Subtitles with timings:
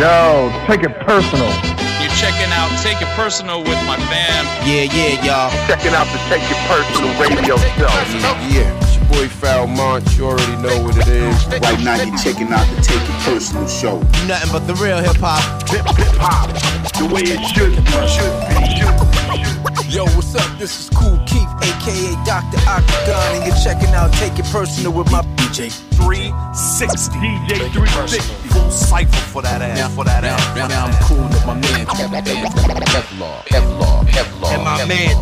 [0.00, 1.52] Yo, take it personal.
[2.00, 4.46] You're checking out Take It Personal with my fam.
[4.64, 5.52] Yeah, yeah, y'all.
[5.68, 7.92] Checking out the Take It Personal radio show.
[7.92, 8.80] Yeah, yeah.
[8.80, 10.16] It's your boy Foul Monch.
[10.16, 11.46] You already know what it is.
[11.60, 13.98] Right now, you're checking out the Take It Personal show.
[14.26, 15.44] Nothing but the real hip hop.
[15.68, 15.84] Hip
[16.16, 16.48] hop,
[16.96, 19.92] the way it should be, should be, should be.
[19.92, 20.58] Yo, what's up?
[20.58, 22.64] This is Kool Keith, aka Dr.
[22.66, 25.20] Octagon, and you're checking out Take It Personal with my
[25.52, 27.18] DJ 360.
[27.20, 28.48] DJ 360.
[28.48, 29.76] Full cypher for that ass.
[29.76, 30.56] Now, for that now, ass.
[30.56, 34.88] now, now I'm cool with my man Kevlar, Kevlar, Kevlar, Kevlar, And my Kevlar.
[34.88, 35.14] man,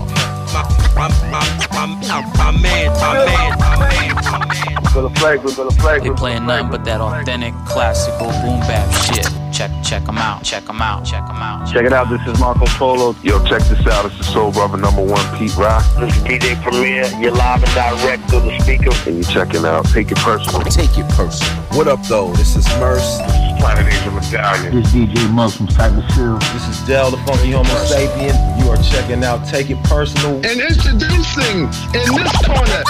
[0.54, 0.62] my,
[0.94, 1.42] my, my,
[1.74, 4.94] my, my, my man, my man, my man, my man.
[4.94, 6.04] Go to flag, go to flag.
[6.04, 9.39] They playing nothing but that authentic, classical boom bap shit.
[9.60, 11.70] Check, them out, check them out, check them out.
[11.70, 12.08] Check it out.
[12.08, 13.14] This is Marco Polo.
[13.22, 14.06] Yo, check this out.
[14.06, 15.84] It's the Soul Brother number one, Pete Rock.
[15.98, 17.04] This is DJ Premier.
[17.20, 18.90] You're live and direct through the speaker.
[19.06, 20.62] And you're checking out Take It Personal.
[20.62, 21.62] Take it personal.
[21.76, 22.32] What up, though?
[22.32, 23.39] This is Merce.
[23.60, 24.74] Planet Asia Medallion.
[24.82, 26.38] This DJ Muggs from Cypress Hill.
[26.52, 28.34] This is Del, the funky Homo sapien.
[28.58, 30.36] You are checking out Take It Personal.
[30.36, 32.82] And introducing in this corner,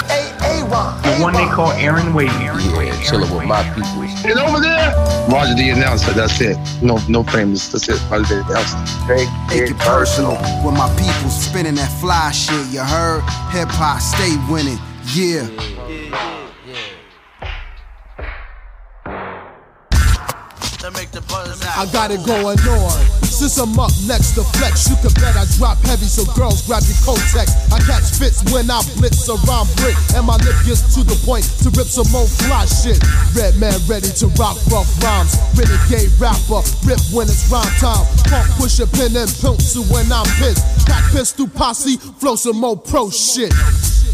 [1.03, 2.29] The one they call Aaron Wade.
[2.39, 2.57] Yeah,
[3.03, 4.01] chilling with my people.
[4.23, 4.93] and over there,
[5.29, 6.13] Roger the announcer.
[6.13, 6.57] That's it.
[6.81, 7.67] No, no famous.
[7.69, 8.01] That's it.
[8.09, 8.77] Roger the announcer.
[9.07, 10.31] Take Take It it personal.
[10.63, 13.21] With my people spinning that fly shit, you heard?
[13.51, 14.79] Hip hop stay winning.
[15.13, 15.47] Yeah.
[21.13, 23.21] I got it going on.
[23.23, 26.83] Since I'm up next to flex, you can bet I drop heavy, so girls grab
[26.87, 27.51] your Kotex.
[27.71, 31.43] I catch fits when I blitz around brick, and my lip gets to the point
[31.63, 32.99] to rip some more fly shit.
[33.35, 35.35] Redman ready to rock rough rhymes.
[35.59, 38.07] Renegade rapper, rip when it's rhyme time.
[38.31, 40.63] Punk push a pin and pimp to when I'm pissed.
[40.87, 43.51] Crack pistol posse, flow some more pro shit.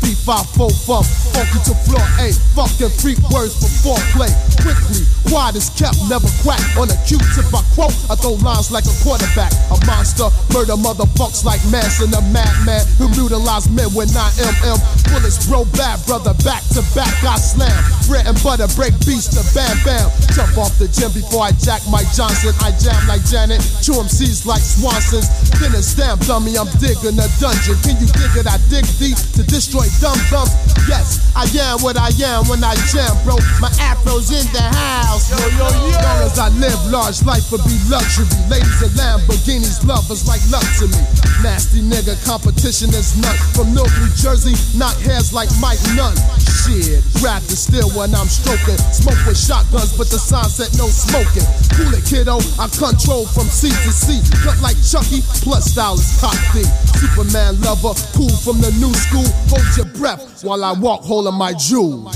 [0.03, 2.33] B5 funk, funky to floor A.
[2.53, 4.31] Fucking freak words for play.
[4.61, 6.61] Quickly, quiet is kept, never quack.
[6.77, 9.53] On a Q-tip I quote, I throw lines like a quarterback.
[9.71, 14.80] A monster, murder motherfucks like Manson, a madman who brutalize men with 9mm.
[15.09, 17.77] Bullets bro bad, brother, back to back I slam.
[18.07, 20.07] Bread and butter, break beats to bam bam.
[20.36, 22.53] Jump off the gym before I jack Mike Johnson.
[22.61, 25.27] I jam like Janet, chew MCs like Swansons.
[25.59, 27.80] Then a stamp dummy, I'm digging a dungeon.
[27.81, 28.47] Can you dig it?
[28.47, 30.52] I dig deep to destroy dumb thumbs.
[30.87, 33.36] Yes, I am what I am when I jam, bro.
[33.59, 35.30] My afro's in the house.
[35.30, 35.99] Yo, yo, yo.
[35.99, 38.27] Long as I live large, life will be luxury.
[38.48, 41.02] Ladies and Lamborghinis, lovers like luck to me.
[41.43, 43.36] Nasty nigga, competition is none.
[43.53, 46.15] From Newark, New Jersey, knock heads like Mike Nunn.
[46.64, 48.80] Shit, rap is still when I'm stroking.
[48.92, 51.45] Smoke with shotguns, but the sign said no smoking.
[51.75, 54.23] Cool it, kiddo, I control from sea to sea.
[54.43, 56.65] Cut like Chucky, plus style is cocky.
[56.98, 59.27] Superman lover, cool from the new school.
[59.54, 62.15] Hold your breath while I walk holding my jewels.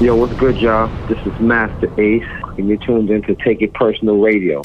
[0.00, 0.86] Yo, what's good, y'all?
[1.08, 2.22] This is Masta Ace,
[2.56, 4.62] and you're tuned in to Take It Personal Radio.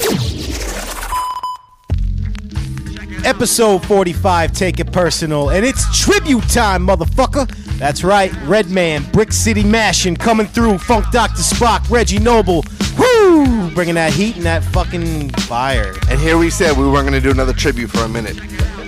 [3.24, 5.50] Episode 45, Take It Personal.
[5.50, 7.48] And it's tribute time, motherfucker.
[7.78, 10.78] That's right, Redman, Brick City Mashing, coming through.
[10.78, 11.42] Funk Dr.
[11.42, 12.64] Spock, Reggie Noble.
[12.96, 13.74] Woo!
[13.74, 15.94] Bringing that heat and that fucking fire.
[16.08, 18.38] And here we said we weren't going to do another tribute for a minute.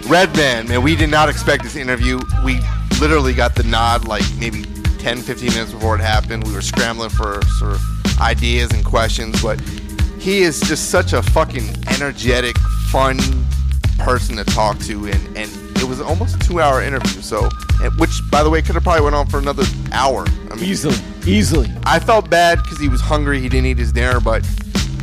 [0.06, 2.20] Redman, man, we did not expect this interview.
[2.44, 2.60] We
[3.00, 4.64] literally got the nod like maybe
[5.06, 6.42] 10, 15 minutes before it happened.
[6.48, 9.60] We were scrambling for sort of ideas and questions, but
[10.18, 12.58] he is just such a fucking energetic,
[12.90, 13.16] fun
[13.98, 17.22] person to talk to, and, and it was almost a two-hour interview.
[17.22, 17.48] So,
[17.98, 19.62] which, by the way, could have probably went on for another
[19.92, 20.26] hour.
[20.50, 21.72] I mean, Easily, easily.
[21.84, 23.38] I felt bad because he was hungry.
[23.38, 24.44] He didn't eat his dinner, but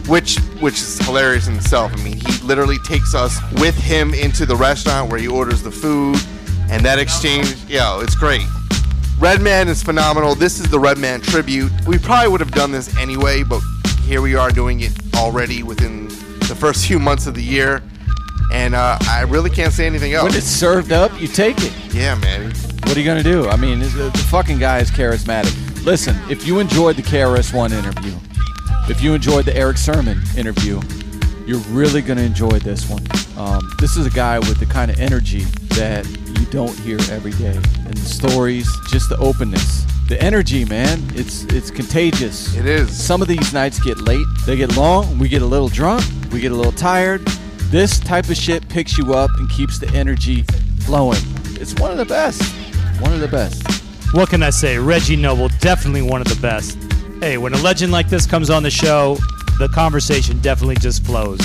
[0.10, 1.94] which which is hilarious in itself.
[1.94, 5.72] I mean, he literally takes us with him into the restaurant where he orders the
[5.72, 6.18] food,
[6.70, 8.44] and that exchange, yo, it's great.
[9.20, 10.36] Redman is phenomenal.
[10.36, 11.72] This is the Redman tribute.
[11.88, 13.62] We probably would have done this anyway, but
[14.02, 16.08] here we are doing it already within
[16.48, 17.82] the first few months of the year,
[18.52, 20.26] and uh, I really can't say anything else.
[20.26, 21.74] When it's served up, you take it.
[21.94, 22.52] yeah, man.
[22.84, 23.48] What are you gonna do?
[23.48, 25.86] I mean, the, the fucking guy is charismatic.
[25.86, 28.14] Listen, if you enjoyed the KRS One interview,
[28.90, 30.82] if you enjoyed the Erick Sermon interview,
[31.46, 33.04] you're really gonna enjoy this one.
[33.38, 35.42] Um, this is a guy with the kind of energy
[35.76, 36.06] that
[36.44, 41.02] you don't hear every day, and the stories, just the openness, the energy, man.
[41.16, 42.54] It's it's contagious.
[42.56, 42.92] It is.
[42.92, 45.18] Some of these nights get late, they get long.
[45.20, 46.04] We get a little drunk,
[46.34, 47.26] we get a little tired.
[47.72, 50.44] This type of shit picks you up and keeps the energy
[50.82, 51.22] flowing.
[51.62, 52.42] it's one of the best.
[53.00, 53.64] One of the best.
[54.14, 54.78] What can I say?
[54.78, 56.78] Reggie Noble, definitely one of the best.
[57.22, 59.18] Hey, when a legend like this comes on the show,
[59.60, 61.40] the conversation definitely just flows.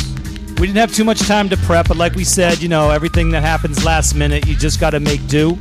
[0.58, 3.30] We didn't have too much time to prep, but like we said, you know, everything
[3.30, 5.56] that happens last minute, you just got to make do.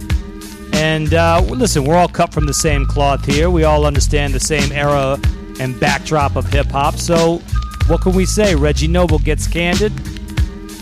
[0.73, 3.51] And uh, listen, we're all cut from the same cloth here.
[3.51, 5.19] We all understand the same era
[5.59, 6.95] and backdrop of hip hop.
[6.95, 7.37] So,
[7.85, 8.55] what can we say?
[8.55, 9.93] Reggie Noble gets candid,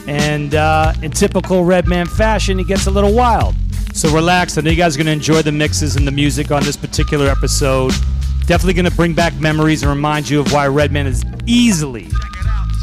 [0.07, 3.53] and uh, in typical Redman fashion, he gets a little wild.
[3.94, 4.57] So relax.
[4.57, 6.77] I know you guys are going to enjoy the mixes and the music on this
[6.77, 7.94] particular episode.
[8.45, 12.09] Definitely going to bring back memories and remind you of why Redman is easily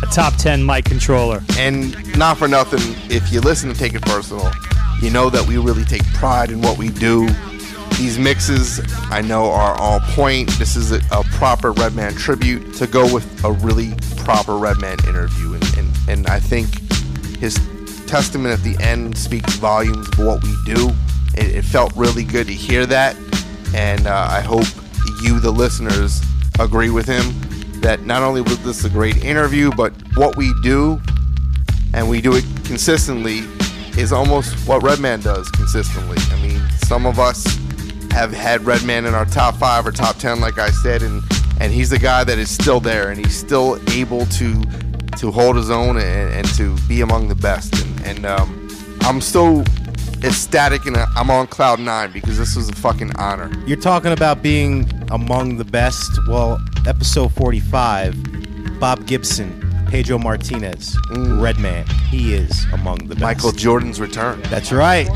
[0.02, 1.43] a top 10 mic controller.
[1.58, 4.50] And not for nothing, if you listen to Take It Personal,
[5.00, 7.28] you know that we really take pride in what we do.
[7.99, 10.49] These mixes, I know, are on point.
[10.58, 15.54] This is a, a proper Redman tribute to go with a really proper Redman interview.
[15.54, 16.69] And, and, and I think
[17.38, 17.54] his
[18.06, 20.90] testament at the end speaks volumes of what we do.
[21.37, 23.16] It, it felt really good to hear that.
[23.75, 24.66] And uh, I hope
[25.22, 26.20] you, the listeners,
[26.58, 27.32] agree with him
[27.82, 31.00] that not only was this a great interview, but what we do,
[31.93, 33.40] and we do it consistently,
[33.99, 36.17] is almost what Redman does consistently.
[36.31, 37.44] I mean, some of us
[38.11, 41.23] have had Redman in our top five or top ten, like I said, and
[41.61, 44.62] and he's the guy that is still there, and he's still able to
[45.19, 47.75] to hold his own and, and to be among the best.
[47.81, 48.69] And, and um,
[49.02, 49.62] I'm so
[50.25, 53.51] ecstatic and I'm on cloud nine because this was a fucking honor.
[53.67, 56.11] You're talking about being among the best.
[56.29, 61.87] Well, episode 45, Bob Gibson, Pedro Martinez, Redman.
[62.11, 63.21] He is among the best.
[63.21, 64.41] Michael Jordan's return.
[64.43, 65.09] That's right.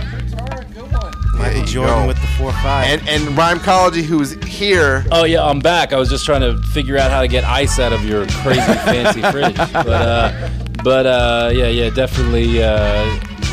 [1.35, 2.07] Michael Jordan go.
[2.07, 2.87] with the 4 5.
[2.87, 5.05] And and Rhymecology, who's here.
[5.13, 5.93] Oh yeah, I'm back.
[5.93, 8.61] I was just trying to figure out how to get ice out of your crazy
[8.61, 9.57] fancy fridge.
[9.73, 10.51] But uh,
[10.83, 13.05] but uh, yeah, yeah, definitely uh,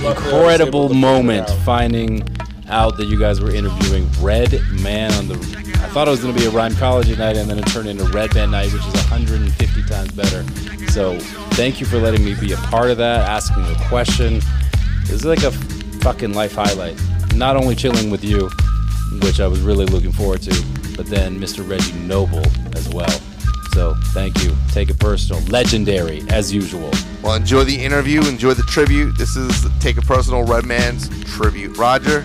[0.05, 2.27] incredible moment finding
[2.69, 5.35] out that you guys were interviewing Red Man on the.
[5.83, 8.05] I thought it was going to be a Rhymecology night, and then it turned into
[8.05, 10.43] Redman night, which is 150 times better.
[10.91, 11.19] So
[11.51, 14.41] thank you for letting me be a part of that, asking a question.
[15.01, 16.99] This is like a fucking life highlight.
[17.35, 18.49] Not only chilling with you,
[19.21, 20.65] which I was really looking forward to,
[20.95, 21.67] but then Mr.
[21.67, 22.43] Reggie Noble
[22.75, 23.21] as well.
[23.73, 24.55] So thank you.
[24.71, 25.41] Take it personal.
[25.45, 26.91] Legendary as usual.
[27.23, 29.17] Well, enjoy the interview, enjoy the tribute.
[29.17, 31.77] This is Take It Personal Redman's tribute.
[31.77, 32.23] Roger,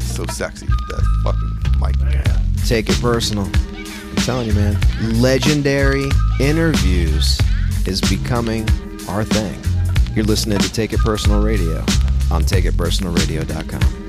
[0.00, 0.66] so sexy.
[0.66, 1.98] That fucking mic.
[2.00, 2.24] Man.
[2.66, 3.46] Take it personal.
[3.46, 4.76] I'm telling you, man.
[5.20, 6.08] Legendary
[6.38, 7.40] interviews
[7.86, 8.68] is becoming
[9.08, 9.60] our thing.
[10.14, 11.80] You're listening to Take It Personal Radio
[12.30, 13.99] on TakeItPersonalRadio.com.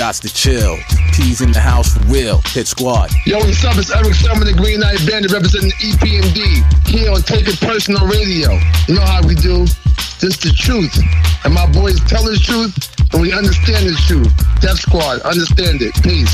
[0.00, 0.78] You got to chill.
[1.12, 2.40] P's in the house for real.
[2.56, 3.10] Hit squad.
[3.26, 3.76] Yo, what's up?
[3.76, 8.56] It's Erick Sermon, the Green Eyed Bandit, representing EPMD here on Take It Personal Radio.
[8.88, 9.68] You know how we do.
[10.16, 10.96] This the truth.
[11.44, 12.72] And my boys tell the truth,
[13.12, 14.32] and we understand the truth.
[14.64, 15.92] Def Squad, understand it.
[16.00, 16.32] Peace.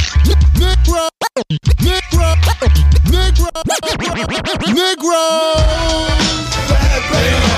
[0.54, 1.10] Negro,
[1.82, 2.38] Negro,
[3.10, 3.50] Negro,
[4.70, 5.26] Negro.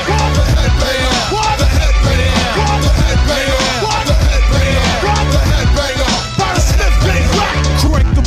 [0.08, 0.17] The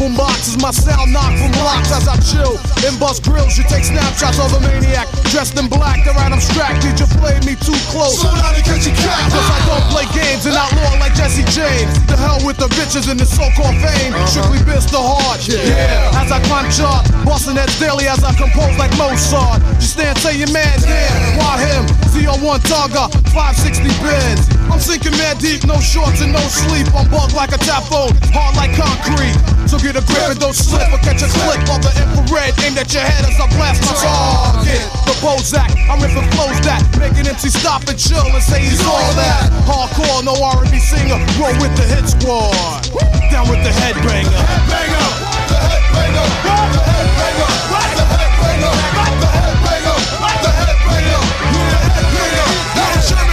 [0.00, 2.56] Boom boxes, my sound knock from blocks as I chill.
[2.88, 6.00] In bus grills, you take snapshots of a maniac dressed in black.
[6.08, 8.16] The right abstracted, you played me too close.
[8.16, 9.28] So now to catch your cat.
[9.28, 11.92] Cause I don't play games and outlaw like Jesse James.
[12.08, 14.16] The hell with the bitches and the so-called fame.
[14.16, 14.24] Uh-huh.
[14.24, 15.36] Strictly biz the hard.
[15.44, 16.16] Yeah.
[16.16, 19.60] As I climb chart, busting that daily as I compose like Mozart.
[19.76, 21.36] You stand, say your man, damn.
[21.36, 21.84] Why him?
[22.08, 24.48] Z01 Targa, 560 bins.
[24.72, 26.88] I'm sinking mad deep, no shorts and no sleep.
[26.96, 29.36] I'm bugged like a tap phone, hard like concrete.
[29.70, 32.78] So get a grip and don't slip or catch a clip of the infrared aimed
[32.78, 34.86] at your head as I blast my target.
[35.08, 38.82] The Bozak, I'm ripping flows that make an MC stop and chill and say he's
[38.86, 39.50] all that.
[39.66, 42.86] Hardcore, no R&B singer, roll with the hit squad.
[43.32, 44.30] Down with the headbanger.
[44.30, 45.06] Headbanger,
[45.50, 49.96] the headbanger, the headbanger, the headbanger, the headbanger,
[50.44, 51.22] the headbanger,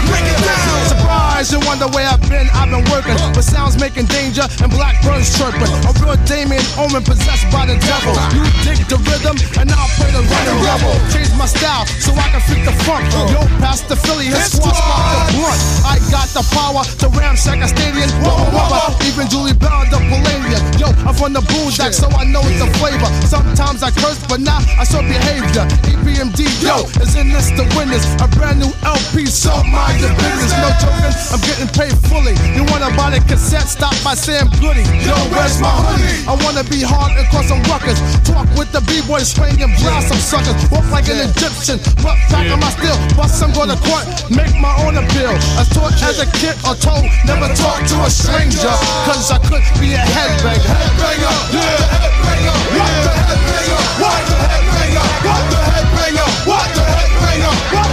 [0.09, 0.87] Break it down.
[0.87, 5.69] Surprise, you wonder where I've I've been working, but sounds making danger and blackbirds chirping.
[5.87, 8.13] A real Damien Omen possessed by the devil.
[8.35, 10.93] You dig the rhythm, and I'll play the running rebel.
[11.11, 13.03] Change my style so I can fit the funk.
[13.31, 15.59] Yo, past the Philly, his squad spot the blunt.
[15.83, 18.09] I got the power to ramshack a stadium.
[18.23, 20.61] Wubba wubba, even Julie Bell the Palladium.
[20.79, 23.09] Yo, I'm from the boondock, so I know it's the flavor.
[23.27, 25.65] Sometimes I curse, but now I show behavior.
[25.89, 28.05] EPMD, yo, is in this the winners.
[28.21, 30.53] A brand new LP, so mind the business.
[30.61, 32.36] No joking, I'm getting paid fully.
[32.55, 33.67] You wanna buy the cassette?
[33.69, 34.83] Stop by Sam Goody.
[35.05, 36.25] Yo, where's my hoodie?
[36.25, 37.99] I wanna be hard and cause some ruckus.
[38.25, 40.57] Talk with the b-boys, swing and blast some suckers.
[40.71, 42.97] Walk like an Egyptian, but back on my steel.
[43.15, 45.33] Bust some go to court, make my own appeal.
[45.61, 48.73] As taught as a kid or told, never talk to a stranger.
[49.05, 50.65] Cause I could be a headbanger.
[50.65, 52.55] Headbanger, yeah, headbanger.
[52.77, 53.81] What the headbanger?
[54.01, 55.05] What the headbanger?
[55.27, 56.27] What the headbanger?
[56.47, 57.53] What the headbanger?
[57.73, 57.86] What the headbanger?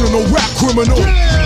[0.00, 0.98] Original rap criminal.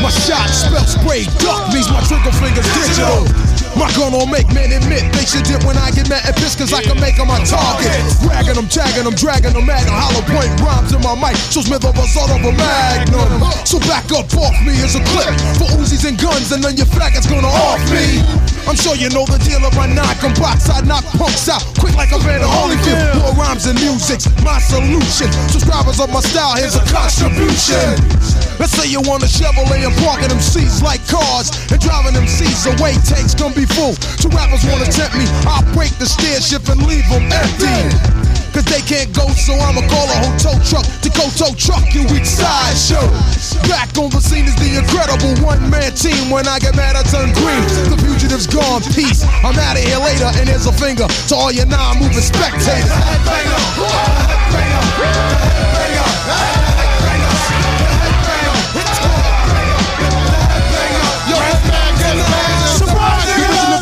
[0.03, 3.44] My shot spell spray duck means my trigger finger's digital.
[3.75, 6.59] My gun will make men admit they should dip when I get mad at pissed
[6.59, 7.99] cause I can make them my target.
[8.23, 11.35] Ragging them, tagging them, dragging them at hollow point rhymes in my mic.
[11.51, 13.43] Shows me the result of a magnum.
[13.67, 16.87] So back up off me as a clip for Uzis and guns and then your
[16.87, 18.23] faggots gonna off me.
[18.71, 21.99] I'm sure you know the deal of I knock box, I knock punks out quick
[21.99, 23.21] like a red Holyfield.
[23.21, 25.29] More rhymes and music's my solution.
[25.51, 27.99] Subscribers of my style, here's a contribution.
[28.57, 32.27] Let's say you want a Chevrolet and parking them seats like cars and driving them
[32.31, 36.69] seats away takes gonna be Two rappers wanna tempt me, I'll break the stair shift
[36.69, 37.81] and leave them empty.
[38.53, 42.05] Cause they can't go, so I'ma call a hotel truck to go tow truck you
[42.13, 43.03] weak side show.
[43.67, 46.31] Back on the scene is the incredible one man team.
[46.31, 47.65] When I get mad, I turn green.
[47.89, 49.25] The fugitive's gone, peace.
[49.43, 52.93] I'm out of here later, and there's a finger to all your non moving spectators.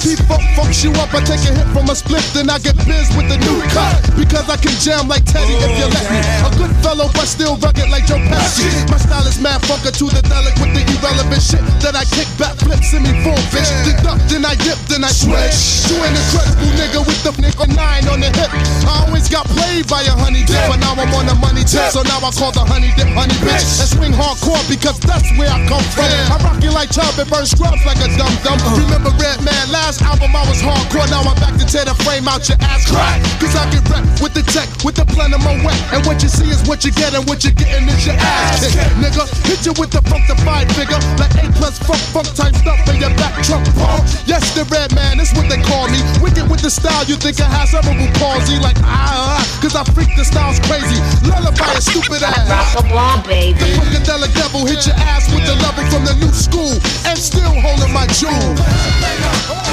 [0.03, 3.31] Funks you up, I take a hit from a split, then I get biz with
[3.31, 4.03] the new cut.
[4.19, 6.19] Because I can jam like Teddy if you let me.
[6.43, 8.67] A good fellow, but still rugged like Joe Pesci.
[8.91, 12.27] My style is mad funker to the delic with the irrelevant shit that I kick
[12.35, 13.71] back, flip, send me full bitch.
[13.87, 15.87] Deduct, then I dip, then I switch.
[15.87, 18.51] You an incredible nigga with the nickel nine on the hip.
[18.83, 21.95] I always got played by a honey dip, but now I'm on the money tip.
[21.95, 23.79] So now I call the honey dip honey bitch.
[23.79, 26.11] And swing hardcore because that's where I come from.
[26.11, 28.59] I rock you like chub and burn scrubs like a dum dum.
[28.67, 28.83] Uh.
[28.83, 32.49] Remember Redman, last album I was hardcore, now I'm back to tear the frame out
[32.49, 33.21] your ass crack.
[33.37, 35.77] Cause I get rep with the tech, with the plan of my wet.
[35.93, 38.63] And what you see is what you get, and what you're getting is your ass
[38.63, 38.79] kicked.
[39.03, 43.03] Nigga, hit you with the funkified figure, like A plus funk, funk type stuff in
[43.03, 44.07] your back trunk pump.
[44.25, 46.01] Yes, the Redman, that's what they call me.
[46.23, 49.83] Wicked with the style, you think I have cerebral palsy, like ah, ah, cause I
[49.93, 50.97] freak the style's crazy.
[51.27, 52.47] Lullaby a stupid ass.
[52.47, 53.59] Rock a blonde, baby.
[53.59, 57.51] The funkadelic devil hit your ass with the level from the new school, and still
[57.61, 58.55] holding my jewel.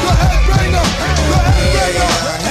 [0.10, 0.86] The headbanger,
[1.30, 2.49] the headbanger,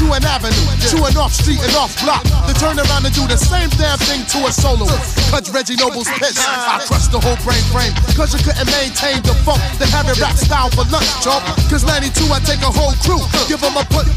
[0.00, 2.24] Chew an avenue, to an off street and off block.
[2.48, 4.88] Then turn around and do the same damn thing to a solo.
[5.28, 6.40] Cause Reggie Noble's pissed.
[6.40, 7.92] I crushed the whole brain frame.
[8.16, 9.60] Cause you couldn't maintain the funk.
[9.76, 11.44] Then have it rap style for lunch, chump.
[11.68, 13.20] Cause 92, I take a whole crew.
[13.44, 14.08] Give them a punch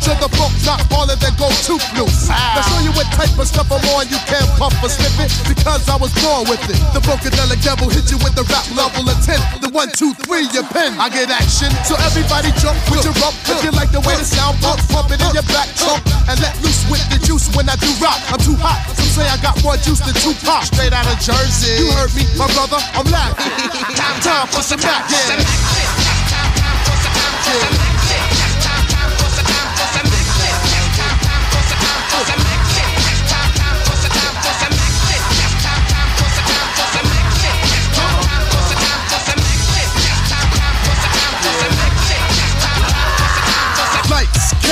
[4.63, 6.79] or slip it because I was born with it.
[6.95, 9.35] The funkadelic devil hit you with the rap level of 10.
[9.59, 10.95] The one, two, three, your pen.
[10.95, 11.67] I get action.
[11.83, 13.35] So everybody jump with your rump.
[13.49, 15.99] If you like the way the sound bump, pump it in your back trunk.
[16.31, 18.23] And let loose with the juice when I do rock.
[18.31, 18.79] I'm too hot.
[18.95, 20.63] Some say I got more juice than two Tupac.
[20.63, 21.83] Straight out of Jersey.
[21.83, 22.79] You heard me, my brother.
[22.95, 23.51] I'm laughing.
[23.99, 25.11] time, time for some back.
[25.11, 25.43] Yeah.
[27.53, 28.42] Lights,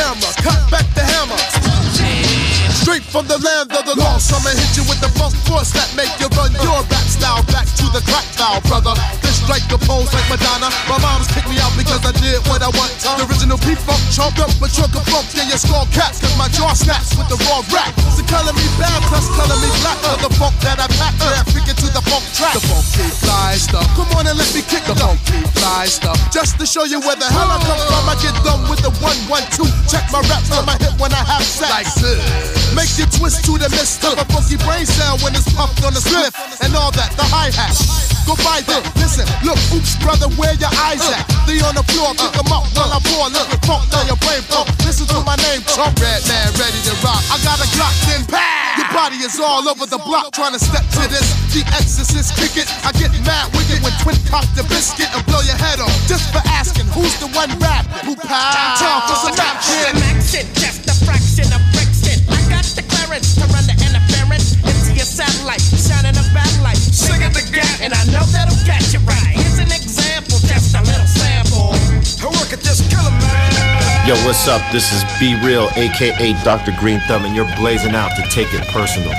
[0.01, 2.40] camera, cut back the hammer.
[2.81, 5.85] Straight from the land of the lost, I'ma hit you with the funk force that
[5.93, 8.97] make you run your rap style back to the crack style, brother.
[9.21, 10.73] Then strike the pose like Madonna.
[10.89, 12.89] My mom's kicked me out because I did what I want.
[12.97, 16.73] The original P-Funk, chunk up trunk of funk, yeah, your skull caps, cause my jaw
[16.73, 17.93] snaps with the raw rap.
[18.17, 21.45] So color me bad, plus color me black, for the funk that I pack, yeah,
[21.53, 22.57] freaking to the funk track.
[22.57, 26.17] The funky fly stuff, come on and let me kick the funky fly stuff.
[26.33, 28.89] Just to show you where the hell I come from, I get done with the
[29.05, 29.69] one, one, two.
[29.85, 31.69] Check my raps on my hip when I have sex.
[31.69, 32.70] Like this.
[32.75, 35.93] Make you twist to the mist of a funky brain cell when it's puffed on
[35.93, 36.31] the spliff
[36.63, 37.75] and all that, the hi-hat.
[38.23, 41.25] Go by there, listen, look, oops, brother, where your eyes at?
[41.43, 44.15] They on the floor, pick 'em up while I pour, let it funk down your
[44.23, 44.71] brain pump.
[44.85, 47.19] Listen to my name, Trump, Redman, ready to rock.
[47.27, 48.61] I got a Glock, then pow!
[48.77, 51.27] Your body is all over the block trying to step to this.
[51.51, 52.67] The exorcist kick it.
[52.87, 56.31] I get mad wicked when twin cock the biscuit and blow your head off just
[56.31, 57.91] for asking who's the one rapping.
[58.07, 58.79] Who pow?
[58.79, 59.91] Time for some action.
[60.07, 61.61] action, just a fraction of
[62.75, 63.35] The clearance
[63.67, 66.79] the interference into your satellite, shining a backlight.
[66.79, 68.55] Sing it again, and I know that'll
[69.03, 69.35] right.
[69.35, 71.75] Here's an example, just a little sample.
[72.31, 72.63] Work at
[73.11, 74.07] man.
[74.07, 74.61] Yo, what's up?
[74.71, 76.71] This is Be Real, aka Dr.
[76.79, 79.11] Green Thumb, and you're blazing out to take it personal.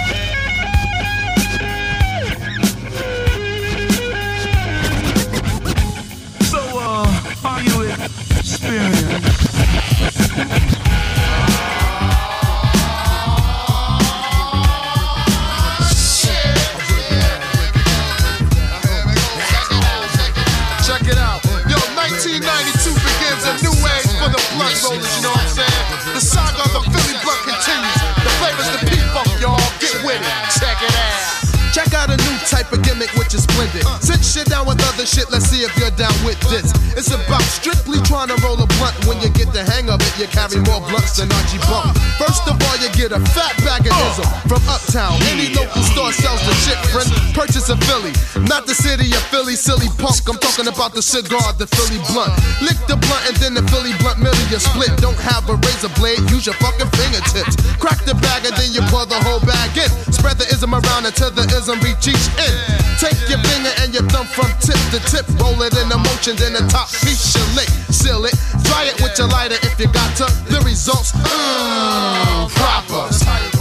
[32.72, 33.84] New gimmick, which is splendid.
[34.00, 36.72] Sit shit down with other shit, let's see if you're down with this.
[36.96, 38.96] It's about strictly trying to roll a blunt.
[39.04, 41.92] When you get the hang of it, you carry more blunts than Archie Bump.
[42.16, 45.20] First of all, you get a fat bag of ism from Uptown.
[45.28, 47.08] Any local store sells the shit, friend.
[47.36, 48.12] Purchase a Philly,
[48.48, 50.24] not the city of Philly, silly punk.
[50.28, 52.32] I'm talking about the cigar, the Philly blunt.
[52.64, 54.92] Lick the blunt and then the Philly blunt middle you split.
[55.00, 57.56] Don't have a razor blade, use your fucking fingertips.
[57.76, 59.90] Crack the bag and then you pour the whole bag in.
[60.12, 62.61] Spread the ism around until the ism reach each end.
[62.98, 65.26] Take your finger and your thumb from tip to tip.
[65.40, 67.68] Roll it in the motion, then the top piece you lick.
[67.90, 68.34] Seal it,
[68.64, 70.26] dry it with your lighter if you got to.
[70.50, 73.51] The results, mmm, proper.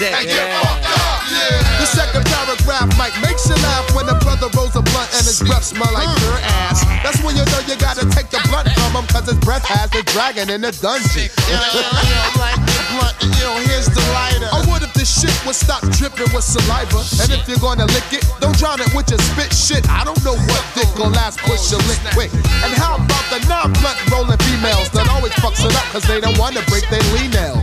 [0.00, 0.22] Roll a blunt.
[0.22, 1.18] And get fucked up.
[1.28, 1.78] Yeah.
[1.78, 5.42] The second paragraph might make you laugh when a brother rolls a blunt and his
[5.42, 6.82] breath smell like your ass.
[7.02, 9.90] That's when you know you gotta take the blunt from him cause his breath has
[9.90, 11.30] the dragon in the dungeon.
[11.50, 14.50] I'm like the blunt, you know, here's the lighter.
[14.50, 17.02] I would if this shit would stop dripping with saliva.
[17.22, 19.82] And if you're gonna lick it, don't drown it with your spit shit.
[19.90, 22.32] I don't know what dick gon' last push your lick quick.
[22.62, 26.38] And how about the non-blunt rolling females that always fucks it up cause they don't
[26.38, 27.62] wanna break their lean nails?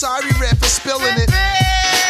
[0.00, 1.28] Sorry, Red, for spilling it.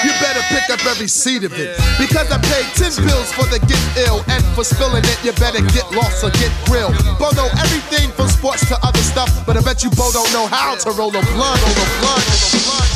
[0.06, 1.74] You better pick up every seed of it.
[1.98, 4.22] Because I paid 10 bills for the get ill.
[4.30, 6.94] And for spilling it, you better get lost or get grilled.
[7.18, 9.42] Bo know everything from sports to other stuff.
[9.44, 12.22] But I bet you Bo don't know how to roll a blunt, roll a blunt,
[12.30, 12.90] roll a blunt.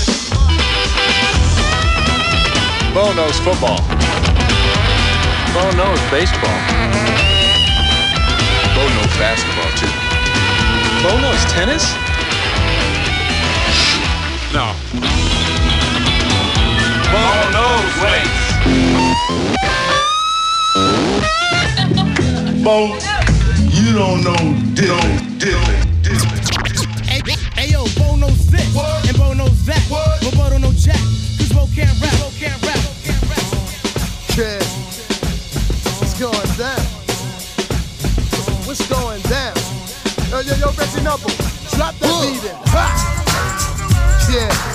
[2.95, 3.83] Bo knows football.
[5.59, 6.61] Bo knows baseball.
[8.79, 9.91] Bo knows basketball too.
[11.03, 11.83] Bo knows tennis?
[14.55, 14.73] No.
[17.11, 18.47] Bo knows weights.
[22.63, 22.95] Bo,
[23.69, 24.39] you don't know
[24.75, 25.01] diddle,
[25.39, 25.59] diddle,
[27.03, 27.21] Hey,
[27.57, 31.01] hey yo, Bo knows this and Bo knows that, but Bo don't know jack.
[31.37, 32.79] Cause Bo can't rap, Bo can't rap.
[34.39, 34.63] Yeah.
[35.99, 36.81] What's going down?
[38.69, 39.57] What's going down?
[40.31, 41.35] Yo, yo, yo, Reggie Noble,
[41.75, 42.57] drop that beat in.
[42.71, 43.24] Ha!
[44.35, 44.74] Yeah.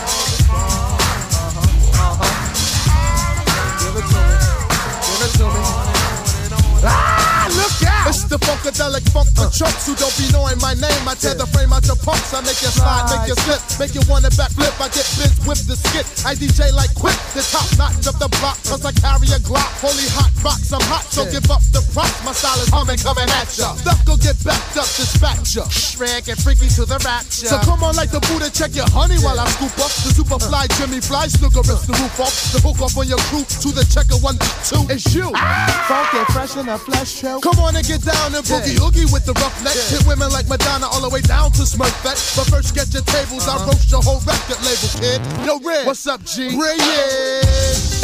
[8.29, 9.49] The funkadelic funk for uh.
[9.49, 11.01] chumps who don't be knowing my name.
[11.09, 12.29] I tear the frame out your punks.
[12.29, 14.69] I make you slide, make you slip, make you wanna backflip.
[14.77, 16.05] I get biz with the skit.
[16.21, 18.61] I DJ like quick, the top notch of the block.
[18.69, 19.65] Cause I carry a Glock.
[19.81, 22.21] Holy hot box, I'm hot, so give up the props.
[22.21, 23.73] My style is humming, coming at ya.
[23.81, 25.65] Stuff go get backed up, dispatch ya.
[25.65, 27.49] Shrek and freaky to the rapture.
[27.49, 29.89] So come on like the Buddha, check your honey while I scoop up.
[30.05, 30.75] The super fly uh.
[30.77, 32.37] Jimmy Fly Snuka rips the roof off.
[32.53, 34.37] The hook off on your crew to the checker one,
[34.69, 34.85] two.
[34.85, 35.33] It's you.
[35.33, 35.89] Ah!
[35.89, 37.41] Funky, fresh in a flesh show.
[37.41, 39.75] Come on and get down and boogie oogie with the rough neck.
[39.75, 42.35] Hit women like Madonna all the way down to Smurfette.
[42.35, 43.67] But first get your tables, I uh-huh.
[43.67, 45.19] roast your whole record label, kid.
[45.45, 45.85] Yo, Red.
[45.85, 46.57] What's up, G?
[46.57, 47.98] Red.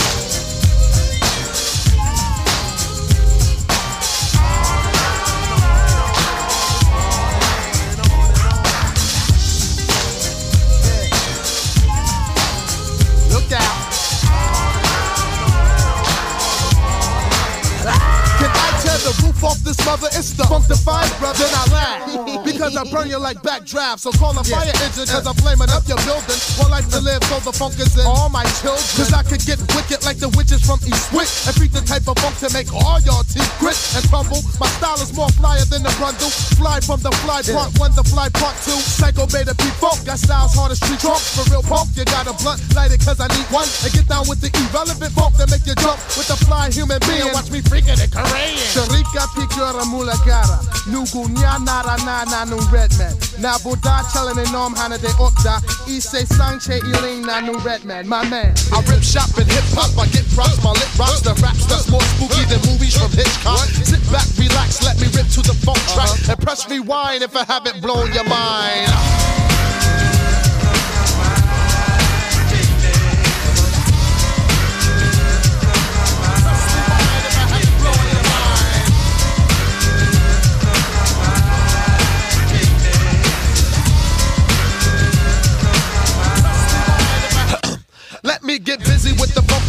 [19.65, 21.41] This mother, it's the funk defiant brother.
[21.41, 24.05] Then I laugh because I burn you like backdraft.
[24.05, 26.37] So call a fire engine cause I'm flaming up your building.
[26.61, 28.85] One life to live, so the funk is in all my children.
[28.95, 32.15] Cause I could get wicked like the witches from Eastwick and beat the type of
[32.21, 34.39] funk to make all y'all teeth grit and crumble.
[34.61, 36.29] My style is more flyer than the brundle.
[36.61, 38.77] Fly from the fly part one, the fly part two.
[38.77, 41.19] Psycho beta P funk, got styles hard as street trunk.
[41.19, 43.67] For real punk, you got a blunt, light it cause I need one.
[43.81, 47.01] And get down with the irrelevant funk that make you jump with the fly human
[47.09, 47.33] being.
[47.33, 48.61] Watch me freaking it Korean.
[48.69, 49.25] Sharika
[49.55, 50.59] mula cara.
[50.87, 53.15] Nugu nya nara na na nu redman.
[53.39, 55.61] Na buddha challenge nom hana de okda.
[55.87, 58.07] Ise sanche iling na nu redman.
[58.07, 58.53] My man.
[58.73, 59.97] I rip shop and hip hop.
[59.97, 60.63] I get props.
[60.63, 63.65] My lip rocks the raps that's more spooky than movies from Hitchcock.
[63.83, 66.31] Sit back, relax, let me rip to the funk track uh-huh.
[66.31, 70.14] and press rewind if I haven't blown your mind.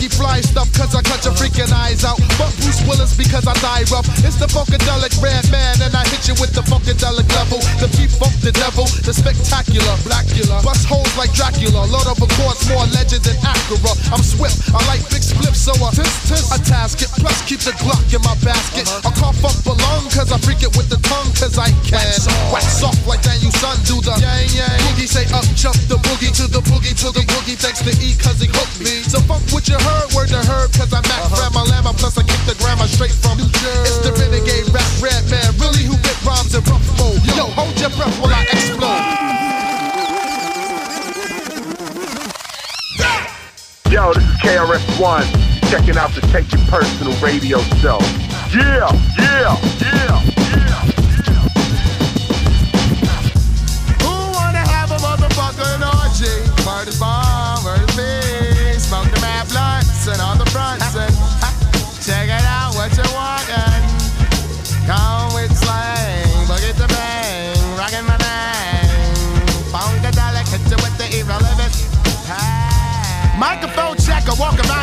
[0.06, 2.22] With fly stuff, cause I cut your freaking eyes out.
[2.38, 4.06] But Bruce Willis because I die rough.
[4.22, 7.58] It's the funkadelic Redman, and I hit you with the funkadelic level.
[7.82, 10.62] The P funk, the devil, the spectacular, blackula.
[10.62, 13.98] Bust holes like Dracula, Lord of a course, more legend than Acura.
[14.14, 17.10] I'm swift, I like big spliffs, so I tis, tis, a task it.
[17.18, 18.86] Plus keep the Glock in my basket.
[18.86, 19.10] Uh-huh.
[19.10, 22.14] I cough up a lung, cause I freak it with the tongue, cause I can.
[22.54, 24.78] Wax off like that, you son, do the yang yang.
[24.86, 28.14] Boogie say up, jump the boogie to the boogie to the boogie, thanks to E,
[28.22, 29.02] cause he hooked me.
[29.02, 31.02] So fuck what you heard, word to herb, cause uh-huh.
[31.02, 33.88] I Mac grandma llama, plus I kick the grammar straight from New Jersey.
[33.88, 37.20] It's the renegade rap Redman, really who bit rhymes in rough mode.
[37.36, 39.36] Yo, hold your breath while I explode.
[43.90, 45.26] Yo, this is KRS-One,
[45.70, 47.98] checking out the Take It Personal radio show.
[48.52, 50.65] Yeah, yeah, yeah, yeah.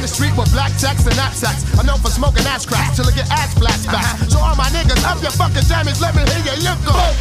[0.03, 1.63] The street with black text and knapsacks.
[1.79, 4.27] I know for smoking ass cracks till I get ass flashbacks.
[4.27, 7.15] So all my niggas, up your fucking jammies, let me hear you look up.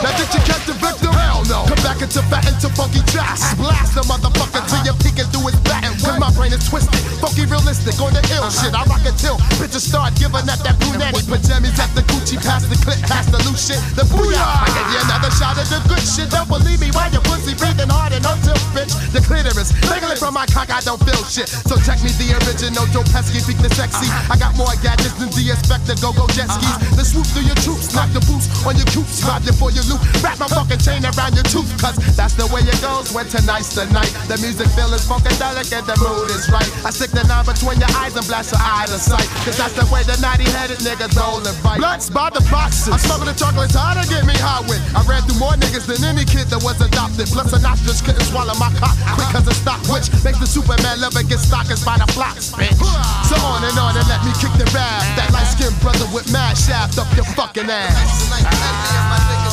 [0.00, 1.12] Now did you catch the victim?
[1.12, 1.68] Hell no.
[1.68, 3.52] Come back into fat into funky jazz.
[3.60, 5.84] Blast the motherfucker till you're peeking through his back.
[6.00, 7.04] Cause my brain is twisted.
[7.20, 8.72] Funky realistic on the ill shit.
[8.72, 11.20] I rock it till bitches start giving up that brunetti.
[11.28, 13.80] Pajamas at the Gucci, past the clip, past the loose shit.
[13.92, 14.40] The booyah.
[14.40, 16.32] I give you another shot of the good shit.
[16.32, 18.96] Don't believe me, why your pussy breathing hard and until bitch.
[19.12, 19.76] The clitoris.
[19.84, 21.50] Wiggling from my cock, I don't feel shit.
[21.66, 24.06] So check me, the original Joe Pesci, beat the sexy.
[24.30, 26.70] I got more gadgets than the inspector, go go jet skis.
[26.70, 26.96] Uh-huh.
[26.96, 29.84] The swoop through your troops, knock the boots on your coops, ride you for your
[29.90, 30.00] loop.
[30.22, 33.74] Wrap my fucking chain around your tooth, cause that's the way it goes when tonight's
[33.74, 34.10] the night.
[34.30, 36.68] The music feel is funkadelic and the mood is right.
[36.86, 39.26] I stick the knife between your eyes and blast your eye to sight.
[39.42, 41.82] Cause that's the way the naughty headed niggas roll and fight.
[41.82, 42.94] Blunts by the boxes.
[42.94, 44.80] I'm smoking the chocolates hard to get me hot with.
[44.94, 47.28] I ran through more niggas than any kid that was adopted.
[47.28, 51.00] Plus, a nostrils couldn't swallow my cock quick cause it's stock, which makes the Superman
[51.00, 52.76] lover get stockers by the flocks, bitch.
[53.24, 55.00] So on and on and let me kick the rap.
[55.16, 59.47] That light skinned brother with mad shaft up your fucking ass.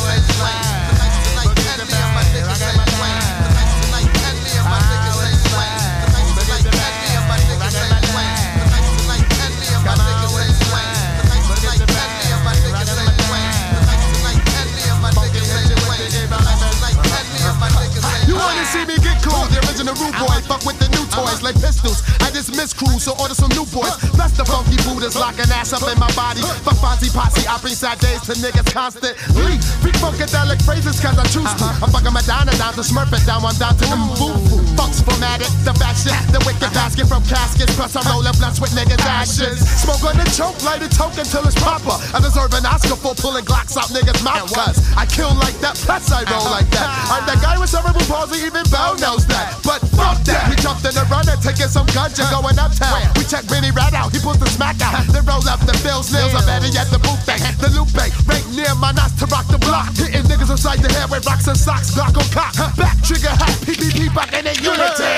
[19.75, 19.85] Cool?
[19.85, 22.03] The rude boy, fuck with the new toys like pistols.
[22.21, 23.95] I just miss crews, so order some new boys.
[24.15, 26.41] Plus the funky Buddhas locking ass up in my body.
[26.63, 29.59] Fuck Fonzie Posse, I bring sad days to niggas constantly.
[29.83, 31.67] Freak funkadelic phrases cause I choose to.
[31.83, 34.37] I'm fucking Madonna down to Smurf it down, one down to them boo
[34.77, 37.75] Fucks formatted, the fat shit, the wicked basket from caskets.
[37.75, 39.63] Plus I'm rolling blunts with niggas' ashes.
[39.83, 41.95] Smoke on the choke, light a toke until it's proper.
[42.13, 45.75] I deserve an Oscar for pulling Glocks out niggas' mouth cuz I kill like that,
[45.75, 46.87] plus I roll like that.
[47.11, 49.64] I'm that guy with cerebral palsy, even Bell knows that.
[49.65, 53.01] But fuck that, we jumped in the runner, taking some guns, ganja, going uptown.
[53.17, 55.01] We check Benny right out, he pulls the smack out.
[55.09, 57.41] Then roll up the Bills, nails, I'm better yet the boot bang.
[57.57, 59.89] The loop bang, right near my knots to rock the block.
[59.97, 62.53] Hitting niggas inside the head with rocks and socks, Glock on cock.
[62.77, 65.17] Back trigger hat, PPP back in the unity.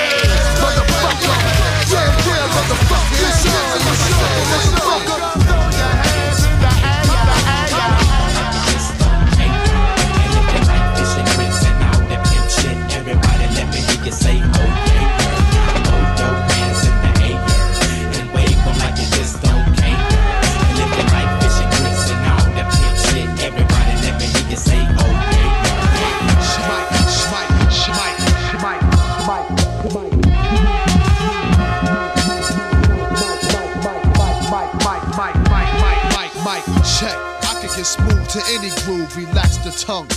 [0.64, 1.36] Motherfucker,
[1.92, 3.20] yeah, yeah, motherfucker.
[3.20, 5.37] It's your, it's your, motherfucker.
[14.28, 15.06] say okay.
[15.88, 17.40] Hold your hands in the air
[18.18, 20.00] and wave them like you just don't care.
[20.68, 24.46] And if you like fishing grits and all that pimp shit, everybody let me hear
[24.52, 25.48] you say okay.
[26.50, 28.20] Shmike, shmike, shmike,
[28.52, 28.84] shmike,
[29.24, 29.48] shmike,
[29.88, 30.18] shmike.
[36.98, 40.08] Check, I could get smooth to any groove, relax the tongue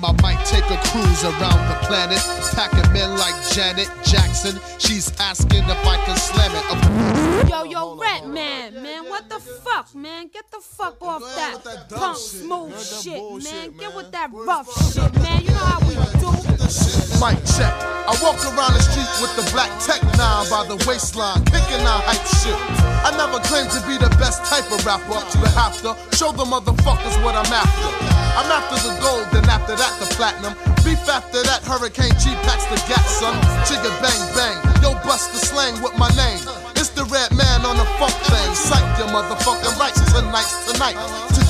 [0.00, 2.20] my mic take a cruise around the planet.
[2.54, 4.60] Packing men like Janet Jackson.
[4.78, 6.64] She's asking if I can slam it.
[6.72, 10.28] Of- Yo, yo, Rat Man, man, what the fuck, man?
[10.28, 13.72] Get the fuck off that, punk smooth shit, man.
[13.72, 15.42] Get with that rough shit, man.
[15.42, 16.30] You know how we do.
[17.18, 17.74] Mic check.
[18.06, 22.00] I walk around the street with the black tech nine by the waistline, kicking out
[22.06, 22.56] hype shit.
[23.04, 26.44] I never claimed to be the best type of rapper, but have to show the
[26.44, 27.90] motherfuckers what I'm after.
[28.38, 30.54] I'm after the gold, then after that the platinum.
[30.84, 33.36] Beef after that, Hurricane G packs the gas, son.
[33.66, 36.40] Chigga bang bang, yo bust the slang with my name.
[36.80, 38.50] It's the Redman on the funk thing.
[38.54, 40.96] Psych your motherfucking rights tonight's tonight.
[40.96, 41.40] To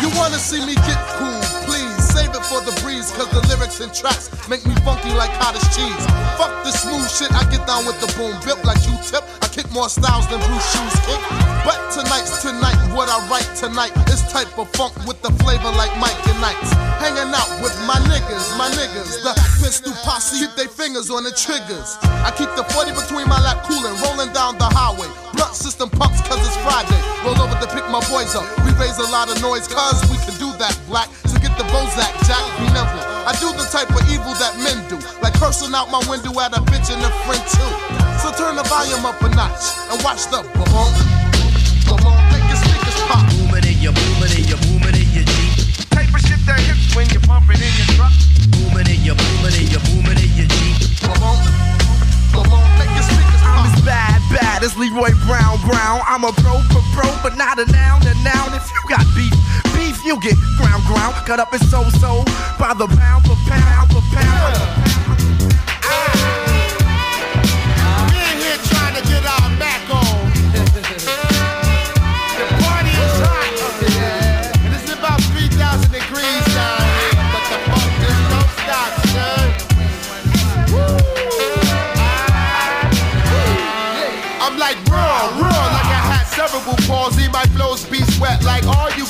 [0.00, 1.93] You wanna see me get cool, please
[2.34, 6.04] it for the breeze, cause the lyrics and tracks make me funky like cottage cheese.
[6.34, 9.22] Fuck this smooth shit, I get down with the boom, built like you tip.
[9.42, 11.20] I kick more styles than Bruce Shoes kick.
[11.62, 15.94] But tonight's tonight, what I write tonight is type of funk with the flavor like
[16.02, 16.74] Mike and Knights.
[16.98, 21.32] Hanging out with my niggas, my niggas, the pistol posse, get their fingers on the
[21.32, 21.96] triggers.
[22.26, 25.08] I keep the 40 between my lap, coolin', rolling down the highway.
[25.34, 26.98] Blunt system pumps cause it's Friday.
[27.22, 28.46] Roll over to pick my boys up.
[28.66, 31.08] We raise a lot of noise cause we can do that black.
[31.54, 32.98] So get the Bozak, Jack, be nimble.
[33.26, 36.50] I do the type of evil that men do, like cursing out my window at
[36.50, 37.70] a bitch and a friend too.
[38.18, 40.90] So turn the volume up a notch and watch the boom,
[41.86, 43.22] boom, make your speakers pop.
[43.38, 45.54] Booming in your, booming in your, booming in your Jeep.
[45.94, 48.14] Type of shit that hits when you're pumping in your truck.
[48.50, 50.76] Booming in your, booming in your, booming in your Jeep.
[51.06, 51.38] Boom,
[52.34, 56.02] boom, make your speakers I'm as bad, bad as Leroy Brown, Brown.
[56.08, 58.58] I'm a pro for pro, but not a noun, a noun.
[58.58, 59.34] If you got beef,
[59.76, 60.53] beef, you'll get ground, ground.
[61.26, 62.24] Cut up and so, so
[62.58, 63.73] by the pound for pound.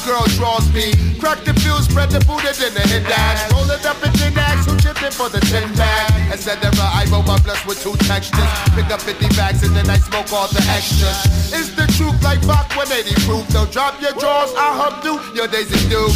[0.05, 0.93] Girls draws me.
[1.19, 3.51] Crack the fuse, spread the food, and then the hit dash.
[3.53, 6.33] Roll it up in the axe, who chipped it for the 10 bag?
[6.33, 6.57] Etc.
[6.79, 8.51] I roll my blunts with two textures.
[8.77, 11.53] Pick up 50 bags and then I smoke all the extras.
[11.53, 13.49] It's the truth like Bach 180 proof.
[13.49, 16.07] Don't drop your drawers, I'll hum through your daisy do.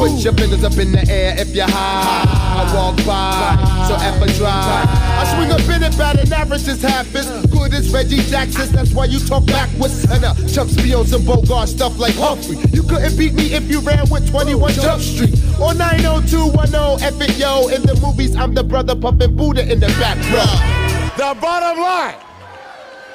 [0.00, 2.45] Put your fingers up in the air if you're high.
[2.56, 4.88] I walk by, so F a drive.
[4.88, 7.46] I swing a bit about at batting averages happens.
[7.52, 10.04] Good as Reggie Jackson, that's why you talk backwards.
[10.10, 12.56] And uh, Chuck Spios and Bogart stuff like Humphrey.
[12.72, 15.34] You couldn't beat me if you ran with 21 Jump Street.
[15.60, 17.68] Or 90210 F it yo.
[17.68, 20.96] In the movies, I'm the brother pumping Buddha in the back row.
[21.16, 22.16] The bottom line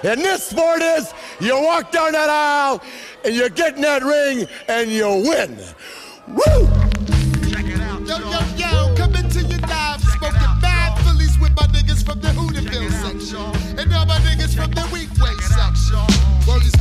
[0.03, 2.81] in this sport is you walk down that aisle
[3.25, 5.57] and you get in that ring and you win.
[6.27, 6.91] Woo!
[7.47, 8.50] Yo, yo, yo,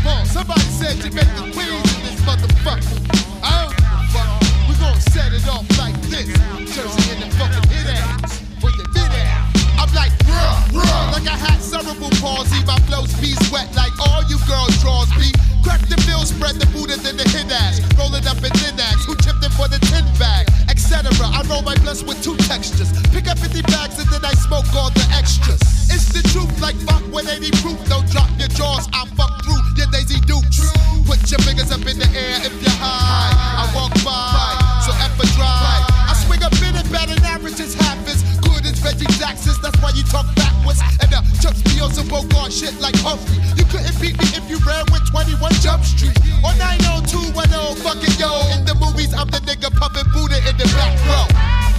[0.04, 0.26] Word.
[0.26, 2.96] Somebody said you make the queens in this motherfucker.
[3.42, 4.68] I don't give a fuck.
[4.68, 6.26] We gon' set it off like this.
[6.74, 8.49] Jersey in the fucking hit ass.
[10.31, 11.29] Like.
[11.29, 12.64] I had cerebral palsy.
[12.64, 15.33] My flows be sweat like all you girls draws be.
[15.62, 17.81] Crack the bill, spread the Buddha, then the hit ass.
[17.99, 19.05] Roll it up in thin ass.
[19.05, 20.49] Who chipped in for the tin bag?
[20.73, 21.05] Etc.
[21.05, 22.88] I roll my blunts with two textures.
[23.12, 25.61] Pick up 50 bags and then I smoke all the extras.
[25.93, 27.79] It's the truth, like fuck 180 proof.
[27.93, 30.64] Don't drop your jaws, I fuck through your Daisy Dukes.
[31.05, 33.35] Put your fingers up in the air if you're high.
[33.37, 35.85] I walk by, so a drive.
[36.09, 38.10] I swing a bit and batting averages half as good as
[38.83, 39.61] Reggie Jackson's.
[39.61, 40.81] That's why you talk backwards.
[41.01, 43.38] And uh, Chuck Spios and Bogart shit like Humphrey.
[43.57, 46.16] You couldn't beat me if you ran with 21 Jump Street.
[46.45, 48.31] Or 90210, fuck it, yo.
[48.57, 51.69] In the movies, I'm the nigga pumping Buddha in the back row.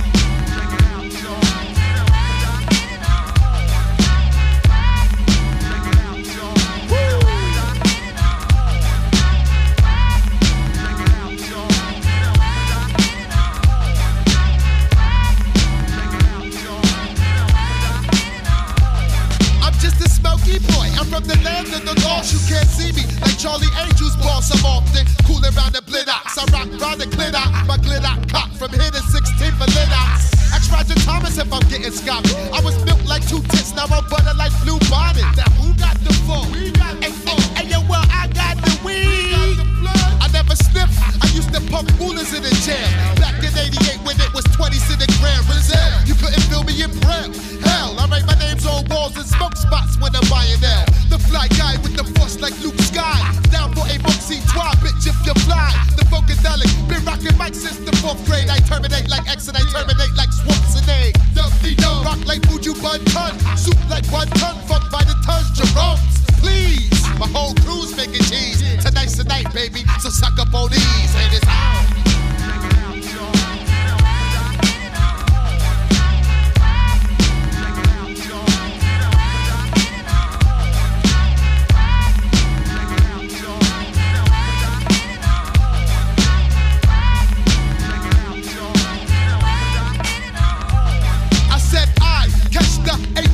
[22.21, 22.33] boss.
[22.33, 24.51] You can't see me like Charlie Angel's boss.
[24.53, 26.37] I'm often cooling round the blitox.
[26.37, 27.41] I rock round the glitter.
[27.65, 30.29] My glitter cock from here to 16 for litox.
[30.53, 32.35] Ask Roger Thomas if I'm getting scotty.
[32.53, 35.25] I was built like two tits, now I'm butter like blue bonnet.
[35.37, 36.51] Now who got the phone?
[36.51, 37.41] We got the phone.
[37.55, 39.07] Hey, hey, hey, well, I got the weed.
[39.07, 40.20] We got the blood
[40.55, 40.97] sniffed.
[41.21, 42.89] I used to pump rulers in the jam.
[43.17, 45.43] Back in 88 when it was 20 cent a gram.
[45.45, 47.31] Brazil, you couldn't feel me in prep.
[47.63, 50.83] Hell, I write my names on walls and smoke spots when I'm buying now.
[51.09, 53.19] The fly guy with the force like Luke Sky.
[53.51, 55.71] Down for a boxy twa, bitch, if you fly.
[55.95, 58.49] The funkadelic, been rocking mic since the fourth grade.
[58.49, 61.15] I terminate like X and I terminate like Schwarzenegger.
[61.35, 63.39] Dumpty dum, rock like Fuji Bun Ton.
[63.55, 66.19] Soup like one ton, fuck by the tons, Jerome's.
[66.43, 66.90] Please,
[67.21, 68.61] my whole crew's making cheese.
[68.83, 71.15] Tonight's the night, baby, so suck up on these.
[71.15, 72.00] And it's on.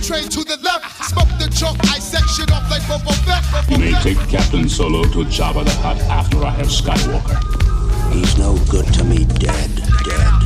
[0.08, 3.70] Train to the left, smoke the chalk, I section off like Boba Fett.
[3.70, 7.38] You may take Captain Solo to Jabba the Hutt after I have Skywalker.
[8.14, 9.70] He's no good to me dead,
[10.06, 10.37] dead.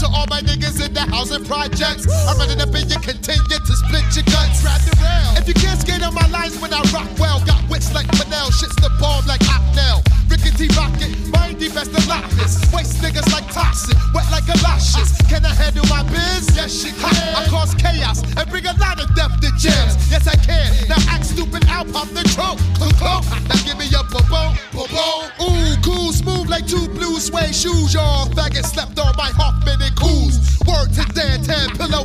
[0.00, 2.08] To all my niggas in the housing projects.
[2.24, 4.64] I'm running up and you continue to split your guts.
[4.64, 5.36] Ride the rail.
[5.36, 8.48] If you can't skate on my lines when I rock well, got wits like Fidel,
[8.48, 10.00] shits the bomb like Ocnell.
[10.32, 12.64] Rickety rocket, mindy best of Loch Ness.
[12.72, 15.12] Waste niggas like toxic, wet like galoshes.
[15.28, 16.48] Can I handle my biz?
[16.56, 17.36] Yes, she can.
[17.36, 20.00] I cause chaos and bring a lot of death to jams.
[20.08, 20.88] Yes, I can.
[20.88, 22.56] Now act stupid, I'll pop the trunk.
[22.80, 25.22] Now give me boom, boom, boom.
[25.44, 27.92] Ooh, cool, smooth like two blue suede shoes.
[27.92, 29.59] Y'all faggot slept on my Hoffman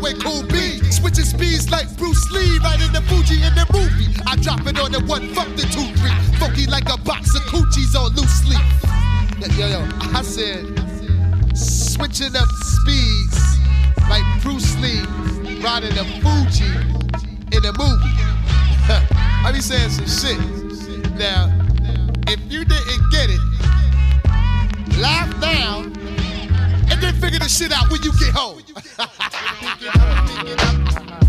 [0.06, 0.78] And Cool B.
[0.92, 4.14] Switching speeds like Bruce Lee, riding the Fuji in the movie.
[4.28, 6.14] I drop it on the one, fuck the two, three.
[6.38, 8.62] Funky like a box of coochies on loose sleep.
[9.58, 9.82] Yo, yo,
[10.14, 10.64] I said,
[11.58, 13.58] switching up speeds
[14.08, 15.02] like Bruce Lee,
[15.64, 16.70] riding the Fuji
[17.56, 18.16] in the movie.
[19.44, 20.38] I be saying some shit.
[21.18, 21.50] Now,
[22.28, 23.42] if you didn't get it,
[25.00, 25.95] laugh then
[27.16, 28.62] figure the shit out when you get home.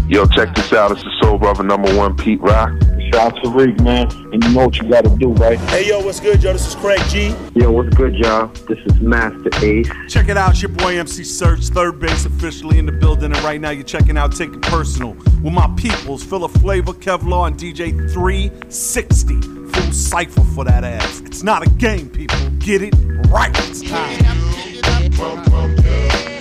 [0.08, 0.92] Yo, check this out.
[0.92, 2.70] It's the Soul Brother number one, Pete Rock.
[3.12, 4.08] Shout out to Rick, man.
[4.32, 5.58] And you know what you gotta do, right?
[5.58, 6.52] Hey yo, what's good, yo?
[6.52, 7.34] This is Craig G.
[7.54, 8.46] Yo, what's good, y'all?
[8.68, 9.88] This is Masta Ace.
[10.08, 13.42] Check it out, it's your boy MC Serch, 3rd Bass officially in the building, and
[13.42, 17.90] right now you're checking out Take It Personal with my peoples, Philaflava, Kevlar, and DJ
[18.12, 19.40] 360.
[19.40, 21.20] Full cipher for that ass.
[21.20, 22.38] It's not a game, people.
[22.58, 22.94] Get it
[23.28, 23.50] right.
[23.68, 25.45] It's time.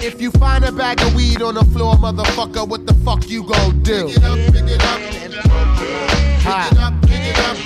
[0.05, 3.41] If you find a bag of weed on the floor, motherfucker, what the fuck you
[3.41, 4.05] gon' do?
[4.05, 4.99] Pick it up, pick it up.
[4.99, 7.57] Pick it up, pick it up.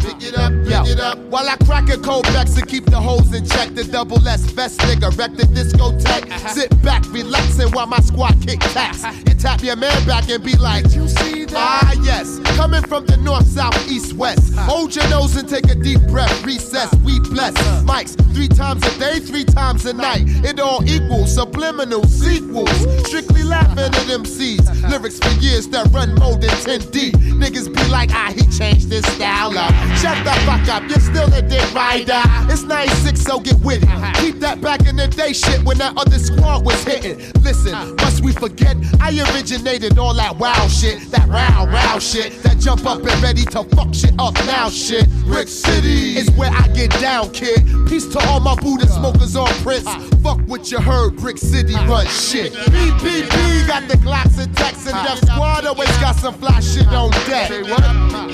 [0.00, 1.18] Pick it up, pick Yo, it up.
[1.18, 4.42] while I crack a cold Bex and keep the hoes in check, the double S
[4.52, 6.30] vest nigga wreck the discotheque.
[6.30, 6.48] Uh-huh.
[6.50, 9.02] Sit back, relaxing while my squad kick tax.
[9.26, 11.39] You tap your man back and be like, You see?
[11.54, 12.38] Ah, yes.
[12.56, 14.54] Coming from the north, south, east, west.
[14.54, 16.44] Hold your nose and take a deep breath.
[16.44, 17.54] Recess, we bless.
[17.82, 20.22] Mics three times a day, three times a night.
[20.44, 22.70] It all equals subliminal sequels.
[23.06, 24.88] Strictly laughing at MCs.
[24.90, 27.14] Lyrics for years that run more than 10 deep.
[27.16, 29.72] Niggas be like, ah, he changed his style up.
[29.98, 32.22] Shut the fuck up, you're still a dick rider.
[32.50, 34.14] It's 96, so get with it.
[34.16, 37.18] Keep that back in the day shit when that other squad was hitting.
[37.42, 38.76] Listen, must we forget?
[39.00, 43.44] I originated all that wow shit, that row, row shit, that jump up and ready
[43.44, 45.08] to fuck shit up now shit.
[45.24, 47.64] Brick City is where I get down, kid.
[47.88, 49.88] Peace to all my Buddha smokers on Prince.
[50.22, 52.52] Fuck what you heard, Brick City run shit.
[52.52, 57.10] BPP got the Glocks and Tex and Def Squad always got some fly shit on
[57.26, 57.48] deck.
[57.48, 57.80] Say what?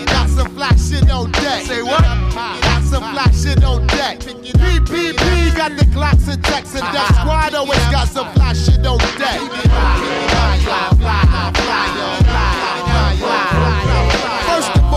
[0.06, 1.62] Got some fly shit on deck.
[1.66, 2.02] Say what?
[2.02, 4.20] Got some fly shit on deck.
[4.20, 8.98] BPP got the Glocks and Tex and Def Squad always got some fly shit on
[9.18, 9.40] deck.
[10.56, 12.35] First of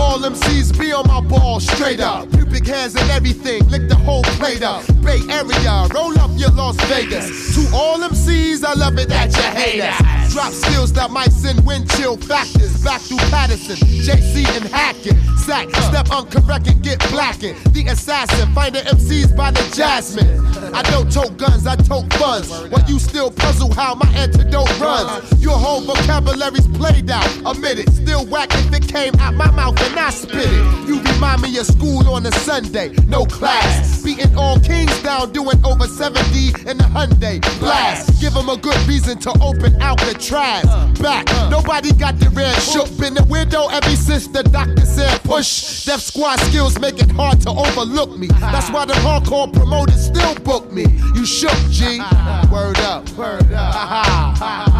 [0.09, 2.29] all, MCs be on my ball straight up.
[2.31, 4.85] Pubic hairs and everything, lick the whole plate up.
[5.03, 7.53] Bay Area, roll up your Las Vegas.
[7.55, 10.33] To all MCs, I love it that you hate us.
[10.33, 15.15] Drop skills that might send wind chill factors back through Paterson, JC and Hackett.
[15.37, 17.57] Sack, step uncorrect and get blackened.
[17.73, 20.45] The assassin, find the MCs by the jasmine.
[20.73, 22.49] I don't tote guns, I tote funds.
[22.49, 25.41] While you still puzzle how my antidote runs.
[25.41, 27.89] Your whole vocabulary's played out, admit it.
[27.91, 30.87] Still whack if it came out my mouth and I spit it.
[30.87, 34.01] You remind me of school on a Sunday, no class.
[34.01, 37.41] Beating all kings down, doing over 70 in the Hyundai.
[37.59, 40.63] Blast, give them a good reason to open out the trash.
[40.99, 42.87] Back, nobody got the red shook.
[42.97, 45.85] Been the window ever since the doctor said push.
[45.85, 48.27] Def Squad skills make it hard to overlook me.
[48.27, 50.85] That's why the hardcore promoters still book me.
[51.13, 51.99] You shook, G.
[52.51, 54.78] Word up, word up.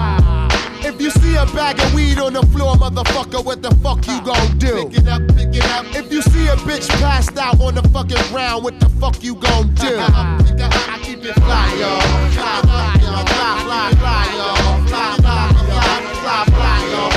[1.07, 4.89] A bag of weed on the floor, motherfucker, what the fuck you gon' do?
[4.89, 5.85] Pick it up, pick it up.
[5.95, 9.35] If you see a bitch passed out on the fucking ground, what the fuck you
[9.35, 9.97] gon' do?
[9.97, 12.01] I keep it fly, y'all.
[12.31, 13.25] Fly, fly, y'all.
[13.25, 14.87] Fly, fly, fly, y'all.
[14.87, 15.89] Fly, fly, fly,
[16.21, 16.45] fly.
[16.45, 17.08] Fly, y'all.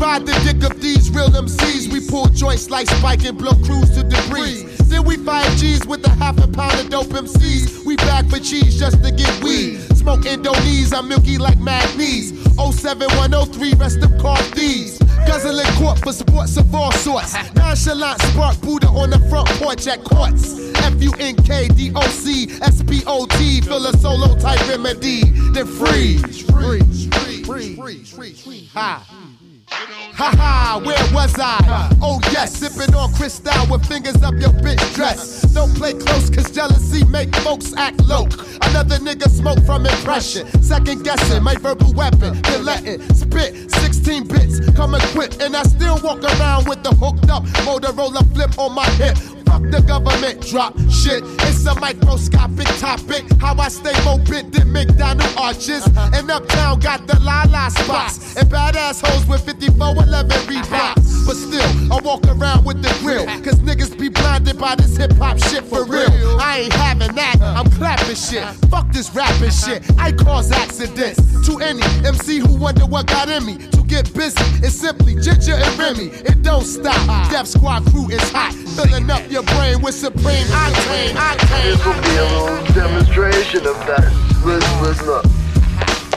[0.00, 1.92] Ride the dick of these real MCs.
[1.92, 4.62] We pull joints like Spike and blow crews to debris.
[4.88, 7.84] Then we five G's with a half a pound of dope MCs.
[7.84, 9.78] We back for cheese just to get weed.
[9.96, 12.38] Smoke Indonese, I'm milky like magnesium.
[12.72, 14.98] 07103, rest of car thieves.
[15.26, 17.34] Guzzling court for sports of all sorts.
[17.54, 20.58] Nonchalant spark Buddha on the front porch at courts.
[20.76, 23.60] F U N K D O C S P O T.
[23.60, 25.24] Fill a solo type remedy.
[25.52, 26.42] Then freeze.
[26.50, 27.06] Freeze.
[27.46, 27.76] Freeze.
[27.76, 28.12] Freeze.
[28.12, 28.70] Freeze.
[28.72, 29.04] Ha.
[29.06, 29.29] Ha
[29.70, 31.96] ha, where was I?
[32.02, 35.42] Oh yes, sipping on crystal with fingers up your bitch dress.
[35.54, 38.24] Don't play close, cause jealousy make folks act low.
[38.62, 40.46] Another nigga smoke from impression.
[40.62, 42.40] Second guessing, my verbal weapon.
[42.42, 45.42] Then letting spit 16 bits, come equipped.
[45.42, 49.16] And I still walk around with the hooked up Motorola flip on my hip.
[49.50, 51.24] Fuck the government, drop shit.
[51.42, 53.24] It's a microscopic topic.
[53.40, 55.84] How I stay more bent than McDonald arches.
[55.88, 56.10] Uh-huh.
[56.14, 58.36] And uptown got the la la spots.
[58.36, 60.94] And badass hoes with 5411 uh-huh.
[60.94, 61.26] Reeboks.
[61.26, 63.28] But still, I walk around with the grill.
[63.28, 63.40] Uh-huh.
[63.42, 66.38] Cause niggas be blinded by this hip hop shit for real.
[66.38, 68.44] I ain't having that, I'm clapping shit.
[68.70, 69.82] Fuck this rapping shit.
[69.98, 73.58] I cause accidents to any MC who wonder what got in me.
[73.72, 76.06] To get busy, it's simply Ginger and Remy.
[76.22, 77.30] It don't stop.
[77.32, 78.54] Def Squad crew is hot.
[78.76, 81.12] Filling up your brain with supreme octane.
[81.14, 81.62] octane.
[81.64, 84.10] This will be a little demonstration of that.
[84.44, 85.24] Listen, listen up.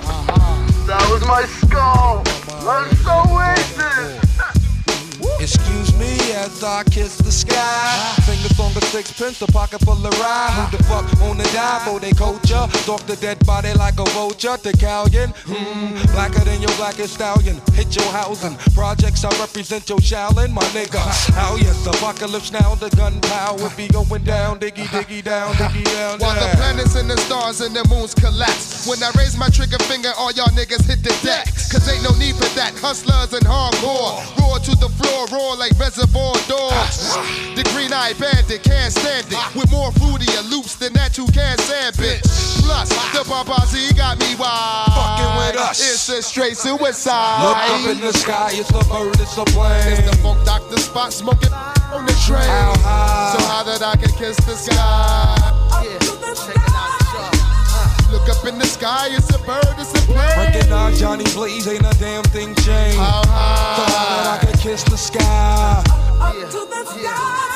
[0.05, 0.87] Uh-huh.
[0.87, 2.23] That was my skull.
[2.67, 4.22] I'm so wasted.
[5.43, 8.15] Excuse me as I kiss the sky.
[8.23, 10.47] Fingers on the sixpence, a pocket full of rye.
[10.55, 12.63] Who the fuck wanna die for they culture?
[12.79, 14.55] Stalk the dead body like a vulture.
[14.55, 17.59] The Italian, hmm, blacker than your blackest stallion.
[17.73, 18.55] Hit your housing.
[18.73, 21.03] Projects I represent your Shaolin, my nigga.
[21.35, 22.75] Oh yes, apocalypse now.
[22.75, 26.19] The gunpowder be going down, diggy diggy down, diggy down.
[26.19, 28.87] While the planets and the stars and the moons collapse.
[28.87, 31.47] When I raise my trigger finger, all y'all niggas hit the deck.
[31.67, 32.71] Cause ain't no need for that.
[32.79, 34.23] Hustlers and hardcore.
[34.39, 37.17] Roar to the floor, roar like reservoir dogs.
[37.57, 39.55] The green eyed bandit can't stand it.
[39.55, 42.23] With more fruitier loops than that two can stand, bitch.
[42.61, 44.93] Plus, the Babazi got me wild.
[44.93, 45.81] Fucking with us.
[45.81, 47.43] It's a straight suicide.
[47.43, 49.93] Look up in the sky, it's a bird, it's a plane.
[49.93, 52.47] It's the Funk Doctor Spock smoking on the train.
[52.47, 53.37] How high?
[53.37, 55.83] So high that I can kiss the sky.
[55.83, 56.12] Yeah, it
[58.25, 60.37] Look up in the sky, it's a bird, it's a plane.
[60.37, 62.97] Recognize Johnny Blaze, ain't a damn thing changed.
[62.97, 63.75] How high?
[63.75, 65.83] So high that I can kiss the sky.
[66.21, 67.52] Up to the sky.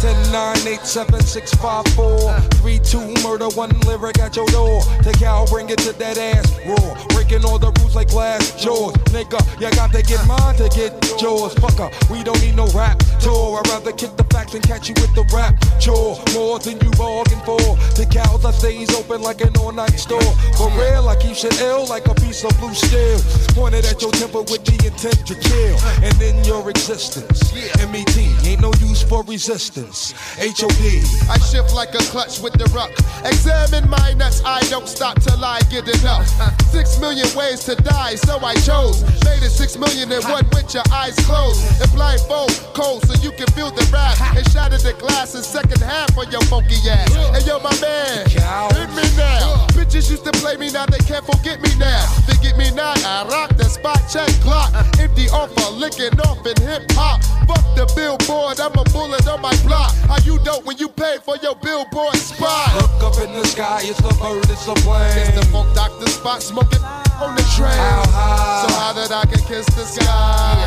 [0.00, 4.82] 10, 9, 8, 7, 6, 5, 4, 3, 2, murder, one lyric at your door.
[5.02, 7.06] Take out, bring it to that ass raw.
[7.08, 8.92] Breaking all the rules like glass jaws.
[9.14, 11.54] Nigga, you got to get mine to get yours.
[11.54, 13.58] Fucker, we don't need no rap tour.
[13.58, 16.20] I'd rather kick the facts and catch you with the rap chore.
[16.34, 17.56] More than you bargained for.
[17.96, 20.32] The cows, I stays open like an all night store.
[20.58, 23.18] For real, I keep shit ill like a piece of blue steel.
[23.54, 25.76] Pointed at your temple with the intent to kill.
[26.04, 27.54] And in your existence,
[27.90, 29.85] MET ain't no use for resistance.
[29.92, 31.30] HOD.
[31.30, 32.90] I shift like a clutch with the ruck.
[33.24, 36.26] Examine my nuts, I don't stop till I get enough.
[36.70, 39.02] Six million ways to die, so I chose.
[39.24, 41.62] Made it six million with your eyes closed.
[41.80, 44.18] And blindfold cold so you can feel the rap.
[44.36, 47.14] And shatter the glass in second half of your funky ass.
[47.14, 49.66] And hey yo, my man, hit me now.
[49.76, 52.02] Bitches used to play me, now they can't forget me now.
[52.26, 54.72] They get me now, I rock the spot check clock.
[54.98, 57.22] Empty offer, licking off in hip hop.
[57.46, 59.75] Fuck the billboard, I'm a bullet on my block.
[60.08, 62.74] How you dope when you pay for your billboard spot?
[62.80, 65.18] Look up in the sky, it's a bird, it's a plane.
[65.18, 66.82] It's the Funk Doctor Spock smoking
[67.20, 67.72] on the train.
[67.72, 68.66] How high?
[68.66, 70.64] So high that I can kiss the sky.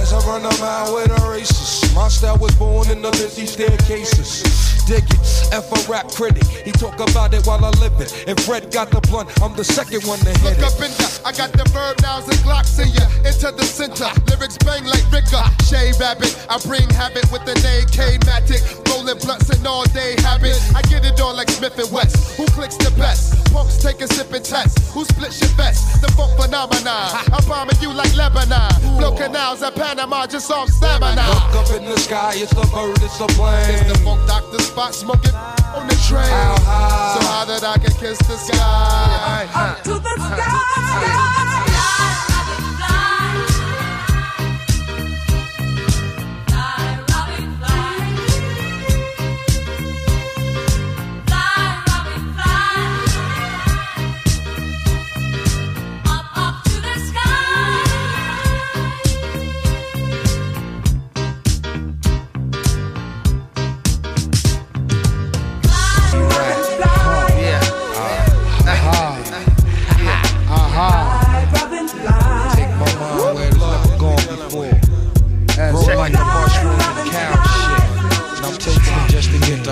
[0.00, 1.94] As I run a mile with a racist.
[1.94, 4.42] My style was born in the busy staircases.
[4.86, 6.44] Dig it, F a rap critic.
[6.44, 8.12] He talk about it while I live it.
[8.28, 10.64] And Fred got the blunt, I'm the second one to hit Look it.
[10.64, 13.08] up in the, I got the verb nouns and glocks in ya.
[13.24, 15.40] Into the center, lyrics bang like Ricker.
[15.64, 18.60] Shea Rabbit, I bring habit with the name K-Matic.
[18.92, 20.60] Rolling blunts and all day habit.
[20.76, 22.36] I get it on like Smith and West.
[22.36, 23.32] Who clicks the best?
[23.52, 24.92] Punks take a sip and test.
[24.92, 26.02] Who splits your vest?
[26.02, 27.08] The funk phenomenon.
[27.32, 28.68] I'm bombing you like Lebanon.
[29.00, 31.24] Blow canals at Panama just off stamina.
[31.24, 33.80] Look up in the sky, it's a bird, it's a plane.
[33.80, 35.32] It's the funk doctor Spock smoking
[35.76, 36.26] on the train.
[36.26, 37.14] How high?
[37.14, 39.48] So high that I can kiss the sky.
[39.54, 41.23] Up to the sky.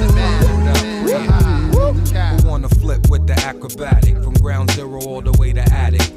[2.41, 5.42] Who wanna flip with the acrobatic from ground zero all the way?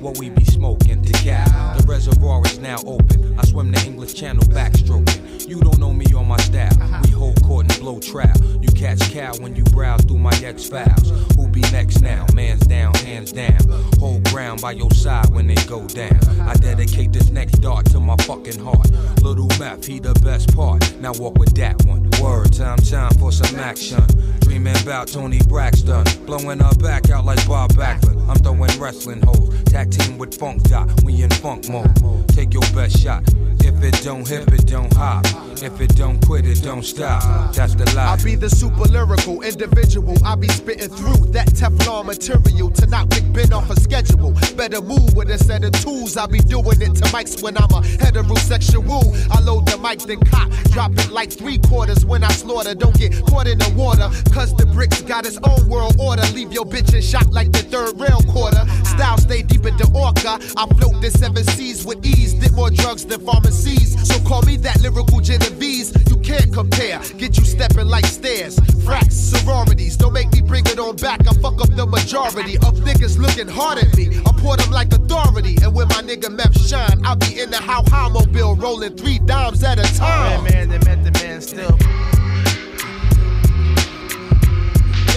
[0.06, 1.50] What we be smoking to cap.
[1.80, 3.40] The reservoir is now open.
[3.40, 5.50] I swim the English Channel backstroking.
[5.50, 7.02] You don't know me or my style.
[7.04, 8.38] We hold court and blow trap.
[8.62, 11.10] You catch cow when you browse through my X files.
[11.36, 12.28] Who be next now?
[12.36, 13.58] Man's down, hands down.
[13.98, 16.20] Hold ground by your side when they go down.
[16.40, 18.92] I dedicate this next dart to my fucking heart.
[19.24, 20.84] Little map, he the best part.
[21.02, 22.12] Now walk with that one.
[22.22, 24.06] Word, time, time for some action.
[24.42, 26.06] Dreaming about Toni Braxton.
[26.28, 28.15] Blowing her back out like Bob Backlund.
[28.28, 29.64] I'm throwing wrestling hoes.
[29.66, 30.90] Tag team with Funk Doc.
[31.04, 32.28] We in funk mode.
[32.30, 33.24] Take your best shot.
[33.66, 35.26] If it don't hip, it don't hop.
[35.64, 37.54] If it don't quit, it don't stop.
[37.54, 38.14] That's the lie.
[38.14, 40.16] I be the super lyrical individual.
[40.24, 44.34] I be spitting through that Teflon material to knock Big Ben off a schedule.
[44.56, 46.16] Better move with a set of tools.
[46.16, 49.04] I be doing it to mics when I'm a heterosexual.
[49.32, 50.52] I load the mic, then cop.
[50.72, 52.76] Drop it like three quarters when I slaughter.
[52.76, 54.10] Don't get caught in the water.
[54.32, 56.24] Cause the bricks got its own world order.
[56.34, 58.64] Leave your bitch in shock like the third rail quarter.
[58.84, 60.38] Style stay deep in the orca.
[60.56, 62.34] I float the seven seas with ease.
[62.34, 63.26] Did more drugs than
[63.56, 65.94] So call me that lyrical Genovese.
[66.10, 67.00] You can't compare.
[67.18, 68.58] Get you stepping like stairs.
[68.86, 69.98] Fracks, sororities.
[69.98, 71.22] Don't make me bring it on back.
[71.28, 74.20] I fuck up the majority of niggas looking hard at me.
[74.26, 75.58] I pour them like authority.
[75.64, 79.20] And when my nigga Meth shine, I'll be in the how high mobile rolling three
[79.20, 80.44] dimes at a time.
[80.44, 81.78] man, they met the man still.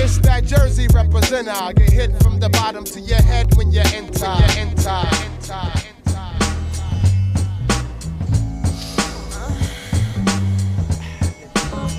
[0.00, 1.48] It's that Jersey representer.
[1.48, 4.26] I get hit from the bottom to your head when you enter.
[4.26, 5.97] You enter.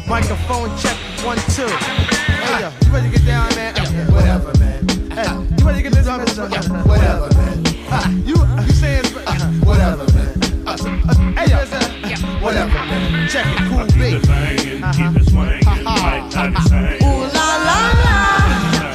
[0.10, 1.68] Microphone check one two.
[1.70, 3.76] Hey yo, you ready to get down, man?
[4.12, 4.88] Whatever, man.
[5.12, 6.22] Hey, you ready to get this on?
[6.88, 7.64] Whatever, man.
[8.26, 8.36] You
[8.66, 10.34] you saying uh, whatever, man.
[10.66, 11.58] Uh, uh, hey yo,
[12.42, 13.30] whatever, man.
[13.30, 14.28] Check it, cool beat.
[14.82, 15.14] Uh-huh.
[17.06, 18.18] Ooh la la la.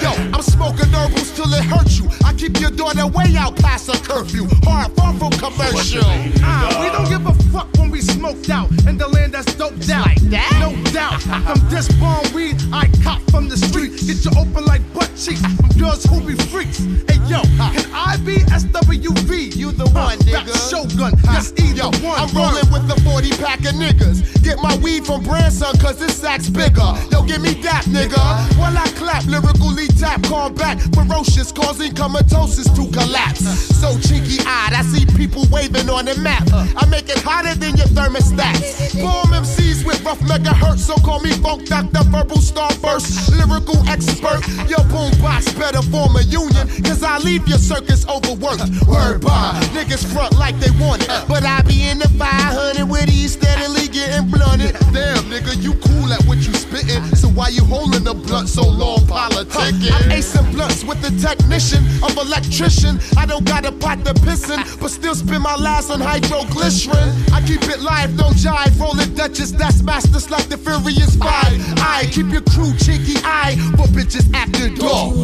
[0.02, 2.10] Yo, I'm smoking herbals till it hurts you.
[2.34, 4.48] I keep your daughter way out past her curfew.
[4.64, 6.02] Hard far from commercial.
[6.42, 9.88] Ah, we don't give a fuck when we smoked out in the land that's doped
[9.88, 10.06] out.
[10.06, 10.50] Like that?
[10.58, 11.22] No doubt.
[11.22, 13.92] From this bomb weed, I cop from the street.
[14.04, 16.78] Get you open like butt cheeks from girls who be freaks.
[17.06, 19.54] Hey yo, can I be SWV?
[19.54, 20.54] You the one, nigga.
[20.68, 22.18] Shogun, yes, either one.
[22.18, 24.42] I'm rolling with a 40 pack of niggas.
[24.42, 26.98] Get my weed from Branson, cause this sack's bigger.
[27.12, 28.18] Yo, give me that, nigga.
[28.58, 31.94] While I clap, lyrically tap, combat, ferocious, causing
[32.34, 33.44] comatosis to collapse.
[33.80, 36.42] So cheeky eyed, I see people waving on the map.
[36.52, 38.58] I make it hotter than your thermostat.
[38.94, 44.40] Boom MCs with rough megahertz, so call me Funk Doctor, verbal starburst, lyrical expert.
[44.68, 48.64] Your boombox better form a union, cause I leave your circus overworked.
[48.86, 53.06] Word bar, niggas front like they want it, but I be in the 500 with
[53.06, 54.74] these steadily getting blunted.
[54.92, 58.66] Damn, nigga, you cool at what you spitting, so why you holding the blunt so
[58.66, 59.92] long politicking?
[59.92, 61.84] I'm acing blunts with the technician
[62.16, 62.98] of electrician.
[63.16, 67.32] I don't got a pot to pissin', but still spend my last on hydroglycerin.
[67.32, 71.54] I keep it live, no jive, rolling Duchess, that's masters like the Furious Five.
[71.78, 75.14] I keep your crew cheeky eye for bitches after dark.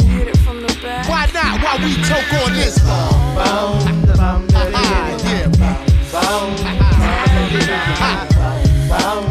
[1.09, 1.63] Why not?
[1.63, 2.79] Why we choke on this?
[9.01, 9.30] Yo,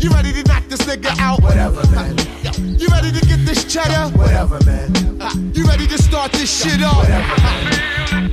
[0.00, 1.42] You ready to knock this nigga out?
[1.42, 2.16] Whatever, man.
[2.78, 4.16] You ready to get this cheddar?
[4.16, 5.52] Whatever, man.
[5.54, 6.96] You ready to start this shit off?
[6.96, 8.29] Whatever, I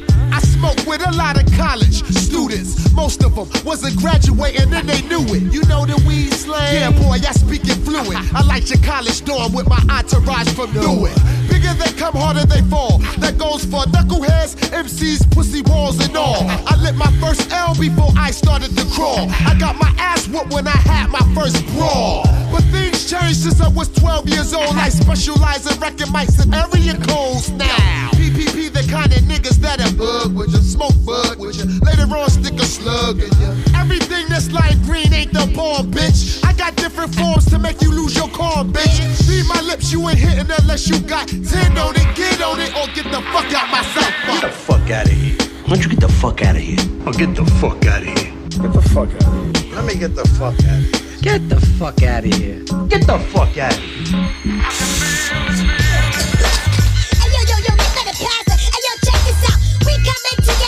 [0.58, 2.92] smoke with a lot of college students.
[2.94, 5.54] Most of them wasn't graduating and they knew it.
[5.54, 6.74] You know the weed slang?
[6.74, 8.34] Yeah, boy, I speak it fluent.
[8.34, 11.14] I like your college dorm with my entourage from Newark.
[11.50, 12.98] Bigger they come, harder they fall.
[13.22, 16.44] That goes for knuckleheads, MCs, pussy balls, and all.
[16.44, 19.30] I lit my first L before I started to crawl.
[19.46, 22.24] I got my ass whooped when I had my first brawl.
[22.52, 24.76] But things changed since I was 12 years old.
[24.76, 28.10] I specialize in wrecking mics and area codes now.
[28.18, 31.66] PPP, the kind of niggas that are bug with you, smoke bug with you.
[31.82, 33.52] Later on, stick a slug in you.
[33.76, 36.44] Everything that's light green ain't the bomb, bitch.
[36.46, 39.28] I got different forms to make you lose your calm, bitch.
[39.30, 42.72] Read my lips, you ain't hitting unless you got 10 on it, get on it,
[42.76, 44.42] or get the fuck out my cell phone.
[44.42, 45.38] Get the fuck out of here.
[45.66, 46.80] Why don't you get the fuck out of here?
[47.06, 48.34] Oh, get the fuck out of here.
[48.50, 49.76] Get the fuck out of here.
[49.76, 51.08] Let me get the fuck out of here.
[51.22, 52.64] Get the fuck out of here.
[52.88, 55.77] Get the fuck out of here.
[60.40, 60.67] We coming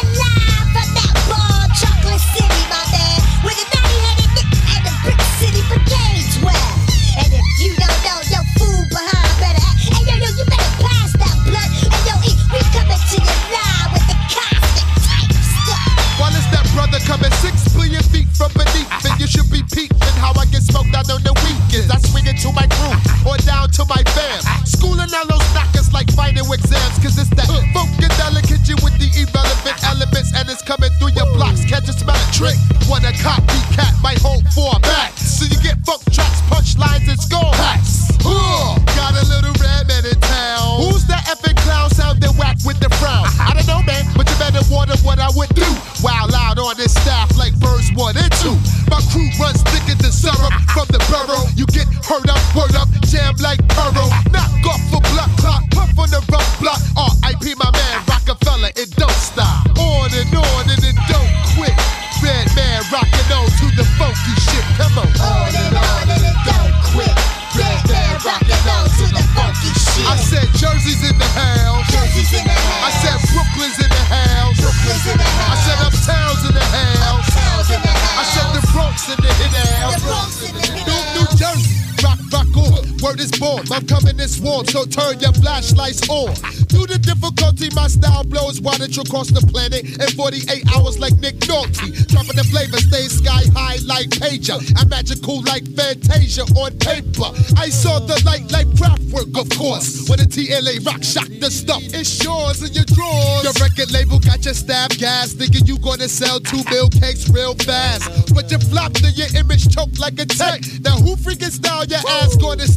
[84.70, 86.34] so turn your flashlights on.
[86.68, 91.36] Due to difficulty, my style blows wide across the planet in 48 hours like Nick
[91.50, 94.58] Nolte Dropping the flavor, stay sky high like Pager.
[94.78, 97.30] I'm magical like Fantasia on paper.
[97.58, 100.08] I saw the light like craftwork, of course.
[100.08, 103.44] When the TLA rock shock the stuff, it's yours in your drawers.
[103.44, 107.56] Your record label got your stab gas, thinking you gonna sell two bill cakes real
[107.66, 108.34] fast.
[108.34, 110.62] But you flopped and your image choked like a tech.
[110.82, 112.68] Now who freaking style your ass gonna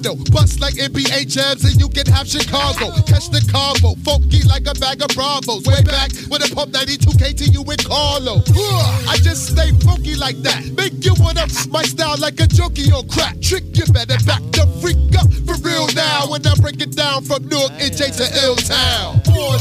[0.00, 0.30] Eduardo.
[0.32, 2.92] Bust like NBA jams and you can have Chicago.
[3.06, 5.66] Catch the combo, funky like a bag of Bravos.
[5.66, 8.42] Way back with a pump 92 KTU with Carlo.
[9.08, 10.64] I just stay funky like that.
[10.76, 13.40] Make you wanna my style like a junkie on crack.
[13.40, 16.30] Trick you better back the freak up for real now.
[16.30, 19.20] When I break it down from Newark, NJ to L Town.
[19.24, 19.60] Born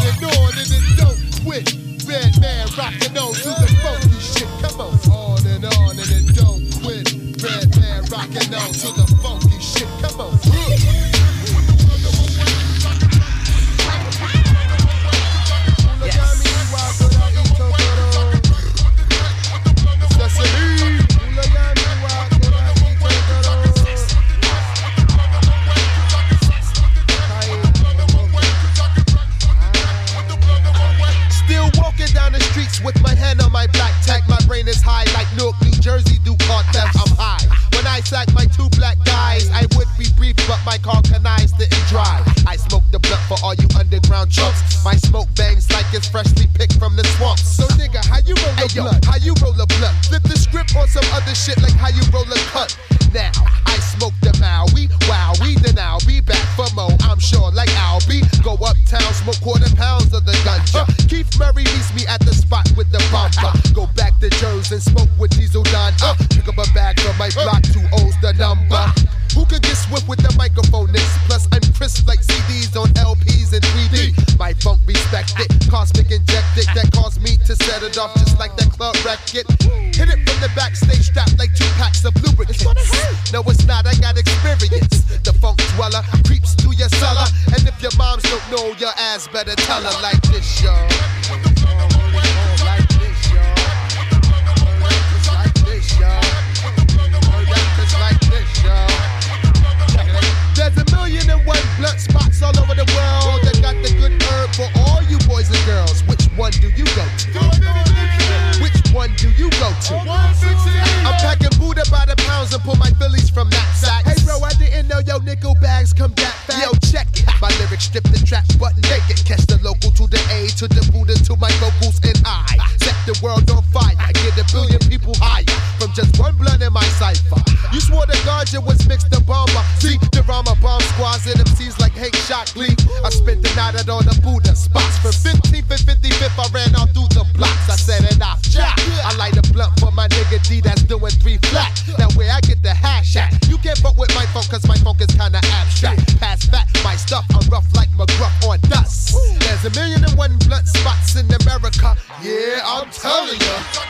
[150.48, 151.96] blood spots in America.
[152.22, 153.90] Yeah, I'm telling ya.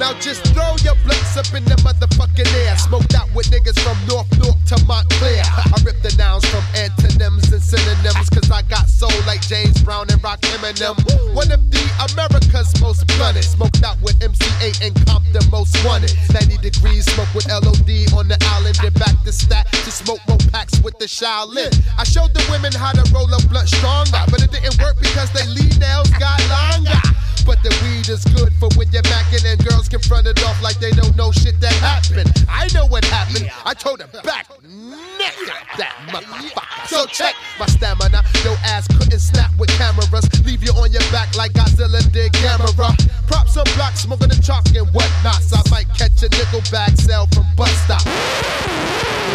[0.00, 2.76] Now just throw your blunts up in the motherfucking air.
[2.76, 5.44] Smoked out with niggas from North North to Montclair.
[5.44, 10.08] I rip the nouns from antonyms and synonyms, cause I got soul like James Brown
[10.10, 10.96] and Rock Eminem.
[11.34, 16.16] One of the America's most blunted, smoked out with MC Eiht and Compton most wanted.
[16.32, 20.40] 90 degrees, smoke with LOD on the island, then back to stat to smoke more
[20.50, 21.72] packs with the Shaolin.
[21.98, 25.30] I showed the women how to roll a blunt stronger, but it didn't work because
[25.32, 27.00] they lead nails got longer.
[27.44, 30.78] But the weed is good for when you're macking and girls confront it off like
[30.80, 32.32] they don't know shit that happened.
[32.48, 33.50] I know what happened.
[33.66, 36.86] I told them back nigga, that motherfucker.
[36.86, 38.22] So check my stamina.
[38.44, 40.28] Your ass couldn't snap with cameras.
[40.44, 42.94] Leave you on your back like Godzilla did Gamera.
[43.26, 45.42] Props on block, smoking the chalk and whatnot.
[45.42, 48.04] So I might catch a nickel bag sell from bus stop.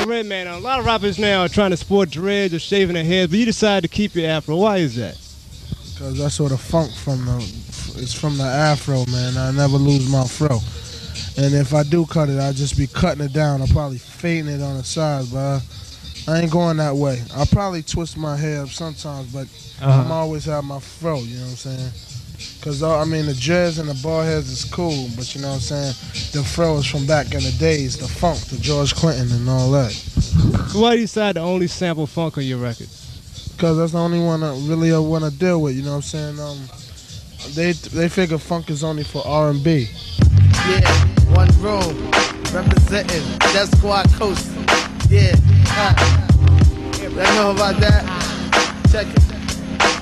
[0.08, 3.32] Redman, a lot of rappers now are trying to sport dreads or shaving their heads,
[3.32, 4.56] but you decided to keep your afro.
[4.56, 5.16] Why is that?
[5.98, 7.38] Cause that's where the funk from the
[7.98, 9.36] it's from the afro, man.
[9.38, 10.60] I never lose my fro.
[11.42, 13.62] And if I do cut it, I'll just be cutting it down.
[13.62, 15.62] I'll probably fading it on the sides, but I,
[16.28, 17.22] I ain't going that way.
[17.34, 19.48] I'll probably twist my hair up sometimes, but
[19.82, 20.02] Uh-huh.
[20.04, 21.92] I'm always have my fro, you know what I'm saying?
[22.62, 25.48] Cause uh, I mean the dreads and the bald heads is cool, but you know
[25.50, 25.94] what I'm saying?
[26.34, 29.72] The fro is from back in the days, the funk, the George Clinton and all
[29.72, 29.94] that.
[30.74, 33.56] Why do you decide to only sample funk on your records?
[33.58, 35.76] Cause that's the only one I really want to deal with.
[35.76, 36.40] You know what I'm saying?
[36.40, 36.60] Um,
[37.56, 39.88] they they figure funk is only for R and B.
[40.68, 42.12] Yeah, one room,
[42.54, 43.24] representing
[43.54, 44.50] Def Squad Coast.
[45.10, 45.36] Yeah,
[45.68, 45.94] uh,
[47.00, 48.04] you know about that?
[48.92, 49.29] Check it.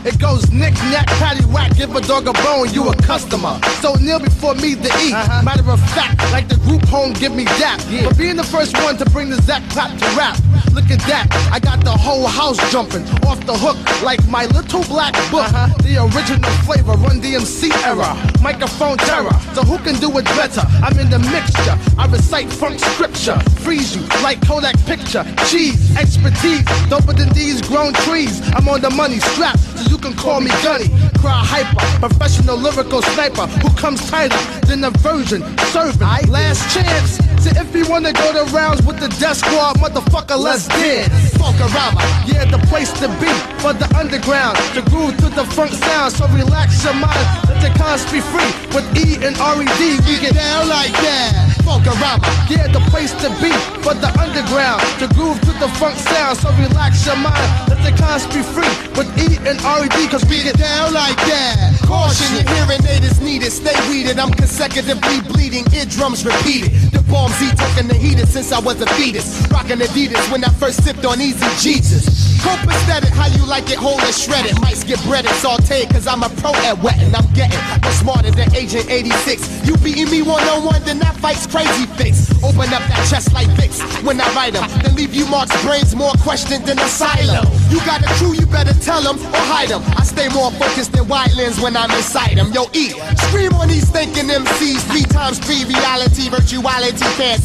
[0.05, 3.59] It goes knick knack, patty whack, give a dog a bone, you a customer.
[3.81, 5.13] So kneel before me to eat.
[5.13, 5.43] Uh-huh.
[5.43, 7.81] Matter of fact, like the group home, give me that.
[8.07, 10.37] For being the first one to bring the Zach Clap to rap.
[10.73, 14.83] Look at that, I got the whole house jumping off the hook like my little
[14.83, 15.49] black book.
[15.49, 15.73] Uh-huh.
[15.81, 19.33] The original flavor, Run DMC era, microphone terror.
[19.55, 20.61] So who can do it better?
[20.83, 21.75] I'm in the mixture.
[21.97, 25.25] I recite funk scripture, freeze you like Kodak picture.
[25.49, 28.41] Cheese, expertise, doper than these grown trees.
[28.53, 30.89] I'm on the money strap, so you can call me Gunny.
[31.19, 34.37] Cry hyper, professional lyrical sniper who comes tighter
[34.67, 35.41] than a virgin.
[35.73, 37.17] Servant, last chance.
[37.43, 41.33] So if you wanna go the rounds with the Def Squad, motherfucker, let's dance.
[41.37, 43.31] Funkorama, yeah, the place to be
[43.61, 44.57] for the underground.
[44.75, 47.27] To groove to the funk sound, so relax your mind.
[47.47, 49.99] Let the cons be free with E and R-E-D.
[50.05, 51.46] We get down like that.
[51.67, 53.51] Funkorama, yeah, the place to be
[53.83, 54.79] for the underground.
[55.03, 57.43] To groove to the funk sound, so relax your mind.
[57.67, 61.75] Let the cons be free with E and R-E-D, cause we get down like that.
[61.83, 63.51] Caution, your hearing aid is needed.
[63.51, 64.17] Stay weeded.
[64.17, 65.67] I'm consecutively bleeding.
[65.75, 66.71] Eardrums repeated.
[66.95, 69.45] The bomb Z talking the heated since I was a fetus.
[69.51, 72.37] Rocking Adidas when I first sipped on Easy Jesus.
[72.39, 74.59] Copacetic, how you like it, whole and shredded.
[74.61, 77.13] Mice get breaded, sauteed, cause I'm a pro at wetting.
[77.13, 79.67] I'm getting more smarter than Agent 86.
[79.67, 82.15] You beating me one on one, then that fight's crazy fix.
[82.43, 84.65] Open up that chest like Vicks when I write 'em.
[84.83, 87.45] Then leave you Mark's brains more questioned than asylum.
[87.71, 89.81] You got a crew, you better tell 'em or hide 'em.
[89.97, 92.51] I stay more focused than white lens when I'm inside 'em.
[92.53, 92.85] Yo, E,
[93.25, 94.81] scream on these thinking MCs.
[94.89, 97.37] Three times three, reality, virtuality, can't.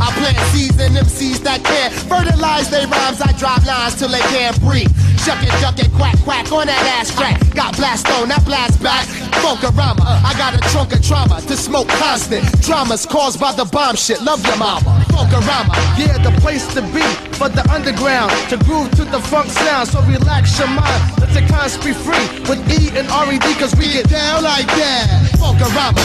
[0.00, 3.20] I plant seeds in MCs that can't fertilize their rhymes.
[3.22, 4.92] I drop lines till they can't breathe.
[5.24, 7.40] Chuck it, duck it, quack, quack on that ass crack.
[7.54, 9.06] Got blast on, that blast back.
[9.40, 12.44] Funkorama, I got a trunk of trauma to smoke constant.
[12.60, 14.20] Dramas caused by the bomb shit.
[14.22, 15.04] Love your mama.
[15.10, 17.02] Funkorama, Yeah, the place to be
[17.38, 19.88] for the underground to groove to the funk sound.
[19.88, 23.92] So relax your mind, let the cons be free with E and R-E-D, cause we
[23.92, 25.30] get down like that.
[25.38, 26.02] Funkorama.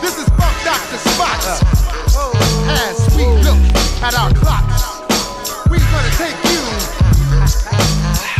[0.00, 0.98] This is Funk Dr.
[1.00, 1.64] Spots.
[2.68, 3.60] As we look
[4.04, 5.00] at our clocks,
[5.70, 6.60] we're gonna take you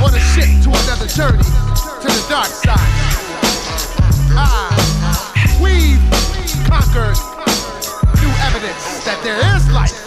[0.04, 1.42] on a ship to another journey
[2.02, 2.92] to the dark side.
[4.38, 4.68] Ah,
[5.62, 6.02] we've
[6.68, 7.16] conquered
[8.20, 10.05] new evidence that there is life.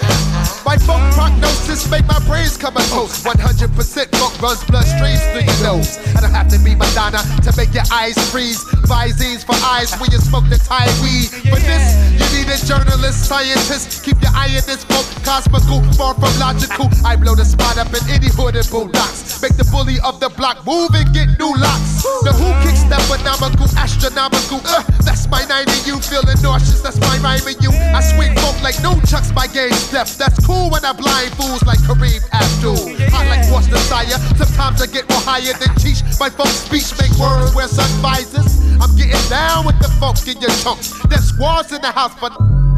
[0.70, 3.26] My funk prognosis make my brains come a toast.
[3.26, 3.74] 100%
[4.14, 5.98] funk runs bloodstreams through your nose.
[6.14, 8.62] I don't have to be Madonna to make your eyes freeze.
[8.86, 11.34] Visines for eyes when you smoke the Thai weed.
[11.50, 14.06] For this, you need a journalist, scientist.
[14.06, 16.86] Keep your eye in this funk, cosmical, far from logical.
[17.02, 19.42] I blow the spot up in any hood and bulldogs.
[19.42, 22.06] Make the bully of the block move and get new locks.
[22.22, 24.62] The who kicks that phenomenal, astronomical.
[24.70, 26.86] Uh, that's my 90, you feeling nauseous.
[26.86, 27.74] That's my rhyming you.
[27.74, 30.06] I swing funk like no chucks, my game step.
[30.14, 32.92] That's cool when I blind fools like Kareem Abdul.
[33.16, 34.20] I like what's desire.
[34.36, 36.04] Sometimes I get more higher than teach.
[36.20, 38.60] My funk speech make words wear sun visors.
[38.82, 40.92] I'm getting down with the folks in your chunks.
[41.08, 42.32] There's squads in the house for,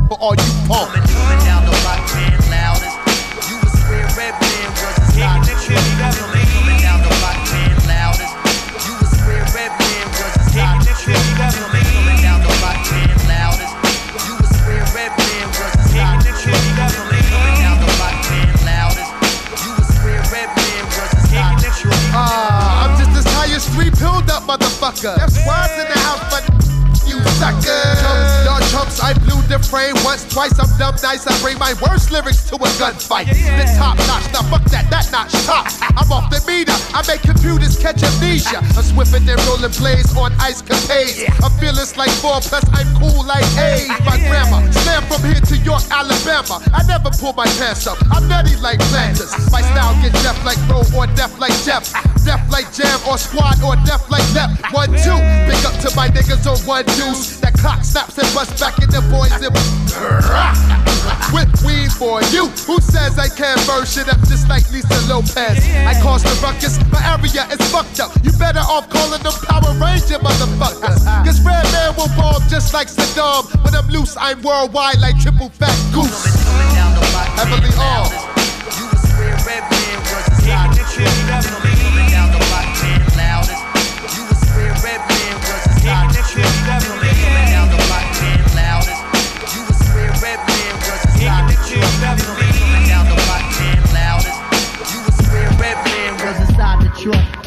[0.05, 0.93] for all you punks.
[0.93, 2.93] Coming down the block, man, loudest.
[3.49, 4.95] You was where Redman was
[5.65, 6.60] his
[24.51, 25.15] motherfucker.
[25.15, 26.43] That's why's in the house, but
[27.07, 28.60] you sucker.
[28.71, 31.27] Chumps, I blew the frame once, twice, I'm dumb nice.
[31.27, 33.27] I bring my worst lyrics to a gunfight.
[33.27, 35.67] The top notch, now fuck that, that notch top.
[35.99, 38.63] I'm off the meter, I make computers catch amnesia.
[38.63, 41.27] I'm swifter than rolling blades on ice capades.
[41.43, 43.91] I'm fearless like four, plus I'm cool like eight.
[44.07, 46.63] My grandma, slam from here to York, Alabama.
[46.71, 49.35] I never pull my pants up, I'm nutty like planters.
[49.51, 51.91] My style get deaf like Roe or deaf like Jeff.
[52.23, 54.55] Deaf like Jam or Squad or deaf like Lep.
[54.71, 57.41] One, two, big up to my niggas on one deuce.
[57.43, 59.49] That clock snaps and busts back in the boys and
[61.33, 62.45] with weed for you.
[62.69, 65.33] Who says I can't burn shit up just like Lisa Lopes?
[65.33, 68.13] I cause the ruckus, my area is fucked up.
[68.21, 71.01] You better off calling them Power Ranger motherfuckers.
[71.25, 73.49] Cause Redman will bomb just like Saddam.
[73.65, 76.29] When I'm loose, I'm worldwide like triple fat goose.
[77.41, 78.13] Heavily armed.
[80.13, 81.80] was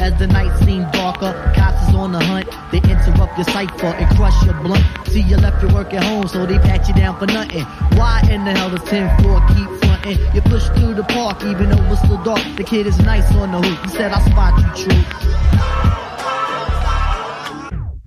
[0.05, 0.45] as the night
[0.93, 1.33] darker.
[1.55, 2.47] Cops is on the hunt.
[2.71, 4.85] They interrupt your cipher and crush your blunt.
[5.07, 7.63] See, you left your work at home, so they pat you down for nothing.
[7.97, 10.19] Why in the hell does 10 4 keep fronting?
[10.35, 12.43] You push through the park, even though it's still dark.
[12.55, 13.79] The kid is nice on the hoop.
[13.85, 15.03] He said, I spot you, true.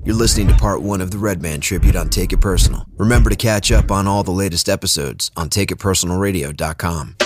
[0.05, 2.87] You're listening to part one of the Redman tribute on Take It Personal.
[2.97, 7.17] Remember to catch up on all the latest episodes on TakeItPersonalRadio.com.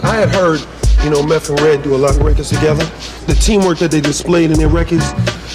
[0.00, 0.60] I had heard,
[1.02, 2.84] you know, Meth and Red do a lot of records together.
[3.26, 5.12] The teamwork that they displayed in their records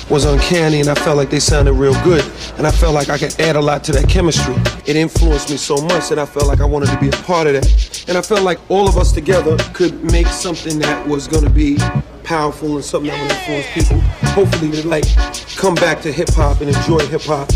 [0.09, 2.25] was uncanny, and I felt like they sounded real good.
[2.57, 4.55] And I felt like I could add a lot to that chemistry.
[4.85, 7.47] It influenced me so much that I felt like I wanted to be a part
[7.47, 8.05] of that.
[8.09, 11.49] And I felt like all of us together could make something that was going to
[11.49, 11.77] be
[12.25, 13.99] powerful and something that would influence people.
[14.33, 15.05] Hopefully, to like
[15.55, 17.47] come back to hip hop and enjoy hip hop.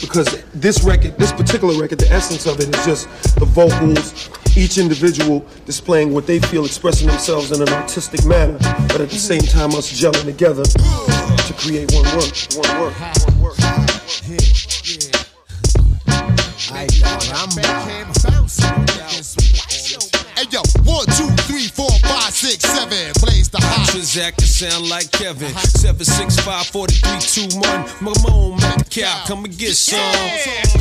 [0.00, 4.78] Because this record, this particular record, the essence of it is just the vocals, each
[4.78, 9.42] individual displaying what they feel, expressing themselves in an artistic manner, but at the same
[9.42, 12.94] time us gelling together to create one work, one work,
[13.26, 13.56] one work.
[20.36, 23.12] Hey yo, one, two, three, four, five, six, seven.
[23.24, 23.88] Blaze the hot.
[23.88, 25.48] Transact to sound like Kevin.
[25.56, 26.04] Uh-huh.
[26.04, 27.64] 765 4321.
[28.04, 29.96] Mamone Metcalf, come and get some.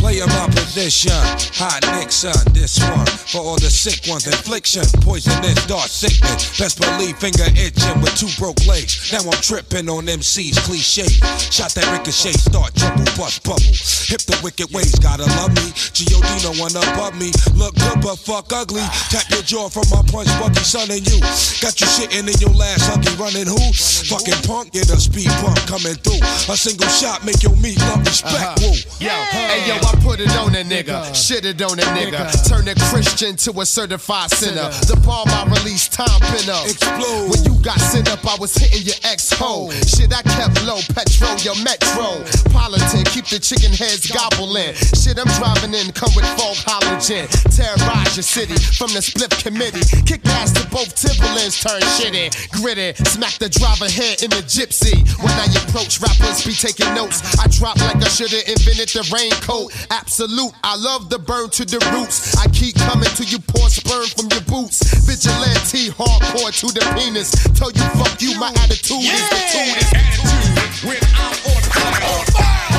[0.03, 1.15] Play my position.
[1.55, 3.07] Hot Nixon, this one.
[3.07, 4.83] For all the sick ones, infliction.
[4.99, 6.51] Poisonous, dark sickness.
[6.59, 8.99] Best believe finger itching with two broke legs.
[9.15, 11.07] Now I'm tripping on MC's cliche.
[11.55, 13.71] Shot that ricochet, start trouble, bust bubble.
[14.11, 15.71] Hip the wicked ways, gotta love me.
[15.95, 16.27] G.O.D.
[16.43, 17.31] no one above me.
[17.55, 18.83] Look good but fuck ugly.
[19.07, 21.23] Tap your jaw from my punch, Bucky, son, and you.
[21.61, 23.61] Got you shitting in your last huggy, running who?
[24.09, 26.21] Fucking punk, get a speed bump coming through.
[26.51, 28.35] A single shot make your meat love respect.
[28.35, 28.55] Uh-huh.
[28.61, 28.75] Woo.
[28.99, 32.67] Yo, hey yo, I put it on a nigga, shit it on a nigga, turn
[32.67, 34.69] a Christian to a certified sinner.
[34.89, 36.21] The bomb I released, time up,
[36.65, 37.29] Explode.
[37.31, 39.69] When you got sent up, I was hitting your ex hoe.
[39.69, 39.71] Oh.
[39.85, 42.23] Shit, I kept low, petrol, your metro.
[42.51, 44.73] Politic, keep the chicken heads gobbling.
[44.95, 47.27] Shit, I'm driving in, come with fog halogen.
[47.53, 49.83] Terrorize your city from the split committee.
[50.05, 50.93] Kick ass to both
[51.35, 52.61] Timberlands, turn shitty.
[52.61, 54.95] Gritty, smack the driver head in the gypsy.
[55.19, 57.21] When I approach, rappers be taking notes.
[57.39, 59.75] I drop like I should've invented the raincoat.
[59.91, 62.37] Absolute, I love the burn to the roots.
[62.37, 64.79] I keep coming till you pour sperm from your boots.
[65.03, 67.31] Vigilante, hardcore to the penis.
[67.53, 70.87] Tell you fuck you, my attitude is the tune.
[70.87, 72.74] When I'm on fire.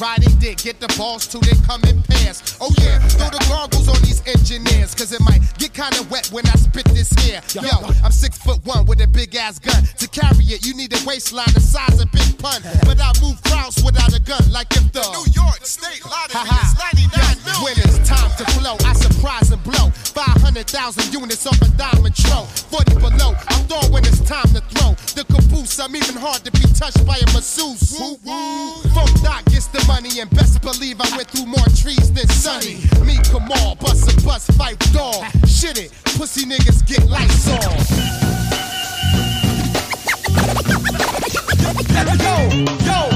[0.00, 2.56] Riding dick, get the balls till they come in pairs.
[2.58, 6.46] Oh yeah, throw the goggles on these engineers, cause it might get kinda wet when
[6.46, 7.42] I spit this here.
[7.52, 7.68] Yo,
[8.02, 9.84] I'm six foot one with a big ass gun.
[9.84, 12.62] To carry it, you need a waistline the size of Big Pun.
[12.88, 16.72] But I move crowds without a gun, like if the New York State Lottery is
[16.80, 19.92] 99 When it's time to flow, I surprise and blow.
[20.16, 22.48] 500,000 units off a diamond tro.
[22.72, 24.96] 40 below, I'm throwing when it's time to throw.
[25.20, 27.98] The caboose, I'm even hard to be touched by a masseuse.
[27.98, 32.76] Funk Doc gets the money, and best believe I went through more trees than Sonny.
[33.04, 35.22] Me, Kamal, bust a bust, fight dog.
[35.46, 37.60] Shit it, pussy niggas get lights on.
[42.86, 43.10] Yo,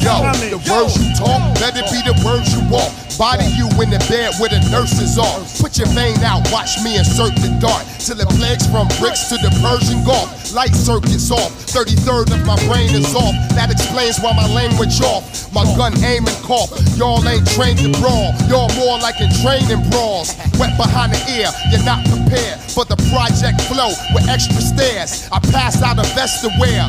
[0.00, 2.90] the words you talk, let it be the words you walk.
[3.20, 5.44] Body you in the bed where the nurses are.
[5.60, 7.84] Put your vein out, watch me insert the dart.
[8.00, 10.32] Till it plagues from bricks to the Persian Gulf.
[10.56, 13.36] Light circuits off, 33rd of my brain is off.
[13.52, 15.52] That explains why my language off.
[15.52, 16.72] My gun aim and cough.
[16.96, 18.32] Y'all ain't trained to brawl.
[18.48, 20.32] Y'all more like in training brawls.
[20.56, 25.28] Wet behind the ear, you're not prepared for the project flow with extra stairs.
[25.28, 26.88] I pass out a vest to wear.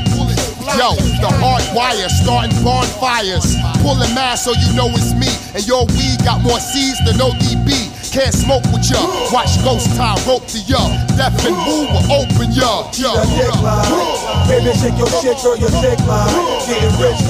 [0.62, 3.57] Yo, the hard wire starting bonfires.
[3.82, 5.26] Pulling mass so you know it's me.
[5.57, 7.89] And your weed got more C's than ODB.
[8.14, 9.01] Can't smoke with ya.
[9.34, 10.78] Watch ghost tie rope to ya.
[11.18, 12.86] Deaf and move will open ya.
[12.93, 13.09] ya.
[14.45, 16.30] Baby, shake your shit, girl, your dick line.
[16.70, 17.26] Getting rich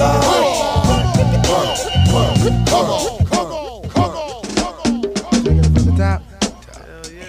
[5.72, 6.20] From the top.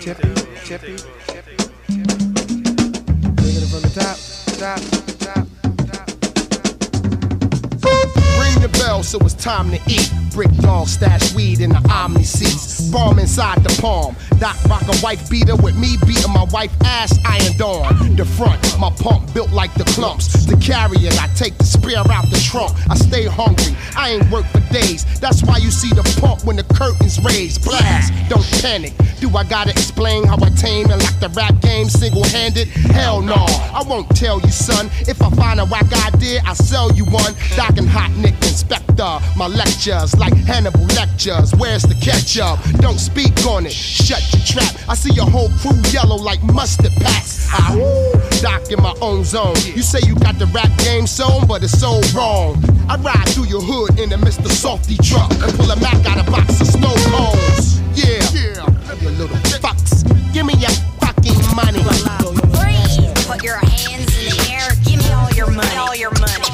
[0.01, 0.27] Tippy,
[0.65, 0.95] tippy,
[1.27, 1.55] tippy.
[3.39, 4.17] Taking it from the top,
[4.59, 4.92] top, top.
[8.93, 10.11] The bell, so it's time to eat.
[10.33, 12.91] Brick dog stash weed in the Omni seats.
[12.91, 14.15] Bomb inside the palm.
[14.37, 18.15] Doc rock a wife beater with me beating my wife ass ironed on.
[18.15, 20.45] The front, my pump built like the clumps.
[20.45, 22.73] To carry it, I take the spear out the trunk.
[22.89, 25.05] I stay hungry, I ain't worked for days.
[25.19, 27.63] That's why you see the pump when the curtains raised.
[27.63, 28.93] Blast, don't panic.
[29.19, 32.67] Do I gotta explain how I tame and lock the rap game single handed?
[32.93, 34.89] Hell no, I won't tell you, son.
[35.07, 37.33] If I find a whack idea, I'll sell you one.
[37.55, 38.33] Doc and Hot Nick
[39.35, 41.53] My lectures like Hannibal Lecter's.
[41.55, 42.59] Where's the catch up?
[42.79, 44.73] Don't speak on it, shut your trap.
[44.87, 47.47] I see your whole crew yellow like mustard packs.
[47.51, 49.55] Ah, I doc in my own zone.
[49.75, 52.63] You say you got the rap game sewn, but it's so wrong.
[52.87, 54.47] I ride through your hood in a Mr.
[54.47, 57.81] Softy truck and pull a Mac out a box of snow cones.
[57.97, 58.23] Yeah,
[59.01, 60.05] you little fucks.
[60.31, 60.71] Give me your
[61.01, 61.83] fucking money.
[63.27, 64.69] Put your hands in the air.
[64.85, 65.75] Give me all your money.
[65.75, 66.52] All your money.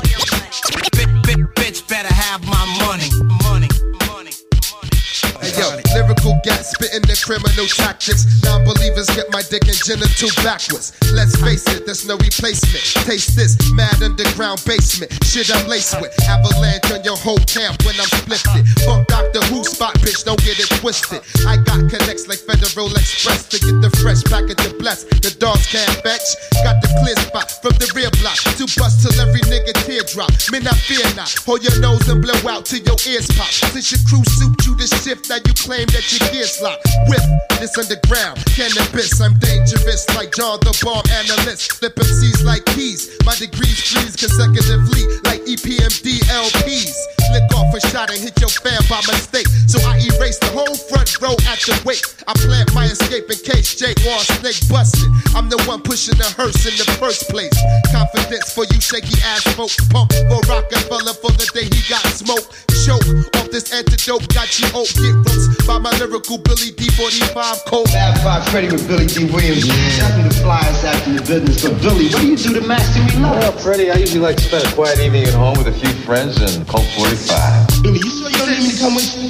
[5.59, 8.23] Yo, lyrical gas spitting the criminal tactics.
[8.47, 10.95] Non believers get my dick and genital backwards.
[11.11, 12.83] Let's face it, there's no replacement.
[13.03, 15.11] Taste this mad underground basement.
[15.27, 16.15] Shit I'm laced with.
[16.23, 18.63] Avalanche on your whole camp when I'm splifted.
[18.87, 21.19] Fuck Doctor Who spot, bitch, don't get it twisted.
[21.43, 25.03] I got connects like Federal Express to get the fresh package of bless.
[25.03, 26.39] The dogs can't fetch.
[26.63, 28.39] Got the clear spot from the rear block.
[28.55, 30.31] To bust till every nigga teardrop.
[30.51, 31.35] Men, I fear not.
[31.43, 33.51] Hold your nose and blow out till your ears pop.
[33.51, 36.85] Since your crew souped you the shift, now you claim that your gears locked.
[37.07, 37.23] With
[37.59, 41.73] this underground cannabis, I'm dangerous like John the Bomb Analyst.
[41.79, 43.09] Flip MCs like keys.
[43.25, 46.95] My degrees freeze consecutively like EPMD LPs.
[47.29, 49.47] Flick off a shot and hit your fan by mistake.
[49.67, 52.05] So I erase the whole front row at the wake.
[52.27, 55.09] I plant my escape in case Jake Wall Snake busted.
[55.35, 57.53] I'm the one pushing the hearse in the first place.
[57.93, 59.77] Confidence for you shaky ass folks.
[59.89, 62.49] Pump for Rockefeller for the day he got smoked.
[62.85, 63.05] Choke
[63.37, 64.25] off this antidote.
[64.33, 64.89] Got you oak.
[64.97, 67.89] Get roast by my lyrical Billy D45 cold.
[67.89, 69.67] Fab Five Freddy with Billy Dee Williams.
[69.99, 71.63] Nothing to fly us out in the business.
[71.63, 73.37] But Billy, what do you do to master me love?
[73.37, 75.91] Well, Freddie, I usually like to spend a quiet evening at home with a few
[76.03, 77.83] friends and Colt 45.
[77.83, 79.29] Billy, you sure you don't need me to come with you?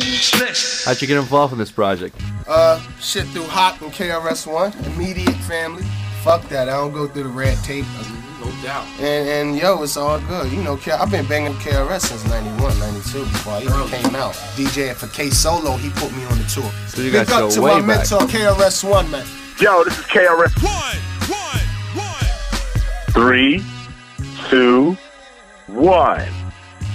[0.86, 2.16] How'd you get involved in this project?
[2.48, 5.84] Uh, shit through Hot and KRS-One, immediate family.
[6.24, 7.86] Fuck that, I don't go through the red tape.
[8.40, 8.86] No doubt.
[9.00, 10.52] And, and yo, it's all good.
[10.52, 14.34] You know, I've been banging with KRS since 91, 92, before I even came out.
[14.56, 16.72] DJing for K Solo, he put me on the tour.
[16.88, 18.10] So you Big guys up go to way my back.
[18.10, 19.26] mentor, KRS-One, man.
[19.60, 20.54] Yo, this is KRS.
[23.12, 23.64] Three,
[24.50, 24.98] two,
[25.68, 26.28] one.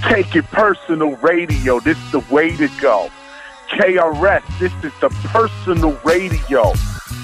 [0.08, 1.80] Take it personal radio.
[1.80, 3.10] This is the way to go.
[3.70, 6.72] KRS, this is the personal radio.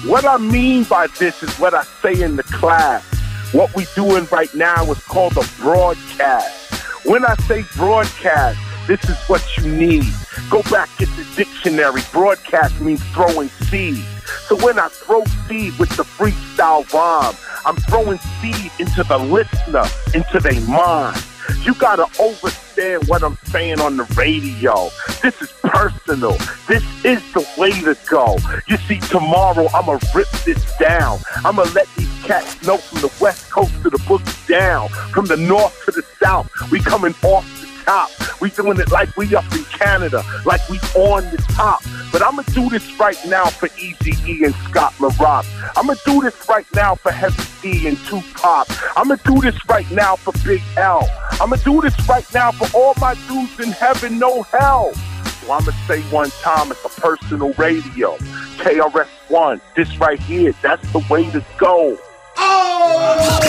[0.05, 3.07] What I mean by this is what I say in the class.
[3.51, 6.73] What we doing right now is called a broadcast.
[7.05, 10.05] When I say broadcast, this is what you need.
[10.49, 12.01] Go back, get the dictionary.
[12.13, 14.05] Broadcast means throwing seed.
[14.47, 17.35] So when I throw seed with the freestyle bomb,
[17.65, 19.83] I'm throwing seed into the listener,
[20.13, 21.21] into their mind.
[21.63, 24.89] You gotta understand what I'm saying on the radio.
[25.21, 26.37] This is personal.
[26.67, 28.37] This is the way to go.
[28.67, 31.19] You see, tomorrow I'ma rip this down.
[31.45, 35.37] I'ma let these cats know from the west coast to the boogie down, from the
[35.37, 36.49] north to the south.
[36.71, 38.09] We coming off top.
[38.41, 41.81] We doing it like we up in Canada, like we on the top.
[42.11, 45.45] But I'ma do this right now for Easy E and Scott La Rock.
[45.75, 48.67] I'ma do this right now for Heavy D and Tupac.
[48.97, 51.07] I'ma do this right now for Big L.
[51.39, 54.93] I'ma do this right now for all my dudes in heaven, no hell.
[55.41, 58.17] So I'ma say one time, it's a personal radio.
[58.57, 61.97] KRS-One, this right here, that's the way to go.
[62.37, 63.39] Oh!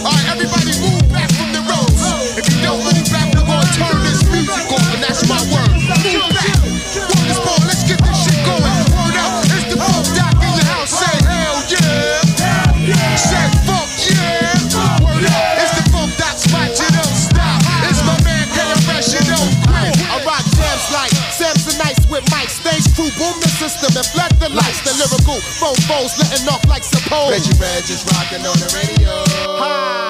[0.00, 0.37] Alright, everybody move
[23.08, 24.37] who boom the system and flat
[25.38, 27.30] two fofos letting off like suppose.
[27.30, 29.12] Reggie Red just rocking on the radio.
[29.58, 30.08] Uh,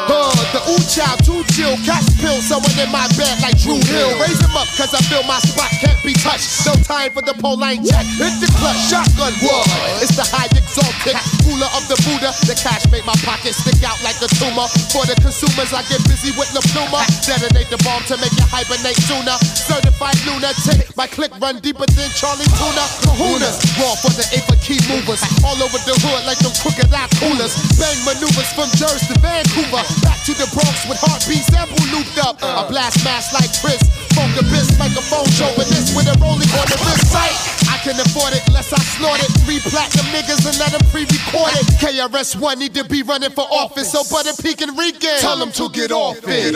[0.53, 4.16] the ooh child, too chill, catch pill, someone in my bed like Drew Hill.
[4.16, 6.49] Raise him up, cause I feel my spot can't be touched.
[6.64, 8.05] No time for the pole line check.
[8.16, 9.64] Hit the clutch, shotgun war.
[10.01, 12.32] It's the high exalted, ruler of the Buddha.
[12.49, 14.68] The cash make my pocket stick out like a tumor.
[14.93, 17.05] For the consumers, I get busy with the pluma.
[17.24, 19.36] Detonate the bomb to make it hibernate sooner.
[19.43, 22.84] Certified lunatic, my click run deeper than Charlie Tuna.
[23.05, 25.22] Kahunas, raw for the eight for key movers.
[25.45, 27.55] All over the hood like them crooked eye coolers.
[27.81, 29.83] Bang maneuvers from Jersey to Vancouver.
[30.05, 32.41] Back to the Bronx with heartbeat sample looped up.
[32.43, 33.81] I blast mass like Chris.
[34.16, 37.12] Phone the biz, microphone with this with a rolling on the wrist.
[37.12, 37.37] Sight.
[37.70, 39.31] I can afford it unless I snort it.
[39.47, 41.66] Three platinum niggas and let them pre-record it.
[41.79, 43.93] KRS One need to be running for office.
[43.93, 46.53] So Butter Peak and Regan, tell them to get off it.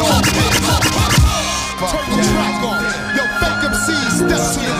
[1.82, 2.82] Turn the track on.
[3.16, 4.71] Yo, fake MCs, step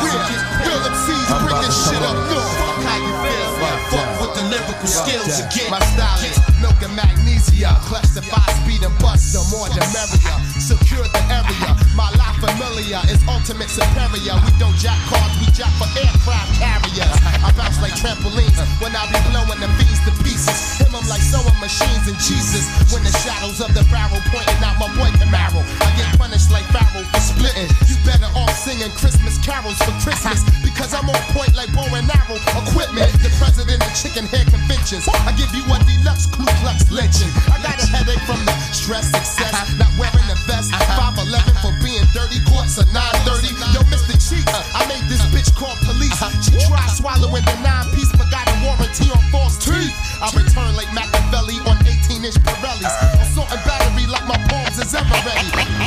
[4.83, 5.71] the skills again.
[5.71, 7.71] My style is milk and magnesia.
[7.87, 9.31] Clutch the five speed and bust.
[9.31, 10.37] The more the merrier.
[10.59, 11.71] Secure the area.
[11.95, 14.35] My life familiar is ultimate superior.
[14.43, 17.15] We don't jack cars, we jack for aircraft carriers.
[17.47, 20.83] I bounce like trampolines when I be blowing the beans to pieces.
[20.83, 22.67] Him, I'm like sewing machines and Jesus.
[22.91, 25.63] When the shadows of the barrel pointing out my boy Camaro.
[25.87, 27.71] I get punished like Pharaoh for splitting.
[28.05, 30.43] Better off singing Christmas carols for Christmas.
[30.63, 33.11] Because I'm on point like bow and arrow equipment.
[33.23, 35.07] The president of chicken hair conventions.
[35.07, 37.31] I give you a deluxe Ku Klux lynching.
[37.47, 40.75] I got a headache from the stress, success, not wearing the vest.
[40.75, 43.55] 5'11 for being dirty, courts are 930.
[43.75, 44.19] Yo, Mr.
[44.19, 46.19] Cheek, I made this bitch call police.
[46.43, 49.95] She tried swallowing the nine piece, but got a warranty on false teeth.
[50.23, 52.95] I return like Machiavelli on 18 inch Pirellis.
[53.23, 55.82] Assault and battery like my palms is ever ready.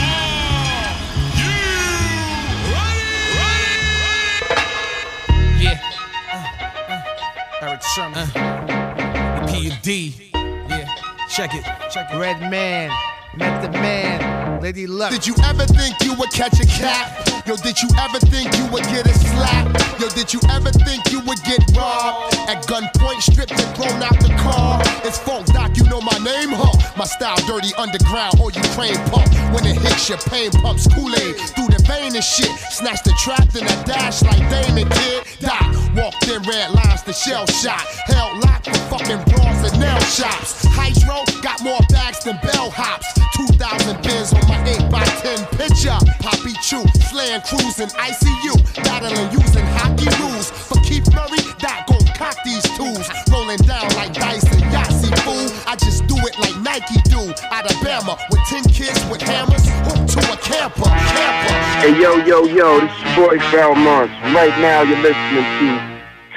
[7.65, 8.19] Erick Sermon.
[8.35, 10.13] Uh, the P and D.
[10.35, 10.87] Yeah.
[11.29, 11.63] Check it.
[11.89, 12.19] Check it.
[12.19, 12.91] Red Man,
[13.37, 15.11] Method Man, Lady Luck.
[15.11, 17.43] Did you ever think you would catch a cat?
[17.45, 19.67] Yo, did you ever think you would get a slap?
[19.99, 22.33] Yo, did you ever think you would get robbed?
[22.47, 24.81] At gunpoint, stripped and thrown out the car.
[25.03, 26.73] It's Funk Doc, you know my name, huh?
[26.97, 29.29] My style dirty underground or Ukraine pump.
[29.53, 32.49] When it hits your pain pumps Kool-Aid through the vein and shit.
[32.71, 35.23] Snatch the trap, then I dash like Damon kid.
[35.39, 35.61] Doc,
[35.93, 37.83] walked in red lines, the shell shot.
[38.07, 40.65] Held locked for fucking bras and nail shops.
[40.71, 43.24] Hydro got more bags than bellhops.
[43.35, 45.99] 2,000 bins on my 8x10 picture.
[46.23, 48.55] Poppy Chew, slaying cruising ICU.
[48.87, 50.49] Battling using hockey rules.
[50.51, 53.03] For Keith Murray, that gon' cock these tools.
[53.31, 55.51] Rolling down like dice and Yahtzee fool.
[55.67, 57.27] I just do it like Nike do.
[57.51, 59.67] Alabama with 10 kids with hammers.
[59.83, 60.87] Hooked to a camper.
[60.87, 61.55] Camper.
[61.83, 64.09] Hey, yo, yo, yo, this is boy Valmont.
[64.31, 65.67] Right now, you're listening to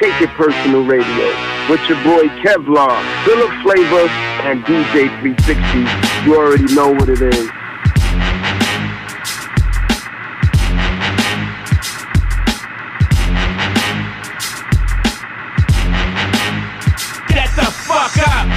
[0.02, 4.08] Take It Personal Radio with your boy Kevlar, Philip Flavor,
[4.48, 6.24] and DJ 360.
[6.24, 7.50] You already know what it is.
[17.28, 18.48] Get the fuck up.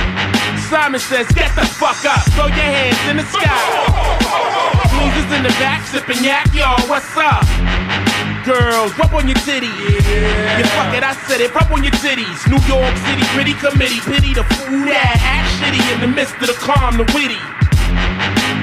[0.70, 2.24] Simon says, get the fuck up.
[2.32, 4.22] Throw your hands in the sky.
[5.04, 6.80] Losers in the back sipping yak, y'all.
[6.88, 7.81] What's up?
[8.46, 9.70] Girls, rub on your titties.
[9.70, 10.66] Yeah.
[10.74, 11.54] fuck it, I said it.
[11.54, 12.42] Rub on your titties.
[12.50, 14.02] New York City pretty committee.
[14.02, 17.38] Pity the fool that act shitty in the midst of the calm, the witty.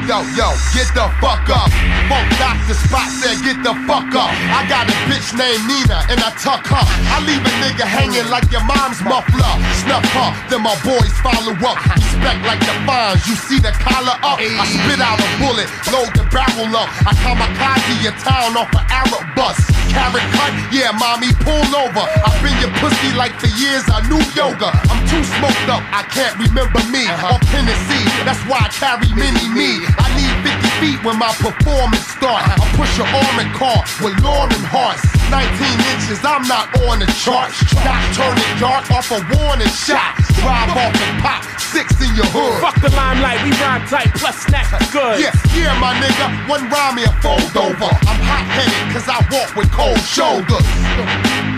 [0.09, 1.69] Yo, yo, get the fuck up.
[2.09, 4.33] Funk Doctor Spock said, get the fuck up.
[4.57, 6.81] I got a bitch named Nina and I tuck her.
[6.81, 9.53] I leave a nigga hanging like your mom's muffler.
[9.85, 11.77] Snuff her, then my boys follow up.
[11.93, 14.41] Respect like the fines, you see the collar up.
[14.41, 16.89] I spit out a bullet, load the barrel up.
[17.05, 19.61] I kamikaze your town off an Arab bus.
[19.93, 22.05] Carrot cut, yeah, mommy, pull over.
[22.25, 24.73] I've been your pussy like for years, I knew yoga.
[24.89, 27.05] I'm too smoked up, I can't remember me.
[27.05, 27.37] Uh-huh.
[27.37, 29.98] Off Tennessee, that's why I carry mini me.
[29.99, 32.43] I need 50 feet when my performance start.
[32.47, 35.03] I push an armored car with Lauren hearts.
[35.29, 35.45] 19
[35.93, 37.53] inches, I'm not on the chart.
[37.53, 40.17] Stop turning dark off a warning shot.
[40.41, 42.63] Drive off and pop six in your hood.
[42.65, 45.21] Fuck the limelight, we rhyme tight, plus snatch the goods.
[45.21, 47.91] Yeah, yeah, my nigga, one rhyme me a fold over.
[48.09, 50.65] I'm hot headed cause I walk with cold shoulders.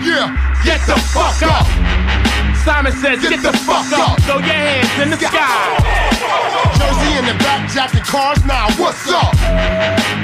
[0.03, 2.10] Yeah, Get the fuck up.
[2.61, 4.21] Simon says, get, the, fuck up.
[4.21, 5.81] Throw your hands in the sky.
[6.77, 9.33] Jersey in the back jacket cars now, what's up?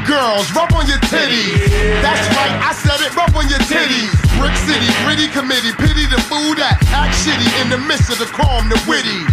[0.05, 1.57] Girls, rub on your titties.
[2.05, 4.13] That's right, I said it, rub on your titties.
[4.37, 8.29] Brick City, gritty committee, pity the fool that act shitty in the midst of the
[8.29, 9.25] calm, the witty.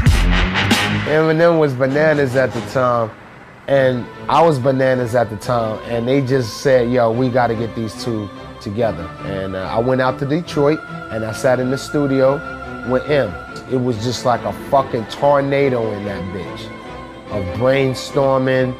[1.05, 3.11] Eminem was bananas at the time,
[3.69, 7.55] and I was bananas at the time, and they just said, "Yo, we got to
[7.55, 8.31] get these two
[8.63, 10.81] together." And uh, I went out to Detroit,
[11.13, 12.39] and I sat in the studio,
[12.89, 13.33] with him.
[13.71, 16.67] It was just like a fucking tornado in that bitch
[17.31, 18.75] of brainstorming.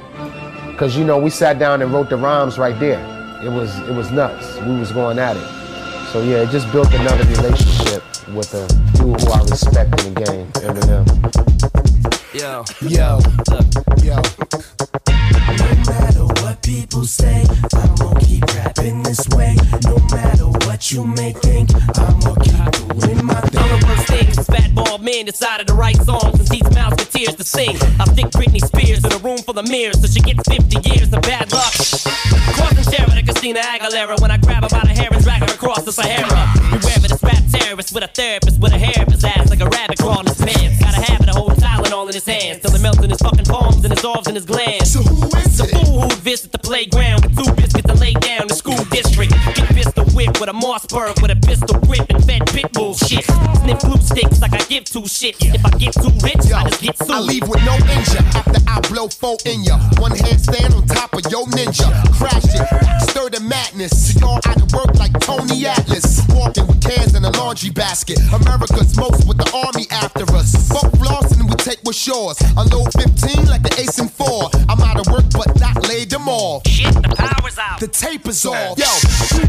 [0.79, 3.01] Cause you know we sat down and wrote the rhymes right there.
[3.45, 4.59] It was it was nuts.
[4.61, 6.11] We was going at it.
[6.13, 8.03] So yeah, it just built another relationship
[8.35, 8.67] with a
[8.97, 11.05] dude who I respect in the game, Eminem.
[12.35, 13.21] Yo, yo,
[14.03, 14.17] yo.
[15.47, 16.34] No matter what
[16.65, 17.45] people say,
[17.77, 19.55] I'm gonna keep rapping this way.
[19.85, 21.69] No matter what you may think,
[21.99, 23.61] I'm gonna keep doing my thing.
[23.61, 26.97] I'm the worst thing since Fat Ball Man decided to write songs and teach mouths
[26.97, 27.77] with tears to sing.
[28.01, 31.13] I stick Britney Spears in a room full of mirrors so she gets 50 years
[31.13, 31.75] of bad luck.
[32.57, 35.55] Crossing terror to Christina Aguilera when I grab her by the hair and drag her
[35.55, 36.49] across the Sahara.
[36.73, 39.61] Beware of this rap terrorist with a therapist with a hair in his ass like
[39.61, 40.81] a rabbit crawling his pants.
[40.81, 43.45] Got a habit of holding Tylenol in his hands till it melts in his fucking
[43.45, 44.93] palms and dissolves in his glands.
[44.93, 45.44] So who
[46.01, 49.33] who'd visit the playground with two biscuits to lay down the school district?
[49.55, 53.25] Get pistol whipped with a Mossberg with a pistol grip and fed pit bull shit.
[53.61, 55.43] Sniff glue sticks like I give two shits.
[55.43, 57.11] If I get too rich, I just get sued.
[57.11, 59.79] I leave with no injury after I blow four in ya.
[59.99, 61.91] One handstand on top of your ninja.
[62.17, 64.15] Crash it, stir the madness.
[64.21, 66.23] Y'all out of work like Tony Atlas.
[66.31, 68.19] Walking with cans in a laundry basket.
[68.33, 70.69] America's most with the army after us.
[70.69, 70.95] Fuck
[71.33, 72.37] and we take what's yours.
[72.57, 74.51] Unload 15 like the ace and four.
[74.69, 76.67] I'm out of work but not laid them off.
[76.67, 77.81] Shit, the power's out.
[77.81, 78.79] The tape is off.
[78.79, 78.87] Yo,
[79.33, 79.47] who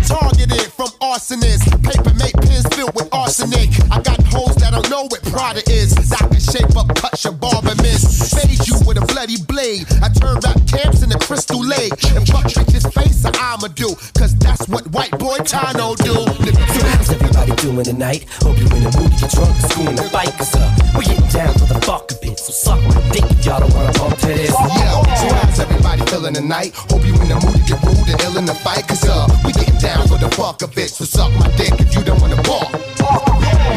[0.55, 1.65] targeted from arsonists?
[1.83, 3.69] Paper make pins filled with arsenic.
[3.91, 5.93] I got hoes that don't know what Prada is.
[6.09, 8.33] That can shape up, cut your barber miss.
[8.33, 9.85] Fade you with a bloody blade.
[10.01, 11.93] I turn rap camps in the crystal lake.
[12.15, 13.15] And fuck bitches face
[13.55, 13.95] I'ma do.
[14.17, 16.13] Cause that's what white boy Tano do.
[16.13, 18.25] So how's everybody doing tonight?
[18.41, 20.75] Hope you in the mood to get drunk and school in the fight, cause uh,
[20.97, 22.37] we getting down for the fuck of it.
[22.39, 24.51] So suck my dick if y'all don't wanna bump to this.
[24.51, 26.75] Yo, so how's everybody feeling tonight?
[26.75, 28.87] Hope you in the mood to get rude and ill in the fight.
[28.87, 30.89] Cause uh, we getting down for the fuck of it.
[30.89, 33.74] So suck my dick if you don't wanna bark.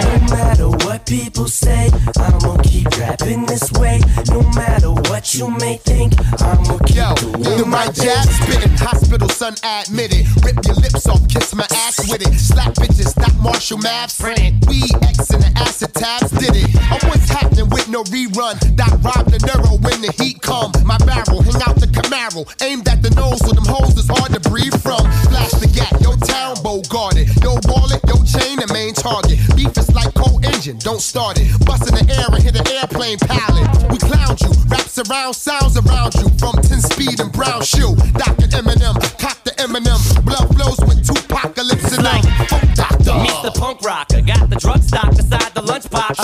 [1.09, 1.91] No matter what people say,
[2.21, 4.01] I'm gonna keep rapping this way.
[4.31, 6.13] No matter what you may think,
[6.43, 10.27] I'm gonna keep Yo, doing the my mic jab spitting, hospital son admitted.
[10.45, 12.35] Rip your lips off, kiss my ass with it.
[12.39, 14.21] Slap bitches, not Marshall Maps.
[14.21, 16.69] We X and the acid tabs did it.
[16.93, 18.59] Oh, what's happening with no rerun?
[18.77, 20.73] That robbed the neuro when the heat come.
[20.85, 22.45] My barrel, hang out the Camaro.
[22.61, 25.01] Aimed at the nose so them hoes is hard to breathe from.
[25.33, 27.29] Flash the gap, yo town bow guarded.
[27.43, 29.41] Yo wallet, yo chain, the main target.
[29.57, 31.49] Beef is like cold engine, don't start it.
[31.65, 33.67] Bust in the air and hit an airplane pallet.
[33.89, 36.29] We clowned you, raps around, sounds around you.
[36.37, 37.97] From 10 speed and brown shoe.
[38.21, 38.49] Dr.
[38.53, 39.99] Eminem, cock the Eminem.
[40.25, 43.17] Blood flows with two apocalypse and I'm funk doctor.
[43.25, 43.51] Mr.
[43.57, 46.17] Punk Rocker got the drug stock beside the lunchbox.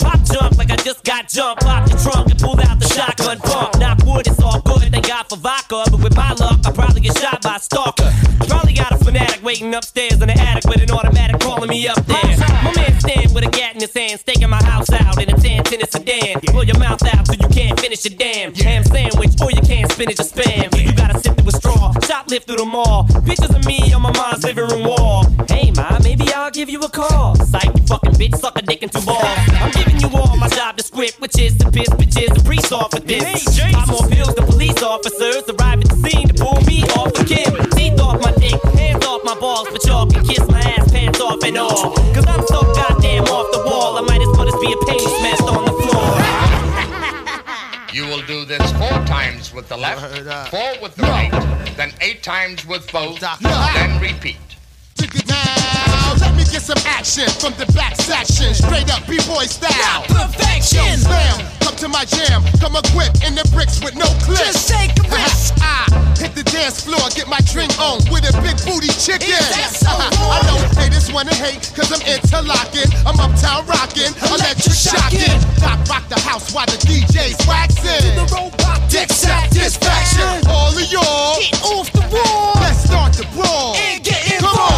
[0.00, 1.62] Pop jump like I just got jumped.
[1.62, 3.78] Pop the trunk and pulled out the shotgun pump.
[3.78, 4.90] Knock wood, it's all good.
[4.90, 8.10] Thank God for vodka, but with my luck, I probably get shot by a stalker.
[8.46, 11.23] Probably got a fanatic waiting upstairs in the attic with an automatic
[11.74, 12.36] me up there.
[12.62, 15.36] My man stand with a gat in his hand, staking my house out in a
[15.36, 16.40] 10 tennis sedan.
[16.46, 19.90] Pull your mouth out so you can't finish your damn ham sandwich, or you can't
[19.90, 20.70] spinach or spam.
[20.78, 23.08] You gotta sip it with straw, shoplift through the mall.
[23.26, 25.26] Pictures of me on my mom's living room wall.
[25.48, 27.34] Hey, ma, maybe I'll give you a call.
[27.36, 29.38] Psych, you fucking bitch, suck a dick and two balls.
[29.60, 32.94] I'm giving you all my job descript, which is to piss bitches and priest off
[32.94, 33.58] with this.
[33.58, 37.24] Got more pills than police officers arrive at the scene to pull me off the
[37.24, 37.50] kid.
[37.74, 40.62] Teeth off my dick, hands off my balls, but y'all can kiss my ass, pants
[40.62, 40.63] off
[41.46, 41.92] and all.
[42.14, 45.06] Cause I'm so goddamn off the wall, I might as well just be a penny
[45.18, 46.14] smashed on the floor.
[47.92, 51.30] You will do this four times with the left, four with the right,
[51.76, 54.53] then eight times with both, then repeat.
[55.44, 58.54] Now, let me get some action from the back section.
[58.54, 60.02] Straight up B-boy style.
[60.08, 60.84] perfection.
[60.84, 62.42] Yo, slam, come to my jam.
[62.60, 64.40] Come equipped in the bricks with no clips.
[64.40, 65.16] Just take a uh-huh.
[65.16, 65.54] risk.
[65.60, 65.88] I
[66.18, 69.34] hit the dance floor, get my drink on with a big booty chicken.
[69.34, 70.36] Is that so, uh-huh.
[70.36, 72.88] I know haters wanna hate, cause I'm interlocking.
[73.04, 75.36] I'm uptown rocking, electric shocking.
[75.60, 78.04] Rock, rock the house while the DJ's waxing.
[78.16, 80.46] The robot Dick satisfaction.
[80.48, 81.38] All of y'all.
[81.40, 82.54] Get off the wall.
[82.62, 83.74] Let's start the brawl.
[83.74, 84.73] And get involved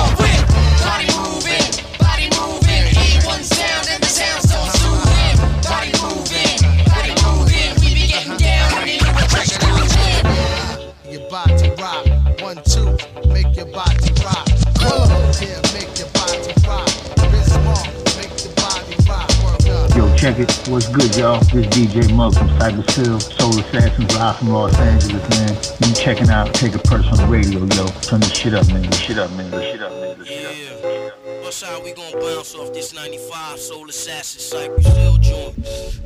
[20.26, 20.68] check it.
[20.68, 21.38] What's good, y'all?
[21.38, 25.54] This DJ Muggs from Cypress Hill, Soul Assassins live from Los Angeles, man.
[25.84, 27.86] You checking out Take a Personal Radio, yo.
[28.02, 28.82] Turn this shit up, man.
[28.82, 29.50] This shit up, man.
[29.52, 30.18] This shit up, man.
[30.18, 31.42] This shit up.
[31.44, 35.58] What's how we gon' bounce off this 95 Soul Assassin Cypress Hill joint?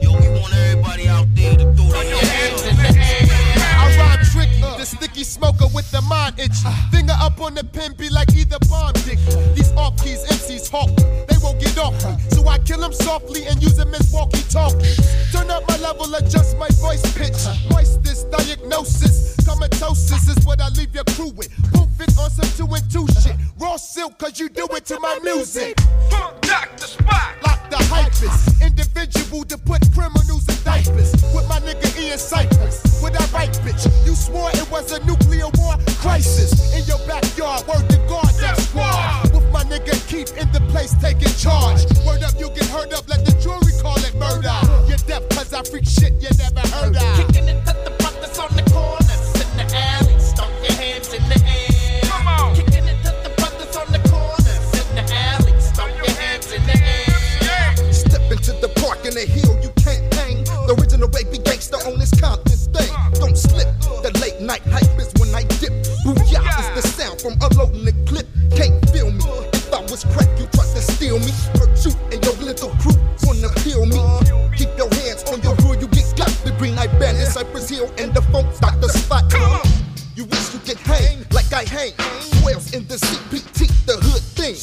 [0.03, 2.75] Yo, we want everybody out there to throw their hands up.
[2.77, 4.25] I rhyme
[4.61, 6.59] tricky, the sticky smoker with the mind itch.
[6.91, 9.19] Finger up on the pen, be like either bomb dick.
[9.55, 10.91] These off keys, MCs hawk,
[11.29, 12.17] they won't get off me.
[12.31, 14.95] So I kill them softly and using as Walkie Talkie.
[15.33, 17.39] Turn up my level, adjust my voice pitch.
[17.71, 19.37] Moist this diagnosis.
[19.47, 21.51] Comatosis is what I leave your crew with.
[21.73, 23.37] Proof it on some two and two shit.
[23.59, 25.79] Raw silk, cause you do it to my music.
[26.11, 26.87] Funk Dr.
[26.87, 27.43] Spock.
[27.43, 28.63] Lock the hypers.
[28.65, 31.13] Individual to put criminals in diapers.
[31.35, 33.03] With my nigga Ian Cypress.
[33.03, 33.85] With that right bitch.
[34.07, 36.75] You swore it was a nuclear war crisis.
[36.75, 39.33] In your backyard, word to God, that squad.
[39.35, 41.85] With my nigga Keith in the place taking charge.
[42.07, 44.57] Word up, you get heard up, let the jury call it murder.
[44.89, 47.17] You're deaf cause I freak shit you never heard of.
[47.17, 50.19] Kicking it to the brothers on the corners in the alley.
[50.19, 52.01] Stomp your hands in the air.
[52.09, 52.55] Come on.
[52.57, 55.55] Kicking it to the brothers on the corners in the alley.
[55.61, 57.93] Stomp your hands in the air.
[57.93, 60.45] Step into the park in the hill, you can't hang.
[60.67, 62.93] The original baby gangster on this Compton thing.
[63.15, 63.69] Don't slip.
[64.51, 65.71] Night hype is when I dip.
[66.03, 68.27] Booyah is the sound from unloading the clip.
[68.59, 69.23] Can't feel me.
[69.55, 71.31] If I was crack, you tried to steal me.
[71.55, 74.03] Hurt you and your little crew wanna kill me.
[74.59, 76.35] Keep your hands on your grill, you get got.
[76.43, 78.91] The Green Eyed Bandit, Cypress Hill, and the funk Dr.
[78.91, 79.31] Spock.
[80.17, 81.95] You wish you could hang like I hang.
[82.43, 84.59] Whales in the CPT, the hood thing.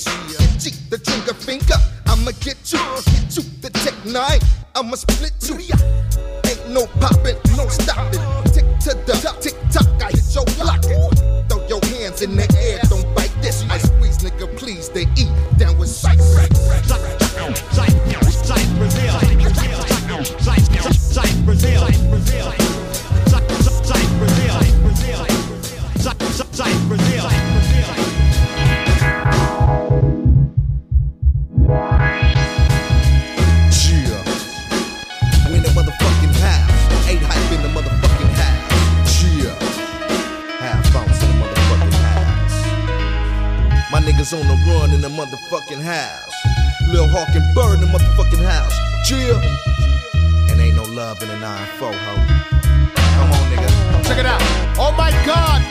[0.59, 1.79] G, the trigger finger.
[2.07, 4.43] I'ma get you, get you, the tech nine.
[4.75, 5.55] I'ma split you.
[6.43, 8.26] Ain't no popping, no stopping.
[12.27, 12.56] In
[45.67, 46.33] motherfucking house.
[46.87, 48.73] Lil Hawk and Bird in the motherfucking house.
[49.11, 50.51] Yeah.
[50.51, 52.15] And ain't no love in the 9-4, ho.
[52.95, 54.07] Come on, nigga.
[54.07, 54.41] Check it out.
[54.79, 55.61] Oh my god,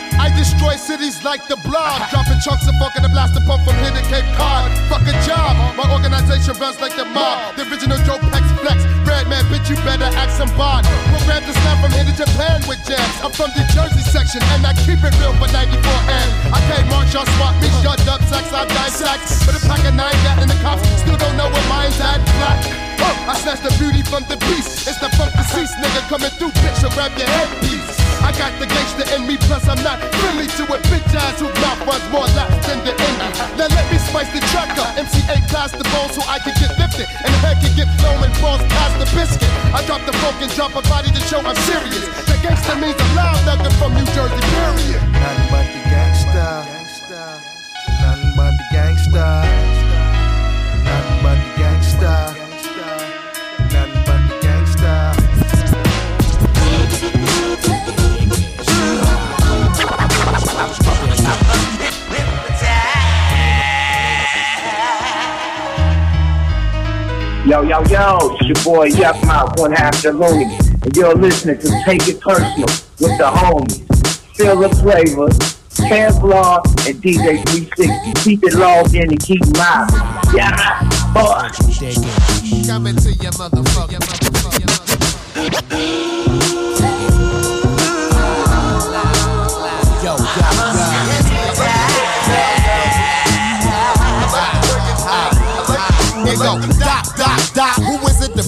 [0.46, 1.98] destroy cities like the blob.
[2.10, 4.70] Dropping chunks of funk in the blaster pump from here to Cape Cod.
[4.86, 5.58] Fuck a job.
[5.74, 7.58] My organization runs like the mob.
[7.58, 8.78] The original Joe Pex Flex.
[9.02, 10.86] Redman, bitch, you better act some bod.
[11.10, 13.16] Program to snap from here to Japan with jams.
[13.26, 15.82] I'm from the Jersey section and I keep it real for 94
[16.14, 19.26] and I can't march, y'all swap me, shut up, sex, I die dissect.
[19.46, 22.22] But a pack of nine gat and the cops still don't know where mine's at.
[22.38, 22.85] Black.
[23.00, 24.86] Oh, I snatch the beauty from the beast.
[24.88, 27.96] It's the funk deceased nigga coming through, bitch, so grab your headpiece.
[28.24, 31.46] I got the gangster in me, plus I'm not friendly to a bitch ass who
[31.62, 33.30] mouth runs more laps than the indie.
[33.54, 34.98] Now let me spice the track up.
[34.98, 37.88] MC Eiht class the bone so I can get lifted and the head can get
[38.00, 39.46] flown and falls past the biscuit.
[39.70, 42.08] I drop the funk and drop a body to show I'm serious.
[42.26, 45.02] The gangster means a loud nugget from New Jersey, period.
[45.12, 46.48] Nothing but the gangsta.
[48.00, 49.26] Nothing but the gangsta.
[50.82, 52.45] Nothing but the gangsta.
[67.46, 70.44] Yo, yo, yo, it's your boy Yukmouth, one half the loony.
[70.82, 72.66] And you're listening to Take It Personal
[72.98, 73.86] with the homies.
[74.34, 75.28] Philaflava,
[75.88, 78.12] Kevlar, and DJ 360.
[78.24, 79.94] Keep it logged in and keep mobbing.
[80.36, 80.82] Yeah,
[81.14, 81.48] boy.
[82.66, 83.92] Coming to your motherfucker.
[85.70, 86.25] Yo,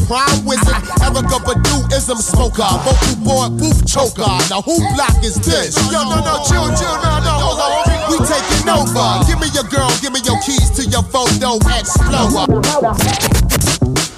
[0.09, 0.83] prime wizard.
[1.05, 2.65] Erykah Badu ism smoker.
[2.83, 4.25] Vocal board booth choker.
[4.49, 5.77] Now who block is this?
[5.93, 7.85] Yo, no, no, chill, chill, no, no, hold on.
[8.11, 9.23] We taking over.
[9.29, 13.38] Give me your girl, give me your keys to your photo explorer.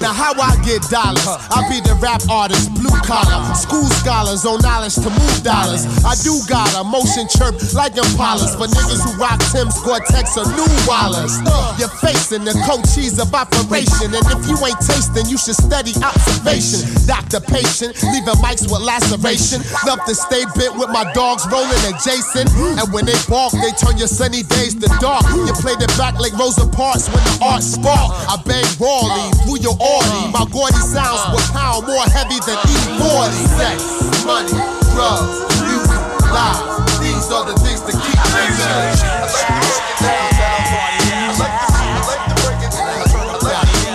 [0.00, 1.28] Now how I get dollars?
[1.28, 5.84] I be the rap artist, blue collar, school scholars on knowledge to move dollars.
[6.00, 10.48] I do got a motion chirp like impalas for niggas who rock Tim's, Gore-Tex or
[10.56, 11.36] New Wallers.
[11.76, 16.88] You're facing the coaches of operation, and if you ain't tasting, you should study observation.
[17.04, 19.60] Doctor patient, leaving mics with laceration.
[19.84, 22.48] Love to stay bent with my dogs rolling adjacent,
[22.80, 25.28] and when they bark, they turn your sunny days to dark.
[25.36, 28.16] You play the back like Rosa Parks when the art spark.
[28.32, 30.30] I bang rawly through your orgy.
[30.30, 30.34] Uh.
[30.34, 31.34] My Gordy sounds uh.
[31.34, 33.34] will pound more heavy than E-40.
[33.58, 33.78] Sex,
[34.24, 34.54] money,
[34.94, 36.00] drugs, music,
[36.30, 36.62] lies.
[37.02, 38.44] These are the things to keep me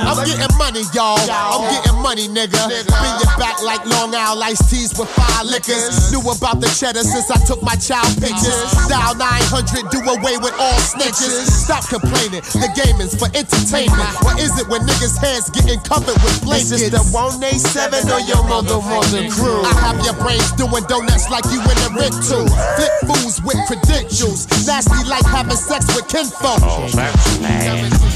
[0.05, 1.17] I'm getting money, y'all.
[1.19, 2.63] I'm getting money, nigga.
[2.71, 6.11] Been your back like Long Island iced teas with five liquors.
[6.11, 8.71] Knew about the cheddar since I took my child pictures.
[8.87, 11.51] Dial 900, do away with all snitches.
[11.51, 14.07] Stop complaining, the game is for entertainment.
[14.23, 16.71] What is it when niggas' heads getting covered with blankets?
[16.71, 19.59] This is the 187 or your mother mother crew.
[19.67, 21.91] I have your brains doing donuts like you in the
[22.23, 22.47] too
[22.79, 24.47] Flip fools with credentials.
[24.63, 26.63] Nasty like having sex with kinfolk.
[26.63, 28.15] Oh, that's nasty.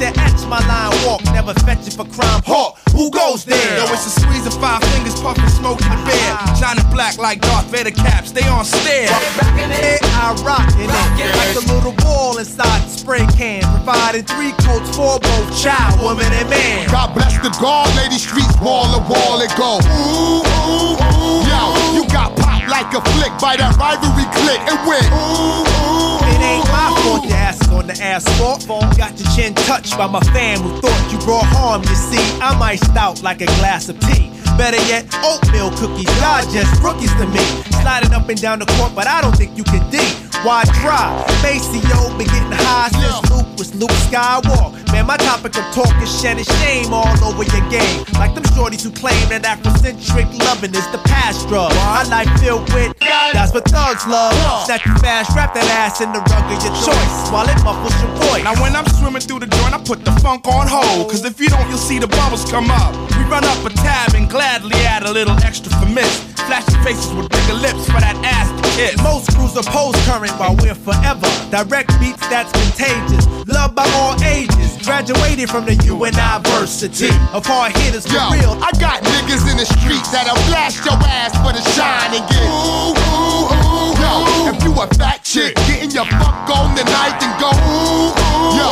[0.00, 1.22] That etch my line walk.
[1.32, 2.42] Never fetch it for crime.
[2.44, 3.56] Hawk, who goes there?
[3.80, 6.36] Yo, it's a squeeze of five fingers, puffing smoke in the bed.
[6.60, 9.08] Shining black like Darth Vader caps, they on stairs.
[9.56, 14.92] It, I rockin' it like a little ball inside the spray can, providing three coats
[14.92, 16.88] for both child, woman, and man.
[16.92, 19.80] God bless the guard, lady streets wall to wall it go.
[19.80, 21.40] Ooh, ooh, ooh.
[21.48, 21.62] Yo,
[21.96, 25.08] you got popped like a flick by that rivalry click and went.
[25.08, 28.66] Ooh, ooh, It ain't my fault your ass on the asphalt.
[28.96, 31.82] Got your chin touched by my fam who thought you brought harm.
[31.82, 34.39] You see, I'm iced out like a glass of tea.
[34.60, 36.04] Better yet, oatmeal cookies.
[36.20, 37.40] Y'all just rookies to me.
[37.80, 39.96] Sliding up and down the court, but I don't think you can D.
[40.44, 41.08] Why try?
[41.40, 44.76] Maceo been getting high since Luke was Luke Skywalker.
[44.92, 48.04] Man, my topic of talk is shedding shame all over your game.
[48.20, 51.72] Like them shorties who claim that Afrocentric loving is the past drug.
[51.76, 52.92] My life filled with
[53.32, 54.34] that's what thugs love.
[54.66, 57.94] Snatch you fast, wrap that ass in the rug of your choice while it muffles
[58.02, 58.44] your voice.
[58.44, 61.08] Now when I'm swimming through the joint, I put the funk on hold.
[61.10, 62.92] Cause if you don't, you'll see the bubbles come up.
[63.16, 66.10] We run up a tab and gladly add a little extra for miss.
[66.50, 68.98] Flashy faces with bigger lips for that ass to kiss.
[68.98, 71.30] Most crews oppose current while we're forever.
[71.54, 73.30] Direct beats that's contagious.
[73.46, 74.74] Loved by all ages.
[74.82, 78.58] Graduated from the university of hard hitters for Yo, real.
[78.58, 82.42] I got niggas in the street that'll blast your ass for the shine and get
[82.42, 83.94] ooh, ooh, ooh.
[84.02, 88.58] Yo, if you a fat chick, getting your fuck on tonight and go ooh, ooh.
[88.58, 88.68] Yo,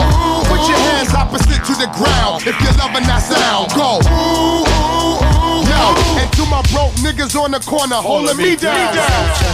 [0.50, 3.70] put your hands opposite to the ground if you're loving that sound.
[3.78, 4.66] Go ooh,
[5.78, 8.96] Yo, and to my broke niggas on the corner holding me down.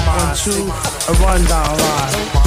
[0.09, 0.73] One, two,
[1.09, 2.45] a rundown line.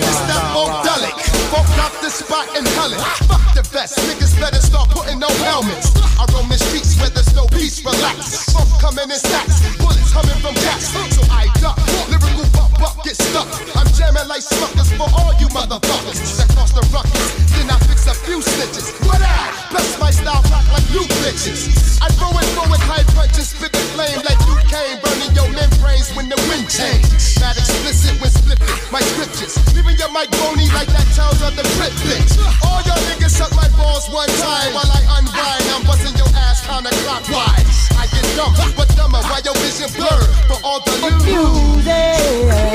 [0.00, 1.16] It's that Funkadelic.
[1.52, 3.00] Funk up the spot and hell it.
[3.28, 3.98] Fuck the vest.
[4.08, 5.92] Niggas better start putting no helmets.
[6.18, 8.48] I roam the streets where there's no peace, relax.
[8.52, 9.60] Funk coming in stacks.
[9.76, 10.88] Bullets coming from cats.
[10.88, 11.76] So I duck.
[12.08, 13.48] Lyrical buck get stuck.
[13.76, 17.30] I'm jamming like suckers for all you motherfuckers that cross the ruckus.
[17.56, 18.92] Then I fix a few stitches.
[19.04, 19.52] What I?
[19.70, 21.98] Bless my style rock like you bitches.
[22.00, 26.12] I throw it forward, high punches, spit the flame like you came, burning your membranes
[26.14, 27.08] when the wind change.
[27.40, 29.56] Not explicit when spliffing my scriptures.
[29.74, 32.36] Leaving your mic bony like that tells of the clip bitch.
[32.64, 35.64] All your niggas suck my balls one time while I unwind.
[35.74, 37.92] I'm busting your ass counterclockwise.
[37.96, 40.94] I get dumb, but dumber while your vision blurred for all the
[41.24, 42.65] music.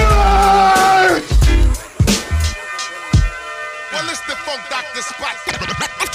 [3.91, 5.35] Well, it's the funk doctor Spock.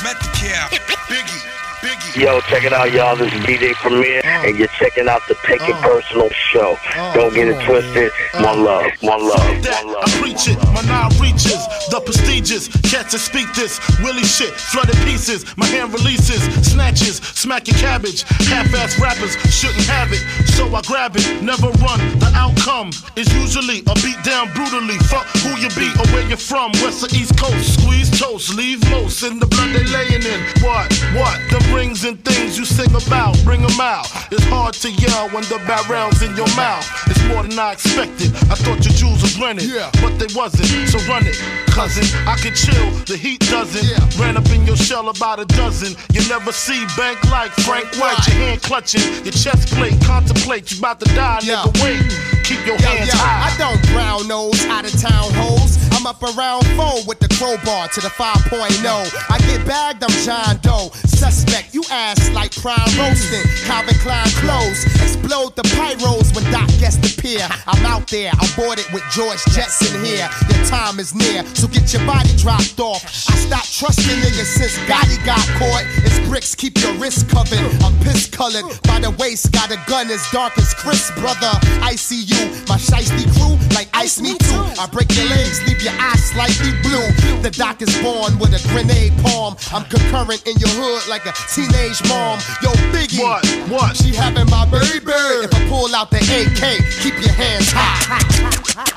[0.02, 0.70] Metcalf,
[1.08, 1.42] Biggie,
[1.86, 2.20] Biggie.
[2.20, 3.14] Yo, check it out, y'all.
[3.14, 4.46] This is DJ Premier, uh.
[4.46, 5.82] and you're checking out the Take It uh.
[5.82, 6.76] Personal show.
[6.96, 7.14] Uh.
[7.14, 8.10] Don't get it twisted.
[8.42, 10.04] One love, one love, that, one love.
[10.04, 11.62] I preach it, my now reaches
[11.94, 12.66] the prestigious.
[12.90, 15.46] Cats that speak this, Willie shit, flooded pieces.
[15.56, 18.22] My hand releases, snatches, smack your cabbage.
[18.50, 20.26] Half-ass rappers shouldn't have it,
[20.58, 21.24] so I grab it.
[21.40, 22.02] Never run.
[22.18, 24.98] The outcome is usually a beat down brutally.
[25.06, 27.78] Fuck who you be or where you're from, west or east coast.
[27.78, 30.40] Squeeze toast, leave most in the blood they laying in.
[30.66, 30.90] What?
[31.14, 31.38] What?
[31.54, 34.06] The rings and things you sing about, bring 'em out.
[34.32, 36.84] It's hard to yell when the barrel's in your mouth.
[37.10, 38.34] It's more than I expected.
[38.50, 39.70] I thought your jewels was rented,
[40.02, 40.88] but they wasn't.
[40.88, 41.36] So run it,
[41.76, 42.06] cousin.
[42.26, 43.86] I can chill, the heat doesn't.
[44.18, 45.94] Ran up in your shell about a dozen.
[46.14, 48.16] You never see bank like Frank White.
[48.26, 49.96] Your hand clutching, your chest plate.
[50.04, 51.56] Contemplate, you about to die, yeah.
[51.56, 51.82] nigga.
[51.84, 52.00] Wait,
[52.44, 53.48] keep your Yo, hands yo, high.
[53.48, 55.76] I don't brown nose out of town hoes.
[55.92, 59.30] I'm up around four with the crowbar to the 5.0.
[59.30, 60.90] I get bagged, I'm John Doe.
[61.06, 64.84] Suspect, you ass like prime roasting, Calvin Klein clothes.
[65.00, 67.16] Explode the pyros when Doc gets appear.
[67.40, 67.48] pier.
[67.66, 70.28] I'm out there, I bought it with George Jetson here.
[70.52, 73.02] Your time is near, so get your body dropped off.
[73.04, 75.84] I stopped trusting niggas since Gotti got caught.
[76.04, 77.58] It's bricks, keep your wrist covered.
[77.82, 81.52] I'm piss colored by the waist, got a gun as dark as Chris, brother.
[81.80, 84.64] I see you, my shiesty crew, like ice me too.
[84.76, 87.08] I break your legs, leave your eyes slightly blue.
[87.40, 89.56] The doc is born with a grenade palm.
[89.72, 93.22] I'm concurrent in your hood like a Teenage mom, yo Biggie.
[93.22, 93.46] What?
[93.70, 93.96] What?
[93.96, 95.14] She having my baby.
[95.46, 98.18] If I pull out the AK, keep your hands high.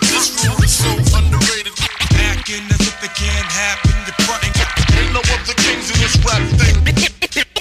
[0.09, 1.77] this room is so underrated.
[2.17, 3.93] Acting as if it can't happen.
[4.01, 4.49] You're fronting.
[4.97, 6.73] Ain't no other kings in this rap thing.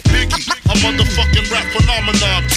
[0.09, 2.48] Biggie, a motherfucking rap phenomenon.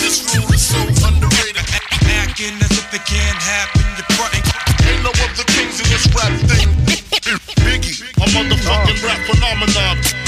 [0.00, 1.62] This room is so underrated.
[2.08, 3.84] Acting as if it can't happen.
[4.00, 4.44] You're fronting.
[4.88, 6.72] Ain't no other kings in this rap thing.
[7.68, 10.27] Biggie, a motherfucking rap phenomenon.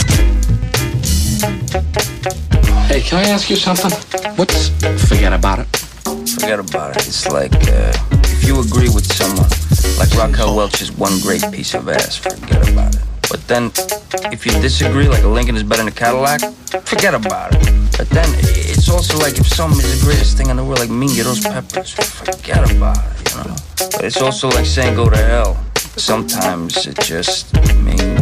[1.40, 3.90] Hey, can I ask you something?
[4.36, 4.68] What's.
[5.08, 5.66] Forget about it.
[6.28, 7.06] Forget about it.
[7.08, 7.96] It's like uh,
[8.28, 9.48] if you agree with someone,
[9.96, 13.00] like Raquel Welch is one great piece of ass, forget about it.
[13.30, 13.72] But then,
[14.30, 16.40] if you disagree, like a Lincoln is better than a Cadillac,
[16.84, 17.64] forget about it.
[17.96, 20.90] But then, it's also like if something is the greatest thing in the world, like
[20.90, 23.56] Mean Girls Peppers, forget about it, you know?
[23.78, 25.56] But it's also like saying go to hell.
[25.96, 28.19] Sometimes it just means.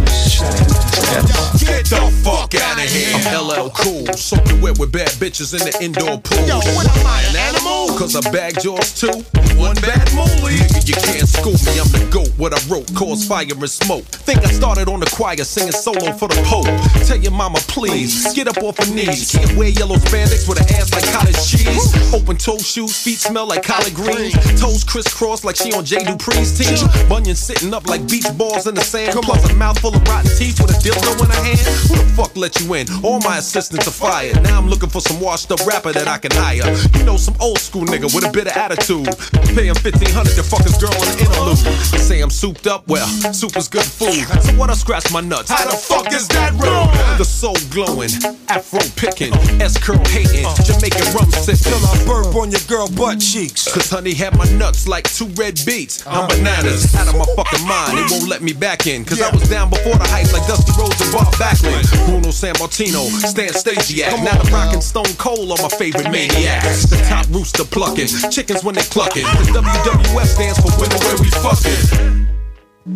[1.59, 3.11] Get the fuck out of here.
[3.15, 6.47] I'm LL Cool, soaking wet with bad bitches in the indoor pool.
[6.47, 7.97] Yo, what am I, an animal?
[7.99, 9.25] Cause I bagged yours too.
[9.59, 10.59] One bad moolie.
[10.59, 11.81] Nigga, you can't school me.
[11.81, 12.31] I'm the goat.
[12.39, 14.05] What I wrote caused fire and smoke.
[14.05, 16.71] Think I started on the choir singing solo for the Pope.
[17.07, 19.33] Tell your mama, please, get up off her knees.
[19.33, 22.15] Can't wear yellow spandex with an ass like cottage cheese.
[22.15, 24.35] Open toe shoes, feet smell like collard greens.
[24.61, 26.79] Toes crisscross like she on Jay Dupree's team.
[27.09, 29.19] Bunyan sitting up like beach balls in the sand.
[29.23, 31.67] Plus a mouthful of rotten teeth with a dildo in her hand?
[31.89, 32.87] Who the fuck let you in?
[33.05, 34.43] All my assistants are fired.
[34.43, 36.67] Now I'm looking for some washed up rapper that I can hire.
[36.99, 39.07] You know, some old school nigga with a bit of attitude.
[39.55, 41.59] Pay him 1500 to fuck his girl in the interlude.
[41.93, 44.25] They say I'm souped up, well, soup is good food.
[44.43, 45.51] So what I scratch my nuts?
[45.51, 46.89] How the fuck is that wrong?
[47.19, 48.11] The soul glowing,
[48.49, 51.69] afro picking, S curl hating, Jamaican rum sipping.
[51.69, 53.67] Till I burp on your girl butt cheeks.
[53.73, 56.07] Cause honey had my nuts like two red beats.
[56.07, 57.99] I'm bananas, out of my fucking mind.
[57.99, 59.05] They won't let me back in.
[59.05, 61.85] Cause I was down before the hype like Dusty Rhodes and Bob Backlund.
[62.07, 64.23] Bruno Sammartino, Stan Stasiak.
[64.23, 66.87] Now the rockin' Stone Cold on my favorite maniacs.
[66.87, 69.25] The top rooster plucking, chickens when they clucking.
[69.53, 72.27] The WWF stands for when the where we Fuckin'".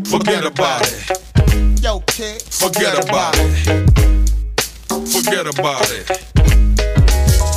[0.08, 1.82] Forget about it.
[1.82, 2.42] Yo, kid.
[2.42, 4.02] Forget about it.
[5.10, 6.06] Forget about it.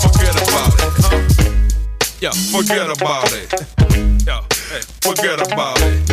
[0.01, 0.95] Forget about it.
[2.22, 3.53] Yeah, forget about it.
[4.26, 6.09] Yeah, hey, forget about it.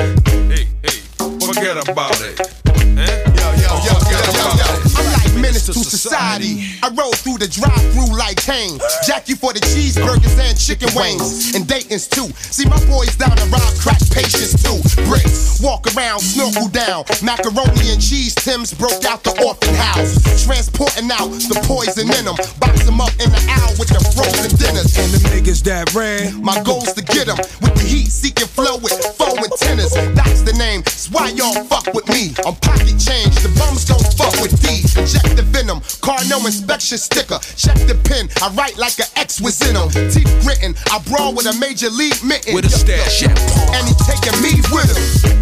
[0.50, 0.91] Hey, hey
[1.46, 2.40] forget about it.
[2.98, 3.41] Eh?
[5.66, 6.62] to, to society.
[6.62, 6.80] society.
[6.82, 8.78] I rode through the drive-through like Kane.
[9.06, 11.54] Jackie for the cheeseburgers and chicken wings.
[11.54, 12.28] And Dayton's too.
[12.50, 14.80] See my boys down the rob crack patience too.
[15.06, 17.04] Bricks, walk around, snorkel down.
[17.22, 20.18] Macaroni and cheese, Tim's broke out the orphan house.
[20.44, 22.36] Transporting out the poison in them.
[22.58, 24.90] Box them up in the owl with the frozen dinners.
[24.98, 26.42] And the niggas that ran.
[26.42, 27.38] My goal's to get them.
[27.62, 29.94] With the heat seeking flow with foe antennas.
[30.14, 30.82] That's the name.
[30.86, 32.34] It's why y'all fuck with me.
[32.44, 33.34] I'm pocket change.
[33.42, 34.96] The bums don't fuck with these.
[34.96, 35.80] Inject the venom.
[36.00, 37.38] Car no inspection sticker.
[37.56, 38.28] Check the pen.
[38.40, 39.88] I write like an X was in them.
[40.10, 40.74] Teeth written.
[40.90, 42.54] I brawl with a major league mitten.
[42.54, 43.22] With a stash.
[43.22, 45.32] And he taking me with him.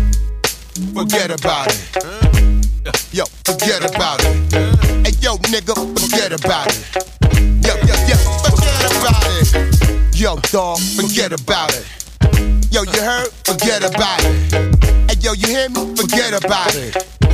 [0.92, 2.66] Forget about it.
[3.12, 4.80] Yo, forget about it.
[5.04, 6.80] Hey, yo, nigga, forget about it.
[7.66, 10.16] Yo, yo, yo, forget about it.
[10.18, 11.84] Yo, dog, forget about it.
[12.72, 13.28] Yo, you heard?
[13.44, 14.74] Forget about it.
[15.10, 15.94] Hey, yo, you hear me?
[15.94, 17.29] Forget about it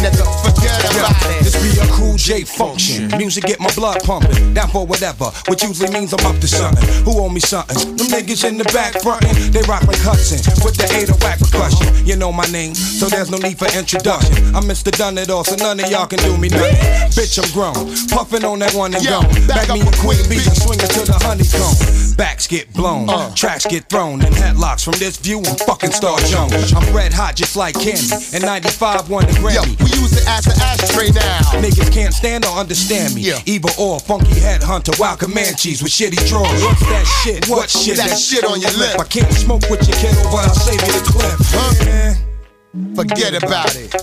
[0.00, 1.44] nigga, forget about it.
[1.44, 3.08] This be a cool J function.
[3.16, 4.54] Music get my blood pumping.
[4.54, 6.82] Down for whatever, which usually means I'm up to something.
[7.04, 7.76] Who owe me something?
[7.96, 12.06] Them niggas in the back frontin', they rockin' cussing with the 8 whack percussion.
[12.06, 14.54] You know my name, so there's no need for introduction.
[14.56, 14.90] I'm Mr.
[14.90, 16.76] Done It All, so none of y'all can do me nothing.
[17.12, 17.74] Bitch, I'm grown,
[18.08, 19.28] puffin' on that one and gone.
[19.46, 23.34] Back, back me and Queen beat and swingin' to the honeycomb backs get blown, uh.
[23.34, 24.84] tracks get thrown in headlocks.
[24.84, 26.70] From this view, I'm fucking Star Jones.
[26.74, 29.72] I'm red hot just like candy, and 95 won the Grammy.
[29.72, 31.40] Yo, we use it as an ashtray now.
[31.64, 33.22] Niggas can't stand or understand me.
[33.22, 33.40] Yeah.
[33.46, 36.60] Either or, funky headhunter, wild Comanches with shitty drawers.
[36.60, 37.48] What's that shit?
[37.48, 37.96] What, shit?
[37.96, 39.00] That, that shit on your lip.
[39.00, 41.40] I can't smoke with your kiddo, but I'll save you the clip.
[41.56, 41.72] Huh?
[41.88, 42.94] Yeah.
[42.96, 43.96] Forget about it.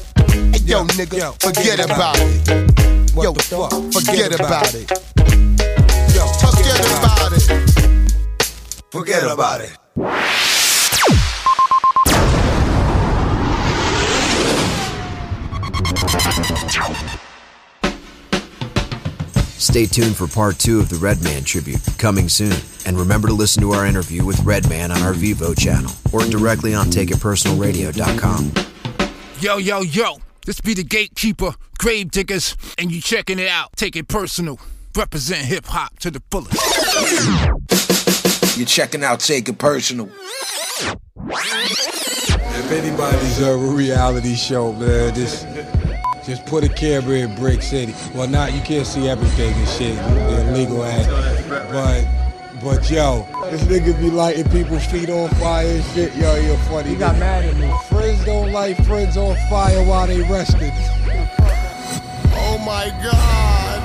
[0.57, 2.49] Hey, yo, nigga, yo, forget, about, about it.
[2.49, 3.13] it.
[3.13, 3.69] Yo, fuck?
[3.93, 4.89] Forget, forget about, about it.
[4.89, 6.15] it.
[6.17, 7.96] Yo, forget about it.
[8.91, 9.77] Forget about it.
[19.59, 22.55] Stay tuned for part two of the Redman tribute, coming soon.
[22.85, 26.73] And remember to listen to our interview with Redman on our Vevo channel or directly
[26.73, 28.51] on TakeItPersonalRadio.com.
[29.41, 33.73] Yo, yo, yo, this be the gatekeeper, grave diggers, and you checking it out.
[33.75, 34.59] Take it personal.
[34.95, 38.06] Represent hip hop to the fullest.
[38.57, 40.09] You're checking out Take It Personal.
[41.29, 45.45] If anybody's a reality show, man, just
[46.25, 47.93] just put a camera in Brick City.
[48.15, 49.95] Well, not you can't see everything and shit.
[49.95, 51.07] The illegal act,
[51.71, 52.03] but
[52.63, 56.15] but yo, this nigga be lighting people's feet on fire and shit.
[56.15, 56.89] Yo, you're funny.
[56.89, 57.71] You got mad at me.
[57.89, 60.71] Friends don't light friends on fire while they resting.
[62.33, 63.83] Oh my God.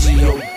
[0.00, 0.47] G-O-D,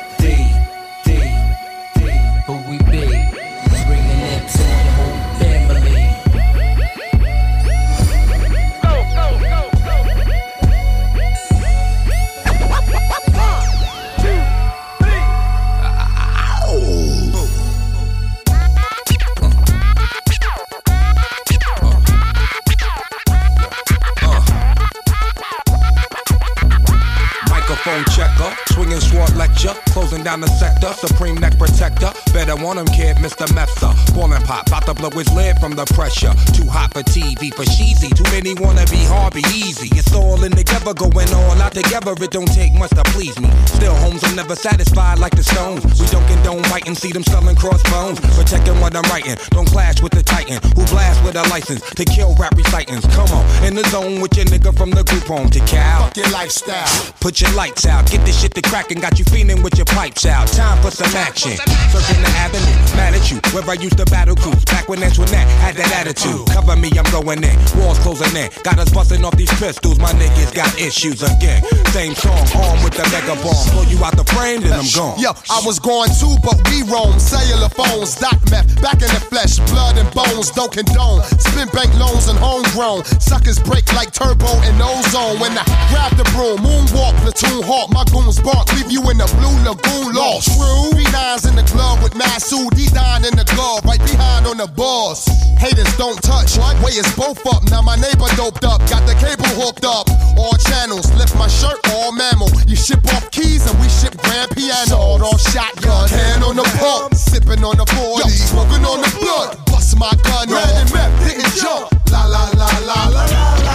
[28.67, 32.11] Swinging sword lecture, closing down the sector, supreme neck protector.
[32.33, 33.45] Better want him, kid, Mr.
[33.53, 33.93] Mepsa.
[34.15, 36.33] Ballin' pop, about to blow his lid from the pressure.
[36.53, 38.09] Too hot for TV, for cheesy.
[38.09, 39.89] Too many wanna be hard, be easy.
[39.97, 42.13] It's all in together, going all out together.
[42.17, 43.49] It don't take much to please me.
[43.65, 45.83] Still, homes, I'm never satisfied like the stones.
[45.99, 46.40] We don't condone
[46.81, 48.19] writing, see them selling crossbones.
[48.35, 52.05] Protecting what I'm writing, don't clash with the titan who blast with a license to
[52.05, 53.05] kill rap recitants.
[53.15, 56.03] Come on, in the zone with your nigga from the group home to Cal.
[56.03, 57.13] Fuck your lifestyle.
[57.19, 60.25] Put your lights out, get this shit to crackin', got you feeling with your pipes
[60.25, 60.47] out.
[60.47, 61.51] Time for some action.
[61.91, 63.39] Surfing the avenue, mad at you.
[63.53, 66.47] Where I used to battle cruise, back when Antoinette had that attitude.
[66.49, 67.57] Cover me, I'm going in.
[67.77, 68.49] Walls closing in.
[68.63, 71.63] Got us busting off these pistols, my niggas got issues again.
[71.91, 73.65] Same song, armed with the mega bomb.
[73.71, 75.19] Pull you out the frame, then I'm gone.
[75.19, 77.19] Yo, I was going too, but we roam.
[77.19, 81.21] Cellular phones, doc meth, back in the flesh, blood and bones, don't condone.
[81.43, 83.03] Spin bank loans and homegrown.
[83.19, 85.39] Suckers break like turbo and ozone.
[85.43, 89.27] When I grab the broom, moonwalk, platoon hawk, my goons bark, leave you in the
[89.35, 90.47] blue lagoon lost.
[90.55, 90.95] True.
[90.95, 95.27] B9s in the glove with Masu, D9 in the glove, right behind on the boss.
[95.59, 96.57] Haters don't touch.
[96.81, 97.61] Way is both up.
[97.69, 100.07] Now my neighbor doped up, got the cable hooked up.
[100.37, 102.49] All channels, lift my shirt, all mammal.
[102.65, 104.89] You ship off keys and we ship grand piano.
[104.89, 106.09] Sawed off shotgun,
[106.43, 109.57] on the pump, sipping on the 40, smoking on the blood.
[109.65, 111.89] Bust my gun, red and meth, didn't jump.
[112.11, 113.25] La la la la la
[113.63, 113.70] la.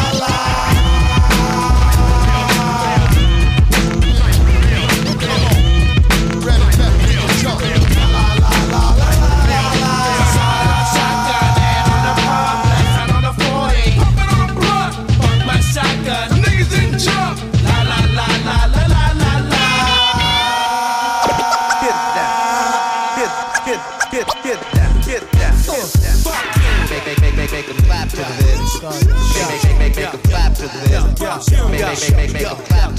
[31.71, 32.97] Make, make, make, clap.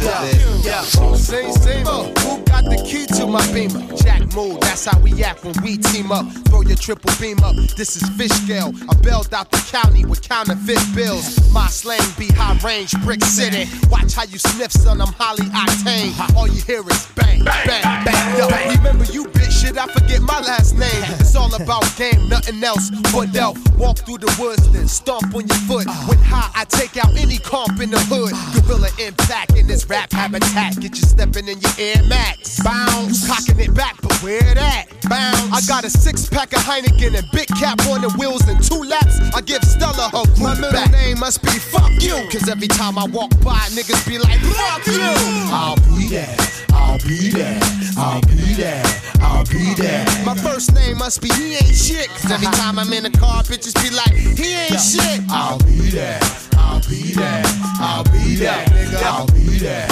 [1.16, 1.86] Same, same.
[1.86, 3.82] Who got the key to my beamer?
[3.96, 6.26] Jack Mood, that's how we act when we team up.
[6.50, 7.56] Throw your triple beam up.
[7.76, 8.72] This is fish scale.
[8.90, 11.52] I bailed out the county with counterfeit bills.
[11.52, 13.70] My slang be high range, brick city.
[13.90, 15.02] Watch how you sniff, son.
[15.02, 16.14] I'm highly octane.
[16.36, 18.38] All you hear is bang, bang, bang.
[18.38, 19.52] Yo, remember you, bitch?
[19.62, 21.04] Shit, I forget my last name.
[21.20, 22.92] It's all about game, nothing else.
[23.12, 23.30] But
[23.78, 25.88] walk through the woods, then stomp on your foot.
[26.08, 28.17] When high, I take out any comp in the hood.
[28.26, 30.80] Gorilla impact in this rap habitat.
[30.80, 32.62] Get you stepping in your Air Max.
[32.64, 34.86] Bounce, you cocking it back, but where that?
[35.08, 35.54] Bounce.
[35.54, 38.82] I got a six pack of Heineken and big cap on the wheels and two
[38.84, 39.20] laps.
[39.36, 40.92] I give Stella her My middle back.
[40.92, 42.28] name must be fuck you.
[42.32, 45.14] Cause every time I walk by, niggas be like, fuck you.
[45.54, 46.38] I'll be there.
[46.74, 47.60] I'll be there.
[47.98, 48.84] I'll be there.
[49.22, 50.06] I'll be there.
[50.26, 52.10] My first name must be he ain't shit.
[52.10, 52.74] Cause every uh-huh.
[52.74, 55.22] time I'm in a car, bitches be like, he ain't shit.
[55.30, 56.20] I'll be there.
[56.58, 57.44] I'll be there.
[57.80, 58.66] I'll be there.
[58.66, 59.04] Nigga.
[59.04, 59.88] I'll be there.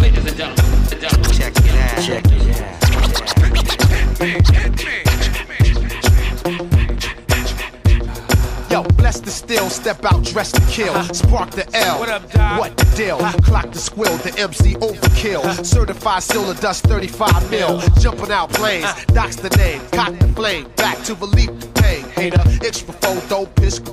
[0.00, 0.86] Ladies and gentlemen,
[1.32, 2.02] check it out.
[2.02, 2.74] Check it out.
[8.70, 11.00] Yo, bless the still, step out, dress to kill.
[11.14, 12.00] Spark the L.
[12.00, 12.58] What up, Doc?
[12.58, 13.18] What the deal?
[13.18, 15.64] Clock the squill, the MC overkill.
[15.64, 17.80] Certified seal of dust 35 mil.
[18.00, 19.80] Jumping out planes, doc's the name.
[19.92, 22.04] Cock the flame, back to relief the pain.
[22.10, 23.92] Hater, extra photo, pisco.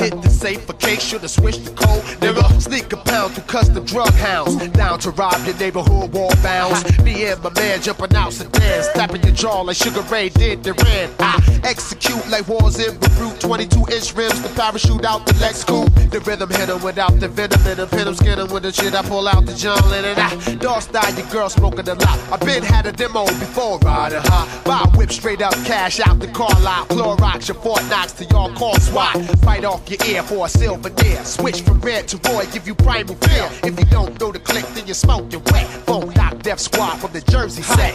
[0.00, 2.02] Hit the safe for case, should've switched the code.
[2.20, 4.56] Nigga, sneak a pound through custom drug hounds.
[4.68, 6.80] Down to rob your neighborhood wall bounds.
[7.02, 8.86] Me and my man jumping out sedans.
[8.94, 11.10] Slapping your jaw like Sugar Ray did the Red.
[11.18, 13.38] I execute like wars in Beirut.
[13.38, 15.92] 22 inch rims, the parachute out the Lex coupe.
[16.10, 17.88] The rhythm hit 'em without the venom in 'em.
[17.88, 18.94] Pin 'em, skin 'em with the shit.
[18.94, 20.18] I pull out the John Lennon.
[20.18, 22.18] I dog style your girl smoking a lot.
[22.32, 24.46] I been had a demo before riding high.
[24.64, 26.88] Buy whip straight up cash out the car lot.
[26.88, 29.14] Clorox your Fort Knox to y'all call SWAT.
[29.44, 31.22] Fight off your ear for a silver deer.
[31.24, 33.50] Switch from red to Roy, give you primal fear.
[33.64, 35.66] If you don't know the click, then you smoke your wet.
[35.88, 37.94] Phone knocked Def Squad from the Jersey set.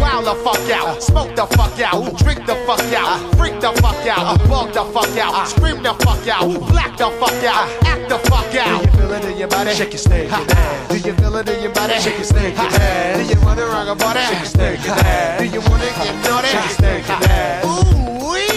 [0.00, 4.04] Wild the fuck out, smoke the fuck out, drink the fuck out, freak the fuck
[4.06, 8.18] out, bug the fuck out, scream the fuck out, black the fuck out, act the
[8.30, 8.82] fuck out.
[8.82, 9.72] Do you feel it in your body?
[9.72, 10.88] Shake your snake ass.
[10.88, 11.94] Do you feel it in your body?
[12.00, 13.16] Shake your snake ass.
[13.16, 14.20] Do you wanna rock a body?
[14.26, 15.38] Shake your snake ass.
[15.38, 16.48] Do you wanna get naughty?
[16.48, 17.95] Shake your snake ass.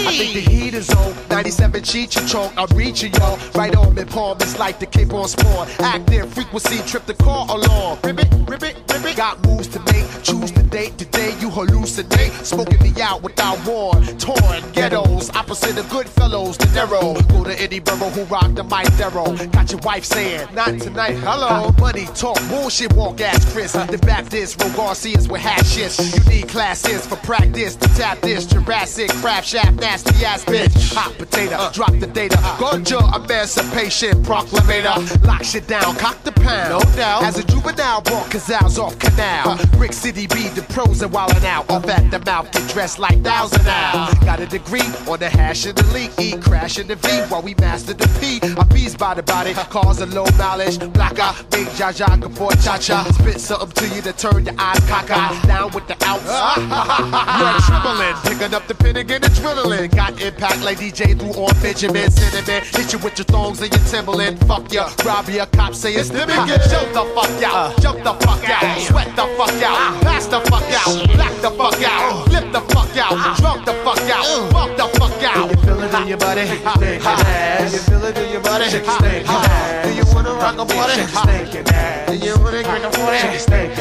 [0.10, 1.14] I think the heat is on.
[1.30, 2.52] 97 cheat you choke.
[2.58, 3.38] I'm reaching y'all.
[3.54, 4.38] Right on me, palm.
[4.42, 5.68] It's like the Cape on spawn.
[5.78, 8.00] Active frequency, trip the car along.
[8.04, 8.89] Ribbit, ribbit.
[9.20, 10.08] Got moves to make.
[10.24, 10.98] Choose the date.
[10.98, 12.32] Today you hallucinate.
[12.46, 13.94] Smoking me out without war.
[14.18, 15.30] Torn ghettos.
[15.32, 16.58] Opposite of good fellows.
[16.58, 17.16] The Darrow.
[17.28, 19.36] Go to Eddie Burrow who rock the mic Darrow.
[19.48, 21.16] Got your wife saying, not tonight.
[21.16, 21.70] Hello.
[21.80, 22.40] Money talk.
[22.48, 23.74] Bullshit walk ass Chris.
[23.74, 24.62] The Baptist.
[24.64, 26.00] Ro Garcias with hatchets.
[26.16, 27.76] You need classes for practice.
[27.76, 28.46] To tap this.
[28.46, 29.82] Jurassic craft shaft.
[29.82, 30.96] Nasty ass bitch.
[30.96, 31.58] Hot potato.
[31.58, 31.72] Uh.
[31.74, 32.38] Drop the data.
[32.40, 32.58] Uh.
[32.58, 34.96] Ganja emancipation proclamator.
[35.28, 35.94] Lock shit down.
[35.98, 36.70] Cock the pound.
[36.70, 37.24] No doubt.
[37.24, 39.58] As a juvenile, brought Cazals off canal.
[39.78, 41.70] Brick City be the pros and wildin' out.
[41.70, 42.52] Off at the mouth.
[42.52, 44.12] Get dressed like thousand now.
[44.26, 46.12] Got a degree on the hash of the leak.
[46.20, 48.40] Eat crash in the V while we master the P.
[48.58, 49.54] I bees by the body.
[49.54, 50.80] Cause a low mileage.
[50.94, 51.32] Blacker.
[51.52, 52.10] Big Jaja.
[52.38, 53.04] Boy cha cha.
[53.12, 55.48] Spit something to you to turn your eyes cockeyed.
[55.48, 56.26] Down with the outs.
[57.40, 58.16] You're trembling.
[58.24, 59.90] Picking up the pin again and drilling.
[59.92, 62.64] Got impact like DJ through on Benjamin Cinnamon.
[62.76, 64.40] Hit you with your thongs and your Timberland.
[64.48, 64.90] Fuck ya.
[65.06, 65.46] Rob ya.
[65.46, 66.60] Cop say it's the begin.
[66.70, 67.82] Jump the fuck out.
[67.82, 68.99] Jump the fuck out.
[69.00, 70.02] Sweat the fuck out.
[70.02, 71.16] Pass the fuck out.
[71.16, 72.28] Black the fuck out.
[72.28, 73.38] Flip the fuck out.
[73.38, 74.26] Drunk the fuck out.
[74.52, 75.50] Fuck the fuck out.
[75.50, 76.46] Do You feel it in your body?
[76.46, 77.74] Shake your ass.
[77.74, 78.66] You feel it in your body?
[78.66, 79.88] Shake your ass.
[79.88, 80.94] Do you wanna rock a body?
[81.00, 82.10] Shake your ass.
[82.10, 83.18] Do you wanna crack a body?
[83.20, 83.72] Shake your snake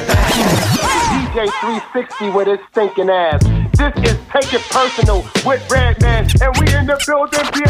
[1.11, 3.43] DJ 360 with his stinking ass.
[3.75, 7.67] This is Take It Personal with Redman, and we in the building, bitch.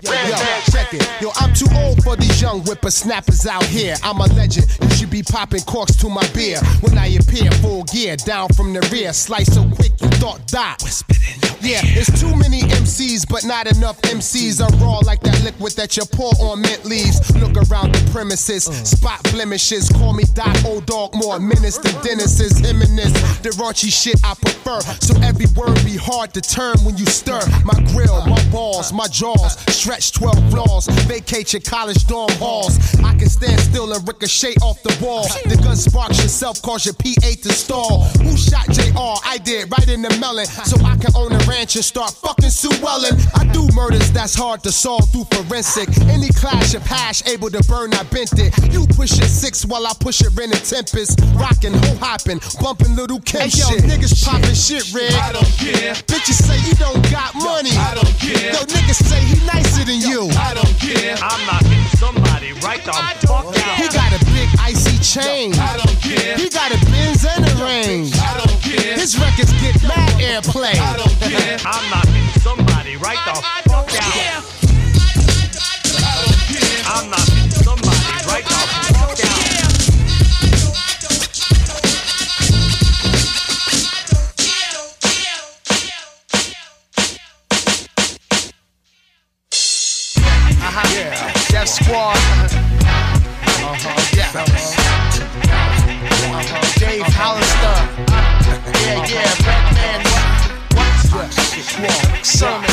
[0.01, 1.07] yo, yo, check it.
[1.21, 1.48] Yo, I'm
[2.49, 3.95] young whippersnappers out here.
[4.03, 4.65] I'm a legend.
[4.81, 8.73] You should be popping corks to my beer when I appear full gear down from
[8.73, 9.13] the rear.
[9.13, 10.77] Slice so quick you thought that.
[11.61, 15.97] Yeah, it's too many MCs, but not enough MCs are raw like that liquid that
[15.97, 17.19] you pour on mint leaves.
[17.35, 19.89] Look around the premises, spot blemishes.
[19.89, 23.11] Call me Doc Old Dog, more menace than Dennis is this.
[23.41, 24.79] The raunchy shit I prefer.
[25.01, 27.41] So every word be hard to turn when you stir.
[27.65, 30.87] My grill, my balls, my jaws, stretch 12 flaws.
[31.07, 32.79] Vacate your college dorm halls.
[33.03, 35.27] I can stand still and ricochet off the wall.
[35.45, 38.05] The gun sparks yourself, cause your PA to stall.
[38.23, 39.19] Who shot JR?
[39.27, 40.45] I did, right in the melon.
[40.45, 43.19] So I can own a ranch and start fucking Sue Ellen.
[43.35, 45.89] I do murders that's hard to solve through forensic.
[46.07, 48.55] Any clash of hash able to burn, I bent it.
[48.71, 51.19] You push it six while I push it in a tempest.
[51.35, 53.83] Rockin', ho hopping, bumpin' Lil' Kim hey, yo, shit.
[53.83, 55.13] niggas poppin' shit, red.
[55.13, 55.93] I don't care.
[56.07, 57.71] Bitches say you don't got money.
[57.75, 58.53] I don't care.
[58.53, 60.29] Yo, niggas say he nicer than you.
[60.39, 61.15] I don't care.
[61.21, 62.28] I'm knocking somebody
[62.69, 62.91] right the
[63.27, 63.77] fuck out.
[63.77, 65.53] He got a big icy chain.
[65.55, 66.37] I don't care.
[66.37, 68.13] He got a Benz and a range.
[68.15, 68.95] I don't care.
[68.95, 70.75] His records get mad airplay.
[70.75, 71.57] I don't care.
[71.65, 74.45] I'm knocking somebody right the fuck out.
[76.91, 77.38] I'm knocking
[91.83, 92.17] Squad.
[93.61, 94.15] Uh-huh.
[94.15, 94.31] Yeah.
[94.35, 94.89] Uh-huh.
[96.79, 97.77] Dave Hollister.
[98.85, 99.31] Yeah, yeah.
[99.45, 100.01] Redman.
[100.75, 101.31] What?
[101.79, 102.25] What?
[102.25, 102.69] Sermon.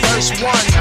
[0.00, 0.73] First one.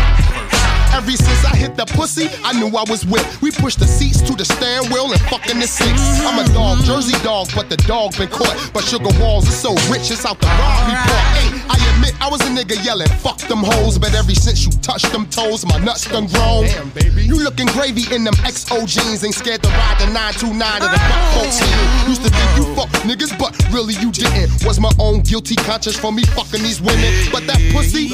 [1.63, 3.23] Ever since I hit the pussy, I knew I was with.
[3.41, 5.99] We pushed the seats to the steering wheel and fucking the six.
[6.21, 8.55] I'm a dog, Jersey dog, but the dog been caught.
[8.73, 11.23] But sugar walls are so rich, it's out the raw report.
[11.39, 13.97] Hey, I admit I was a nigga yelling, fuck them hoes.
[13.97, 16.65] But every since you touched them toes, my nuts done grown.
[16.65, 17.23] Damn, baby.
[17.23, 20.99] You looking gravy in them XO jeans, ain't scared to ride the 929 of the
[20.99, 21.07] oh.
[21.07, 22.09] fuck folks here.
[22.09, 24.51] Used to think you fuck niggas, but really you didn't.
[24.65, 27.11] Was my own guilty conscience for me fucking these women.
[27.31, 28.09] But that pussy,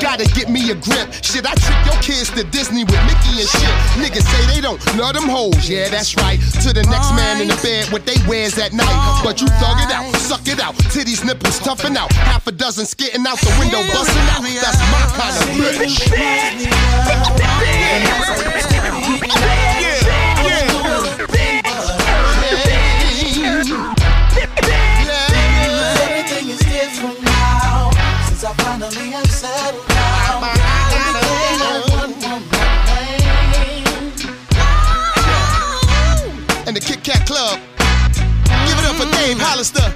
[0.00, 1.10] gotta get me a grip.
[1.22, 3.74] Shit, I trick your kids to Disney with Mickey and shit.
[3.96, 6.38] Niggas say they don't love them hoes, yeah, that's right.
[6.62, 9.20] To the next man in the bed what they wears at night.
[9.24, 12.12] But you thug it out, suck it out, titties, nipples toughing out.
[12.12, 14.44] Half a dozen skitting out the window, busting out.
[14.44, 15.48] That's my kind of
[15.80, 16.12] bitch.
[26.02, 27.90] Everything is different now
[28.28, 29.31] since I finally
[37.32, 37.58] Club.
[37.78, 39.88] Give it up for Dave Hollister.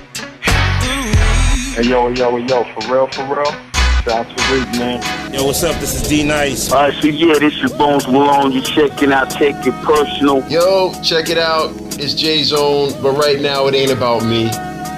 [1.74, 3.44] Hey yo, yo, yo, for real, for real.
[4.04, 5.34] Shout out to Rick, man.
[5.34, 5.78] Yo, what's up?
[5.78, 6.72] This is D Nice.
[6.72, 8.52] Alright, so yeah, this is Bones Malone.
[8.52, 10.48] You checking out Take It Personal.
[10.48, 11.72] Yo, check it out.
[12.00, 14.48] It's J Zone, but right now it ain't about me.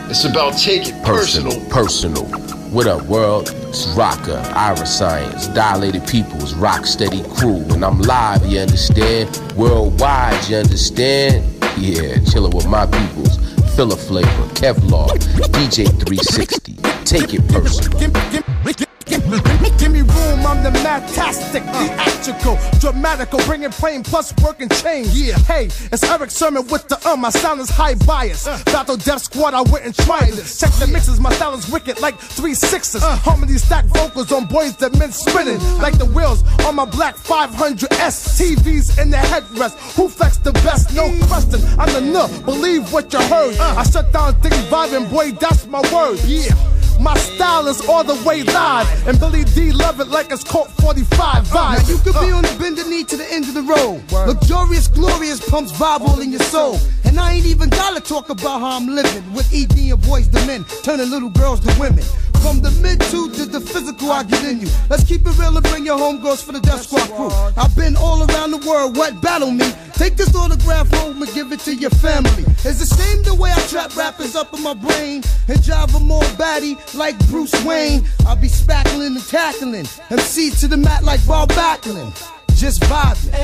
[0.09, 1.59] It's about take it personal.
[1.71, 2.25] Personal.
[2.71, 3.49] What up, world?
[3.67, 9.29] It's Rakaa, Ira Science, Dilated Peoples, Rocksteady Crew, and I'm live, you understand?
[9.57, 11.58] Worldwide, you understand?
[11.81, 13.39] Yeah, chillin' with my peoples.
[13.77, 15.09] Philaflava, Kevlar,
[15.53, 16.75] DJ 360.
[17.05, 18.88] Take it personal.
[19.09, 25.09] Give me room, I'm the matastic, theatrical, dramatical, bringing pain plus working change.
[25.09, 28.47] Yeah, hey, it's Erick Sermon with the um, my sound is high bias.
[28.47, 28.61] Uh.
[28.67, 30.61] Battle Def Squad, I wouldn't try this.
[30.61, 33.03] Check the mixes, my style is wicked like three sixes.
[33.03, 33.17] Uh.
[33.17, 35.81] Harmony stack vocals on Boyz II Men spinning mm.
[35.81, 38.37] like the wheels on my black 500S.
[38.39, 39.77] TVs in the headrest.
[39.95, 40.95] Who flex the best?
[40.95, 41.27] No mm.
[41.29, 41.61] question.
[41.79, 42.29] I'm the nuh.
[42.45, 43.57] Believe what you heard.
[43.59, 43.77] Uh.
[43.79, 46.19] I shut down things vibing, boy, that's my word.
[46.25, 46.53] Yeah.
[47.01, 50.69] My style is all the way live, and Billy Dee love it like it's Colt
[50.81, 51.55] 45 uh, vibe.
[51.55, 52.37] Now you could be uh.
[52.37, 54.03] on the bender knee to the end of the road.
[54.11, 56.79] Luxurious, glorious pumps vibe all in your soul.
[57.05, 60.47] And I ain't even gotta talk about how I'm living with ED and Boyz II
[60.47, 62.05] Men, turning little girls to women.
[62.43, 64.69] From the mid to the, the physical, I get in you.
[64.89, 67.31] Let's keep it real and bring your homegirls for the Def Squad crew.
[67.57, 69.71] I've been all around the world, what battle me?
[69.95, 72.45] Take this autograph home and give it to your family.
[72.65, 76.11] It's a shame the way I trap rappers up in my brain and drive them
[76.11, 78.05] all batty like Bruce Wayne.
[78.27, 79.87] I'll be spackling and tackling.
[80.11, 82.15] MC to the mat like Bob Backlund.
[82.57, 83.35] Just vibing.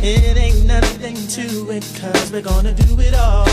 [0.00, 3.46] It ain't nothing to it, cause we're gonna do it all.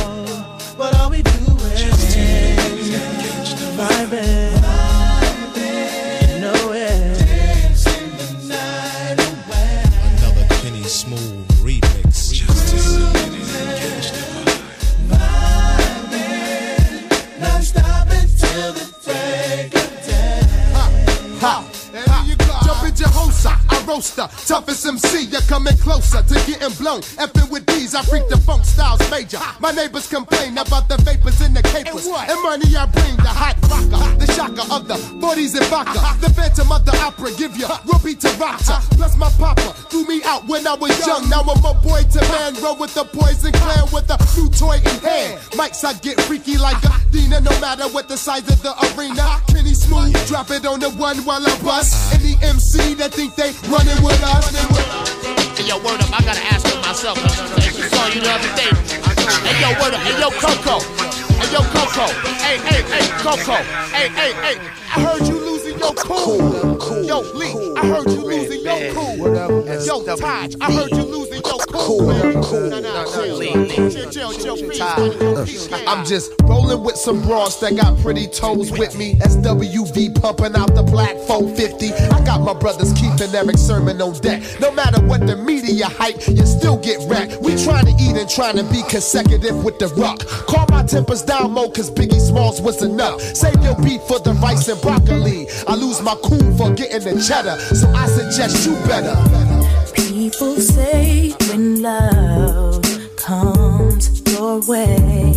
[0.77, 2.15] But all we do is
[3.77, 4.64] vibing.
[23.85, 24.27] Roaster.
[24.45, 27.01] Toughest MC, you're coming closer to getting blown.
[27.21, 29.39] Effing with these, I freak the funk styles major.
[29.59, 32.07] My neighbors complain about the vapors in the capers.
[32.07, 36.01] And money I bring, the hot rocker, the shocker of the 40s and vodka.
[36.21, 38.81] The phantom of the opera, give you ruby to rata.
[38.97, 41.29] Plus my papa threw me out when I was young.
[41.29, 44.77] Now I'm a boy to man, roll with the poison clan with a new toy
[44.77, 45.39] in hand.
[45.53, 49.39] Mics, I get freaky like a Dina, no matter what the size of the arena.
[49.47, 52.13] Kenny Smooth, drop it on the one while I bust.
[52.13, 54.55] Any MC that think they running with us.
[55.59, 57.19] Hey, yo, word up, I gotta ask you myself.
[57.19, 58.71] I just saw you the other day.
[59.43, 60.01] Hey, yo, word up.
[60.01, 60.79] Hey, yo, Coco.
[61.35, 62.07] Hey, yo, Coco.
[62.39, 63.55] Hey, hey, hey, Coco.
[63.91, 64.55] Hey, hey, hey.
[64.95, 66.74] I heard you losing your cool.
[66.75, 69.85] Yo, Lee, I heard you losing your cool.
[69.85, 72.07] Yo, Taj, I heard you losing your cool.
[72.07, 73.39] Nah, nah, chill.
[73.39, 75.71] Chill, chill, chill, please.
[75.87, 79.15] I'm just rolling with some broads that got pretty toes with me.
[79.15, 81.93] SWV pumping out the black 450.
[81.93, 84.43] I got my brothers Keith and Erick Sermon on deck.
[84.59, 87.41] No matter what the media hype, you still get wrecked.
[87.41, 90.19] We trying to eat and trying to be consecutive with the rock.
[90.47, 93.21] Call my tempers down mo, cause Biggie Smalls was enough.
[93.21, 95.47] Save your beat for the rice and broccoli.
[95.67, 99.15] I lose my cool for getting the cheddar, so I suggest you better.
[99.93, 102.83] People say when love
[103.15, 105.33] comes your way,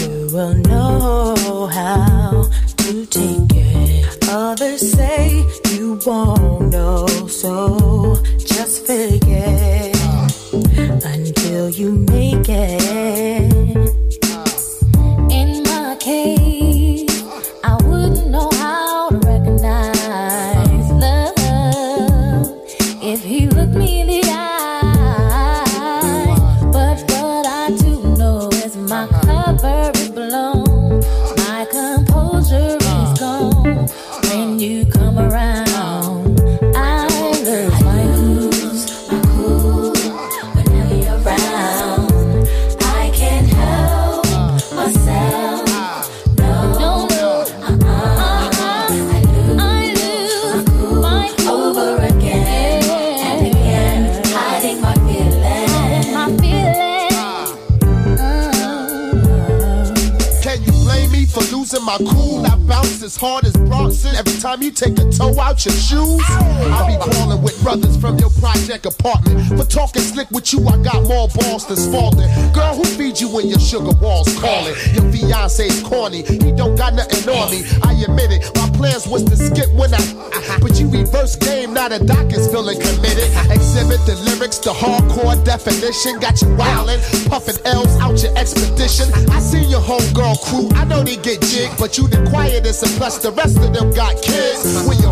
[0.00, 4.28] you will know how to take it.
[4.28, 5.44] Others say
[5.74, 9.96] you won't know, so just it
[11.04, 13.52] until you make it.
[15.30, 16.85] In my case,
[23.76, 24.25] me in
[61.76, 62.46] losing my cool?
[62.46, 66.22] I bounce as hard as Bronson every time you take a toe out your shoes.
[66.26, 69.46] I be crawling with brothers from your project apartment.
[69.48, 72.28] For talking slick with you, I got more balls than Spalding.
[72.52, 74.74] Girl, who feeds you when your sugar walls calling?
[74.92, 77.64] Your fiance's corny, he don't got nothing on me.
[77.82, 79.98] I admit it, my plans was to skip when I.
[79.98, 80.58] Uh-huh.
[80.60, 83.28] But you reverse game, now the doc is feeling committed.
[83.50, 86.18] Exhibit the lyrics, the hardcore definition.
[86.20, 89.12] Got you wildin', puffin' L's out your expedition.
[89.30, 92.92] I seen your homegirl crew, I know they get jig, but you the quietest, and
[92.92, 94.86] plus the rest of them got kids.
[94.86, 95.10] When you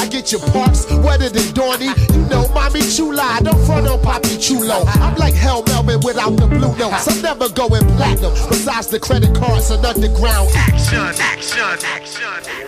[0.00, 1.92] I get your parks wetter than Dorney.
[2.14, 4.84] You know, mommy chula, don't front on Poppy Chulo.
[4.86, 7.08] I'm like Harold Melvin without the blue notes.
[7.08, 8.32] I'm never going platinum.
[8.48, 12.22] Besides the credit cards and underground action, action, action.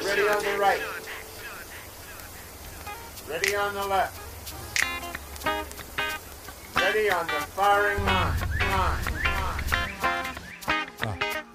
[0.07, 0.81] Ready on the right.
[3.29, 4.19] Ready on the left.
[6.77, 8.35] Ready on the firing line.
[8.61, 9.22] Line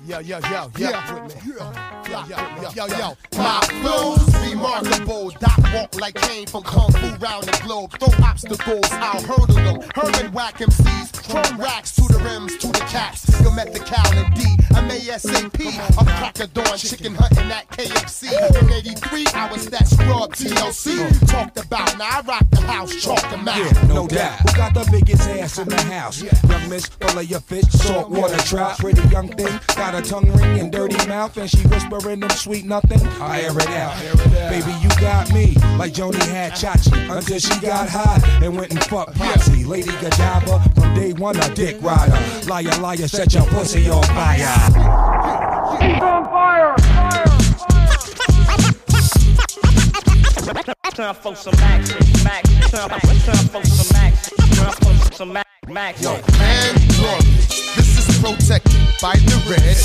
[0.07, 1.27] yo, yo, yo, yo, yeah.
[2.07, 3.17] yo, yo, yo, yo, yo.
[3.37, 5.31] My flows remarkable.
[5.39, 7.91] Doc walk like came from Kung Fu round the globe.
[7.99, 9.81] Throw obstacles, I'll hurdle them.
[9.95, 13.27] Herman whack MCs chrome racks to the rims, to the caps.
[13.41, 14.43] You met the Cal and D.
[14.75, 15.97] I'm ASAP.
[15.97, 18.29] I'm crack of dawn, chicken hunting at KFC.
[18.61, 21.27] In 83, I was that scrub TLC.
[21.27, 23.57] Talked about, now I rock the house, chalk them out.
[23.57, 24.39] Yeah, no doubt.
[24.39, 26.21] Who got the biggest ass in the house?
[26.21, 28.77] Young miss, full of your fish, salt water trout.
[28.77, 32.65] Pretty young thing, got a tongue ring and dirty mouth, and she whispering them sweet
[32.65, 33.01] nothing.
[33.19, 33.97] I air it out.
[34.49, 38.83] Baby, you got me like Joanie had Chachi until she got hot and went and
[38.83, 39.63] fucked Popsy.
[39.63, 42.17] Lady Godiva from day one, a dick rider.
[42.47, 44.37] Liar, liar, set your pussy on fire.
[45.79, 46.75] She's on fire!
[50.93, 52.49] Time for some action, max.
[52.71, 54.37] Time, time for some action.
[54.37, 56.01] Time for some max, max.
[56.01, 57.19] Yo, and glory.
[57.75, 59.77] This is protected by the red.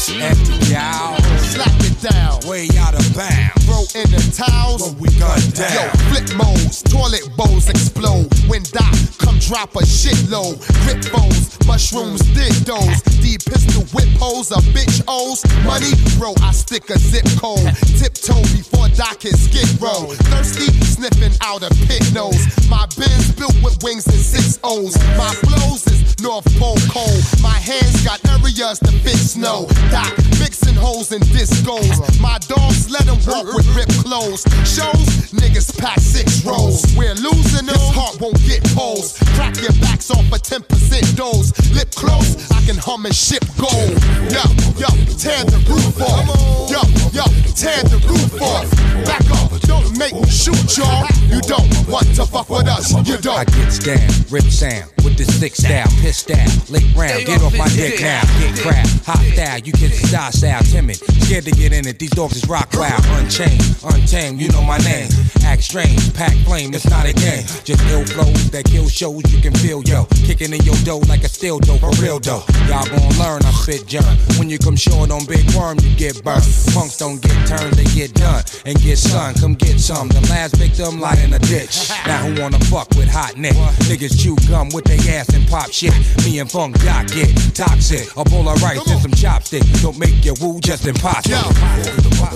[0.70, 1.16] Yow.
[1.38, 2.40] Slap it down.
[2.48, 3.61] Way out of bounds.
[3.73, 4.93] Throw in the towels.
[5.01, 5.73] we gun down.
[5.73, 6.82] Yo, flip modes.
[6.82, 8.28] Toilet bowls explode.
[8.44, 10.61] When Doc come drop a shitload.
[10.85, 11.57] Grip bowls.
[11.65, 13.01] Mushrooms, dig those.
[13.24, 14.53] D pistol whip holes.
[14.53, 15.40] A bitch O's.
[15.65, 17.65] Money, bro, I stick a zip code.
[17.97, 20.05] Tiptoe before Doc hit skid row.
[20.28, 22.44] Thirsty, sniffing out a pit nose.
[22.69, 25.01] My Benz built with wings and six O's.
[25.16, 27.24] My flows is North Pole cold.
[27.40, 29.65] My hands got areas to fit snow.
[29.90, 32.20] Doc mixing holes and discos.
[32.20, 34.43] My dogs let them walk with ripped clothes.
[34.66, 36.84] Shows niggas pack six rows.
[36.97, 39.18] We're losing this heart won't get poles.
[39.34, 41.52] Crack your backs off a 10% dose.
[41.72, 43.97] Lip close, I can hum and ship gold.
[44.30, 44.44] Yo,
[44.76, 46.26] yo, tear the roof off.
[46.70, 46.82] Yo,
[47.12, 47.24] yo,
[47.55, 48.68] tear the roof off.
[49.05, 51.07] Back up, don't make me shoot y'all.
[51.32, 52.93] You don't want to fuck with us.
[52.93, 53.47] You I don't.
[53.53, 57.69] get down, rip sound with the sick style, pissed out, lick round, get off my
[57.69, 60.97] dick now, get crap, hot style, you kids is style style, timid,
[61.27, 64.78] scared to get in it, these dogs is rock wild, unchained, untamed, you know my
[64.78, 65.09] name,
[65.44, 69.40] act strange, pack flame, it's not a game, just ill flows that kill shows, you
[69.40, 72.86] can feel yo, kicking in your dough like a steel dough, for real though, y'all
[72.86, 74.07] gon' learn, I spit junk,
[74.39, 77.90] when you come short on big worm, you get burnt, punks don't get turned, they
[77.90, 81.90] get done, and get sun, come get some, the last victim lie in a ditch,
[82.06, 83.55] now who wanna fuck with hot neck,
[83.89, 85.94] niggas chew gum with their ass and pop shit,
[86.24, 90.24] me and Funk Doc get toxic, a bowl of rice and some chopsticks, don't make
[90.24, 91.36] your woo just impossible.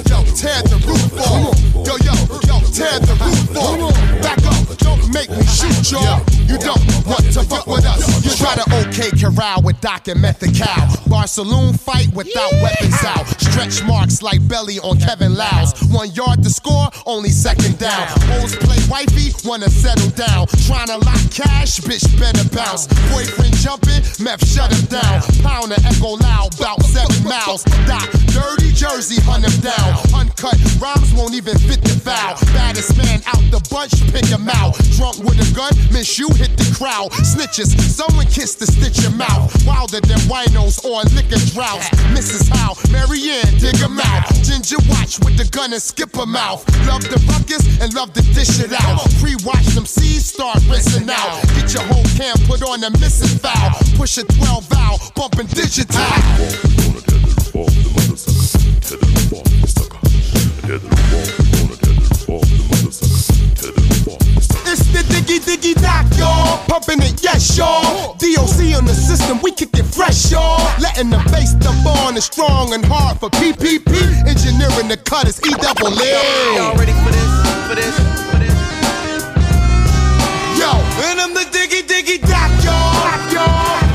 [0.08, 1.56] Yo, tear the roof off.
[1.86, 2.14] Yo, yo,
[2.46, 3.94] yo, tear the roof off.
[4.22, 6.22] Back up, don't make me shoot y'all.
[6.46, 8.06] You don't want to fuck with us.
[8.24, 10.88] You try to OK corral with Doc and Method Cow.
[11.06, 13.26] Bar saloon fight without weapons out.
[13.40, 15.74] Stretch marks like belly on Kevin Liles.
[15.90, 18.06] One yard to score, only second down.
[18.34, 20.46] Hoes play wifey, wanna settle down.
[20.66, 22.86] Trying to lock cash, bitch better bounce.
[23.10, 25.22] Boyfriend jumping, meth shut him down.
[25.42, 27.62] Pound the echo loud, bout seven miles.
[27.86, 29.94] Doc, dirty jersey, hunt him down.
[30.12, 32.34] Uncut rhymes won't even fit the foul.
[32.52, 34.74] Baddest man out the bunch, pick him out.
[34.98, 37.12] Drunk with a gun, miss you hit the crowd.
[37.22, 39.54] Snitches, someone kiss to stitch your mouth.
[39.64, 41.88] Wilder than winos or liquor droughts.
[42.10, 42.50] Mrs.
[42.50, 44.26] Howell, Marianne, dig him out.
[44.42, 46.66] Ginger watch with the gun and skip her mouth.
[46.86, 49.08] Love the ruckus and love to dish it out.
[49.20, 51.42] Pre-watch them C's start rinsing out.
[51.54, 53.70] Get your whole camp put on a missing foul.
[53.96, 56.00] Push a 12 valve, bumping digital.
[59.62, 61.35] It's the
[65.26, 66.58] diggy diggy doc, y'all.
[66.66, 68.14] Pumping it, yes, y'all.
[68.14, 70.58] DOC on the system, we kick it fresh, y'all.
[70.80, 74.26] Letting the bass dump on is strong and hard for PPP.
[74.26, 76.56] Engineering the cut is E double L.
[76.56, 77.30] Y'all ready for this?
[77.68, 77.96] For this?
[78.30, 78.54] For this?
[80.58, 80.70] Yo,
[81.10, 83.32] and I'm the diggy diggy doc, y'all.
[83.32, 83.40] Yo,
[83.80, 83.85] yo.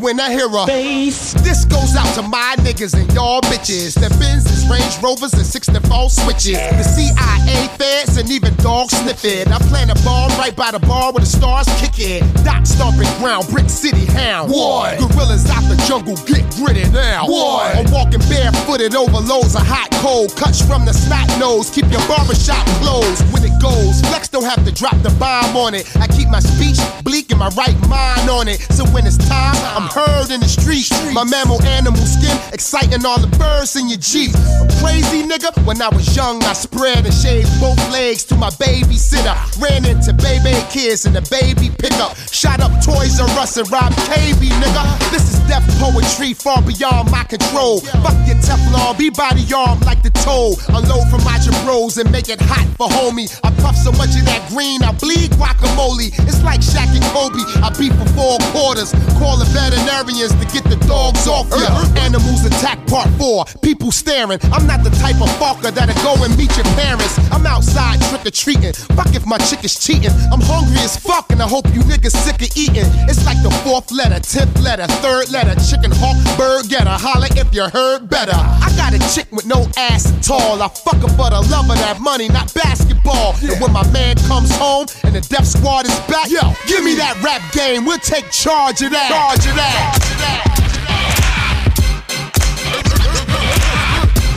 [0.00, 1.34] When I hear a bass.
[1.42, 3.94] This goes out to my niggas and y'all bitches.
[3.94, 6.58] The Benz's, Range Rovers, and 64 switches.
[6.58, 9.48] The CIA feds and even dogs sniff it.
[9.48, 12.22] I plan a bomb right by the bar where the stars kick it.
[12.44, 14.50] Dot stomping ground, Brick City hound.
[14.50, 14.98] What?
[14.98, 17.26] Gorillas out the jungle, get gritty now.
[17.26, 17.76] What?
[17.76, 20.34] I'm walking barefooted over loads of hot cold.
[20.36, 24.00] Cuts from the snot nose, keep your barbershop closed when it goes.
[24.08, 25.84] Flex don't have to drop the bomb on it.
[25.96, 28.60] I keep my speech bleak and my right mind on it.
[28.72, 30.90] So when it's time, I'm heard in the street.
[31.12, 34.32] My mammal animal skin exciting all the birds in your Jeep.
[34.34, 35.50] I'm crazy nigga.
[35.66, 39.34] When I was young, I spread and shaved both legs to my babysitter.
[39.60, 42.16] Ran into baby kids in the baby pickup.
[42.30, 44.84] Shot up Toys R Us and robbed KB nigga.
[45.10, 47.80] This is death poetry far beyond my control.
[47.80, 50.54] Fuck your Teflon, be body arm like the toe.
[50.68, 53.28] Unload from my bros and make it hot for homie.
[53.44, 56.08] I puff so much of that green, I bleed guacamole.
[56.24, 57.44] It's like Shaq and Kobe.
[57.60, 58.92] I beat for four quarters.
[59.20, 59.48] Call the
[59.78, 61.56] veterinarians to get the dogs off ya.
[61.56, 62.00] Uh-huh.
[62.00, 63.44] Animals attack part four.
[63.62, 64.38] People staring.
[64.52, 67.18] I'm not the type of fucker that'll go and meet your parents.
[67.30, 68.72] I'm outside trick or treating.
[68.96, 70.12] Fuck if my chick is cheating.
[70.32, 72.88] I'm hungry as fuck and I hope you niggas sick of eating.
[73.08, 75.54] It's like the fourth letter, tenth letter, third letter.
[75.60, 76.90] Chicken hawk, bird getter.
[76.90, 78.34] Holler if you heard better.
[78.34, 80.62] I got a chick with no ass at all.
[80.62, 83.34] I fuck her for the love of that money, not basketball.
[83.42, 86.94] And when my man comes home and the Def Squad is back, yo, give me
[86.96, 87.84] that rap game.
[87.84, 89.08] We'll take charge of that.
[89.10, 89.67] Charge of that.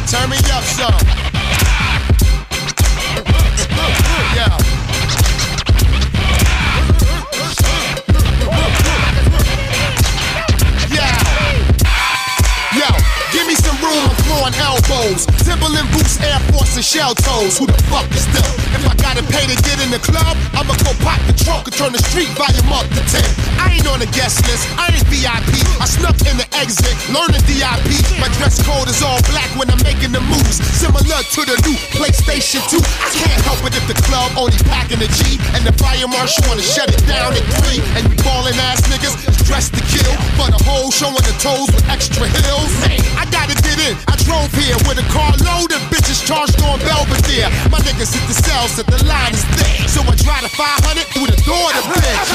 [0.07, 1.01] Turn me up some.
[4.35, 4.57] Yeah.
[12.73, 12.87] Yo,
[13.31, 15.40] give me some room, I'm throwing elbows.
[15.51, 17.59] Timberland boots, Air Force, and shell toes.
[17.59, 18.47] Who the fuck is them?
[18.71, 21.75] If I gotta pay to get in the club, I'ma go pop the trunk and
[21.75, 23.19] turn the street volume up to 10.
[23.59, 25.59] I ain't on the guest list, I ain't VIP.
[25.75, 27.91] I snuck in the exit, learning DIP.
[28.23, 30.63] My dress code is all black when I'm making the moves.
[30.79, 32.79] Similar to the new PlayStation 2.
[32.79, 35.35] I can't help it if the club only packing the G.
[35.51, 37.83] and the fire marshal wanna shut it down at 3.
[37.99, 40.15] And you ballin' ass niggas dressed to kill.
[40.39, 42.71] For the whole showing the toes with extra heels.
[42.87, 43.99] Hey, I gotta get in.
[44.07, 47.49] I drove here with a car load of bitches charged on Belvedere.
[47.69, 49.89] My niggas hit the cells that the line is thick.
[49.89, 52.31] So I drive the 500 through the door to bitch.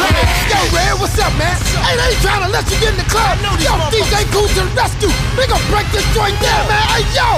[0.50, 1.56] Yo, Red, what's up, man?
[1.82, 3.38] Hey, they ain't trying to let you get in the club.
[3.62, 5.12] Yo, DJ Goose to the rescue.
[5.38, 6.84] We gon' break this joint down, man.
[6.94, 7.28] Hey, yo.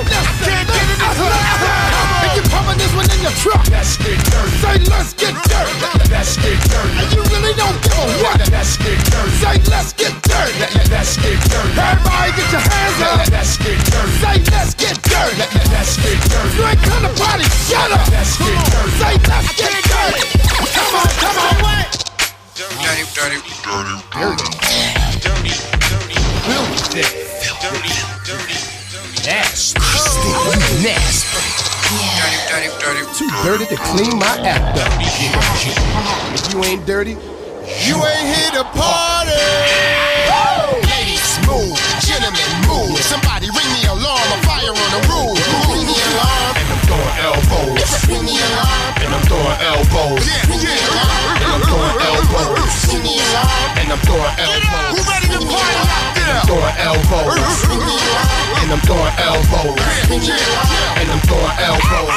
[0.45, 2.18] Can't get in the club.
[2.19, 3.63] And you pumping this one in your truck.
[3.71, 4.59] Let's get dirty.
[4.59, 5.75] Say, let's get dirty.
[6.11, 6.99] Let's get dirty.
[6.99, 8.39] And you really don't give a what.
[8.51, 9.35] Let's get dirty.
[9.39, 10.55] Say, let's get dirty.
[10.91, 11.79] Let's get dirty.
[11.79, 13.23] Everybody get your hands up.
[13.31, 14.13] Let's get dirty.
[14.19, 15.37] Say, let's get dirty.
[15.71, 16.57] Let's get dirty.
[16.59, 17.47] You ain't come to party.
[17.71, 18.03] Shut up.
[18.11, 18.93] Let's get dirty.
[18.99, 20.23] Say, let's get dirty.
[20.75, 21.59] Come on, come on.
[22.59, 23.39] Dirty, dirty, dirty,
[23.71, 24.51] dirty, dirty,
[25.23, 25.55] dirty,
[26.43, 28.18] filthy, dirty, dirty,
[29.29, 29.77] nasty,
[30.81, 31.29] nasty.
[32.17, 33.03] Dirty, dirty, dirty.
[33.13, 34.89] Too dirty to clean my act up.
[34.97, 37.13] If you ain't dirty,
[37.85, 39.37] you ain't here to party.
[40.89, 41.77] Ladies, move.
[42.01, 42.97] Gentlemen, move.
[43.05, 44.29] Somebody ring the alarm.
[44.33, 45.37] A fire on the roof.
[45.69, 46.57] Ring the alarm.
[46.57, 47.85] And I'm throwing elbows.
[48.09, 48.93] Ring the alarm.
[49.05, 50.25] And I'm throwing elbows.
[50.49, 51.28] Ring the alarm.
[51.28, 52.77] And I'm throwing elbows.
[52.93, 53.81] Ring the alarm.
[53.81, 54.93] And I'm throwing elbows.
[54.93, 56.45] Who ready to party out there?
[56.45, 57.37] Throwing elbows.
[57.69, 58.61] Ring the alarm.
[58.61, 59.81] And I'm throwing elbows.
[60.13, 61.01] Ring the alarm.
[61.01, 62.13] And I'm throwing elbows.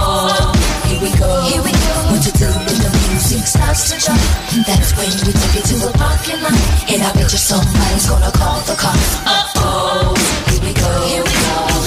[0.00, 0.52] Oh,
[0.86, 1.30] here we go.
[1.46, 1.94] Here we go.
[2.10, 4.20] What to do when the music starts to jump?
[4.66, 6.58] That's when we take it to the parking lot.
[6.90, 9.20] And I bet you somebody's gonna call the cops.
[9.26, 10.14] Uh oh.
[10.50, 10.90] Here we go.
[11.06, 11.77] Here we go.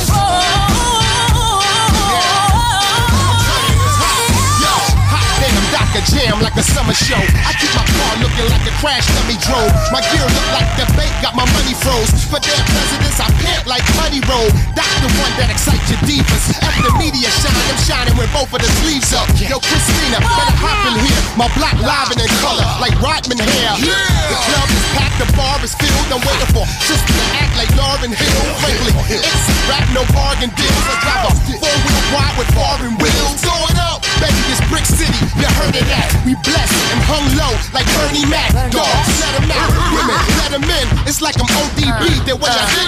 [5.92, 6.16] Damn, Dr.
[6.16, 7.20] Jam like a summer show.
[7.20, 9.72] I keep my car looking like a crash dummy drove.
[9.92, 12.08] My gear look like the bank got my money froze.
[12.32, 14.48] For their presidents, I pant like Honey Roll.
[14.72, 16.56] That's the one that excites your divas.
[16.64, 19.28] After media shine, I'm shining with both of the sleeves up.
[19.36, 21.22] Yo, Christina, better hop in here.
[21.36, 23.76] My block live in color, like Rodman hair.
[23.76, 26.08] The club is packed, the bar is filled.
[26.08, 28.44] I'm waiting for just to act like Lauryn Hill.
[28.64, 30.86] Frankly, it's a rap, no bargain deals.
[30.88, 33.44] I drive a four-wheel wide with foreign wheels.
[33.44, 35.20] Throw it up, baby, this Brick City.
[35.36, 36.08] You heard of that?
[36.26, 38.54] We blessed and hung low like Bernie Mac.
[38.70, 39.72] Dogs, let 'em out.
[39.92, 40.88] Women, let 'em in.
[41.10, 42.22] It's like I'm ODB.
[42.26, 42.88] They what I did.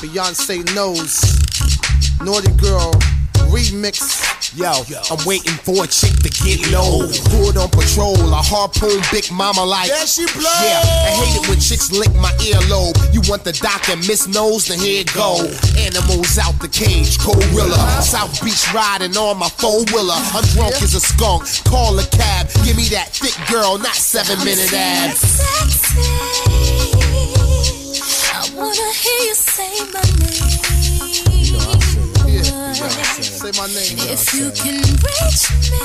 [0.00, 1.20] Beyonce knows.
[2.24, 2.90] Naughty Girl
[3.50, 4.00] remix.
[4.56, 4.70] Yo,
[5.10, 7.06] I'm waiting for a chick to get low.
[7.34, 9.88] Hood on patrol, a harpoon big mama like.
[9.88, 10.50] Yeah, she blow.
[10.62, 12.96] Yeah, I hate it when chicks lick my earlobe.
[13.12, 15.44] You want the doc and miss nose, then here it go.
[15.78, 17.78] Animals out the cage, gorilla.
[18.02, 20.18] South Beach riding on my four wheeler.
[20.32, 21.44] I'm drunk as a skunk.
[21.66, 25.42] Call a cab, give me that thick girl, not seven minute abs.
[25.42, 27.09] I
[28.60, 30.60] wanna hear you say my name.
[33.22, 33.96] Say my name.
[34.12, 35.84] If you can reach me,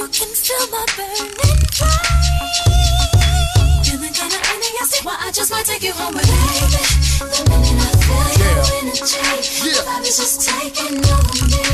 [0.00, 2.08] you can feel my burning flame.
[3.84, 6.84] You're the kind of energy, why I just might take you home with baby.
[7.20, 9.20] The minute I feel your energy,
[9.60, 11.64] the vibe is just taking over me.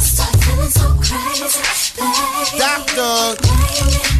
[0.00, 1.60] Start feeling so crazy,
[2.00, 2.58] baby.
[2.58, 3.36] Doctor.
[3.42, 4.19] Baby,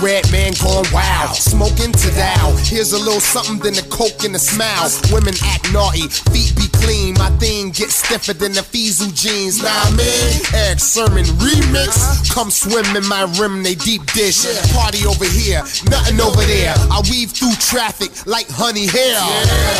[0.00, 2.56] Redman going wild, smoking to down.
[2.62, 4.88] Here's a little something than the coke and the smile.
[5.10, 7.14] Women act naughty, feet be clean.
[7.14, 9.62] My thing gets stiffer than the Evisu jeans.
[9.62, 10.40] Nah, man.
[10.54, 12.30] Erick Sermon remix.
[12.32, 14.46] Come swim in my rim, they deep dish.
[14.72, 16.74] Party over here, nothing over there.
[16.90, 19.18] I weave through traffic like honey hair.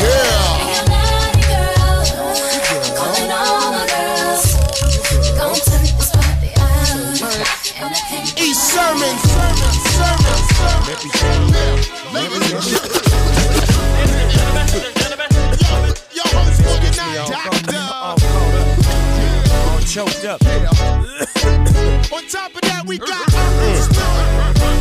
[0.02, 0.48] Yeah.
[2.96, 3.88] Calling all my
[10.88, 11.12] Sermon,
[12.08, 12.80] Sermon,
[16.14, 17.28] Yo, I'm smoking that.
[19.68, 20.40] All choked up.
[22.10, 23.34] On top of that, we got.
[23.34, 23.90] And
[24.38, 24.80] my man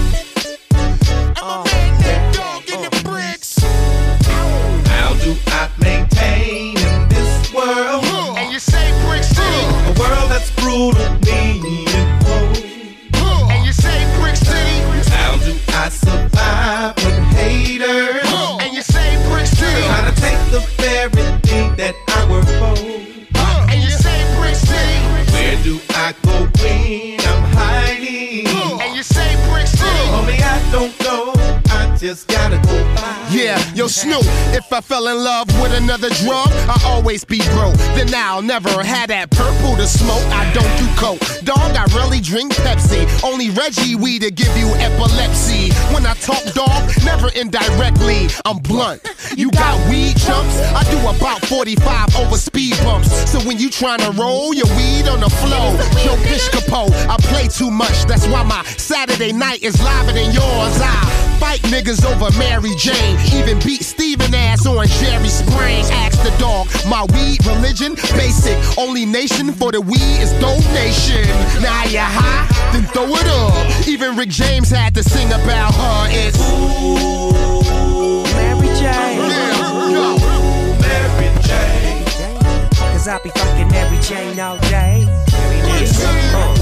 [1.99, 3.57] Nate Dogg in the bricks.
[4.87, 8.05] How do I maintain in this world?
[8.37, 9.41] And you say bricks too.
[9.43, 11.16] A world that's brutal,
[15.87, 18.27] I survive with haters?
[18.61, 19.63] And you say bricks too.
[19.63, 22.75] Trying to take the very thing that I work for.
[23.71, 24.99] And you say bricks city.
[25.31, 28.47] Where do I go when I'm hiding?
[28.81, 29.85] And you say bricks too.
[30.11, 31.31] Homie, I don't know.
[31.71, 33.06] I just gotta go by.
[33.37, 34.25] Yeah, yo Snoop,
[34.57, 37.77] if I fell in love with another drug, I always be broke.
[37.93, 40.25] Then I'll never had that purple to smoke.
[40.33, 41.21] I don't do coke.
[41.45, 43.05] Dog, I really drink Pepsi.
[43.23, 45.69] Only Reggie weed to give you epilepsy.
[45.93, 48.25] When I talk dog, never indirectly.
[48.43, 49.05] I'm blunt.
[49.35, 50.57] You got weed chumps?
[50.73, 53.29] I do about 45 over speed bumps.
[53.29, 57.69] So when you tryna roll your weed on the flow, Joe Piscopo, I play too
[57.69, 58.05] much.
[58.05, 60.81] That's why my Saturday night is liver than yours.
[60.81, 63.26] I fight niggas over Mary Jane.
[63.33, 65.83] Even beat Steven ass on Jerry Spring.
[65.91, 68.57] Ask the dog, my weed religion basic.
[68.77, 71.27] Only nation for the weed is donation.
[71.61, 73.87] Now you high, then throw it up.
[73.87, 76.07] Even Rick James had to sing about her.
[76.09, 76.39] It's
[78.35, 79.19] Mary Jane.
[80.81, 82.05] Mary Jane.
[82.75, 85.05] Cause I be fucking Mary Jane all day.
[85.69, 86.56] Uh,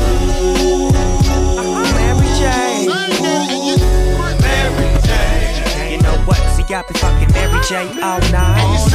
[6.69, 6.73] know what?
[6.73, 8.93] See, I be fucking Mary Jane all night.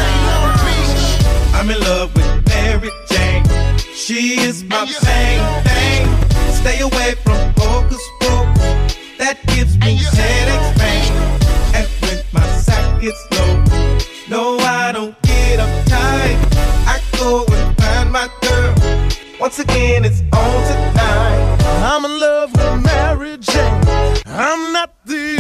[1.55, 3.45] I'm in love with Mary Jane.
[3.95, 6.53] She is my main thing.
[6.53, 8.97] Stay away from hocus pocus.
[9.19, 11.13] That gives me headaches, pain.
[11.75, 13.65] And when my sack gets low,
[14.29, 16.39] no, I don't get uptight.
[16.87, 18.75] I go and find my girl.
[19.41, 21.57] Once again, it's on tonight.
[21.83, 23.85] I'm in love with Mary Jane.
[24.27, 25.40] I'm not the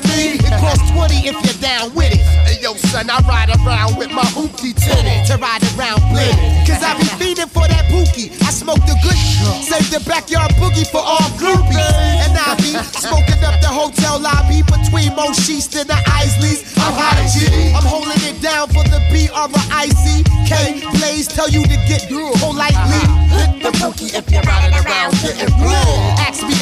[0.00, 0.40] Me.
[0.40, 2.24] It costs 20 if you're down with it.
[2.48, 6.40] Hey yo, son, I ride around with my hoopty tinted to ride around blended.
[6.64, 8.32] Cause I be feeding for that pookie.
[8.40, 9.20] I smoke the good,
[9.60, 11.92] save the backyard boogie for all groupies.
[12.24, 16.72] And I be smoking up the hotel lobby between Mo Sheest and the Isleys.
[16.80, 17.44] I'm hot G.
[17.76, 19.44] I'm holding it down for the B R
[19.76, 20.80] I C K.
[20.96, 23.04] Blaze tell you to get through politely.
[23.28, 25.81] Hit the pookie if you're riding around getting blue.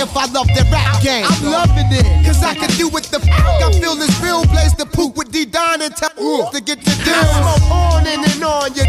[0.00, 1.26] If I love the rap game.
[1.28, 4.46] I'm loving it, cause I can do what the fuck I feel this real.
[4.46, 7.20] Blaze the poop with D Don and tell to get the deal.
[7.20, 8.88] Smoke on and, and on, you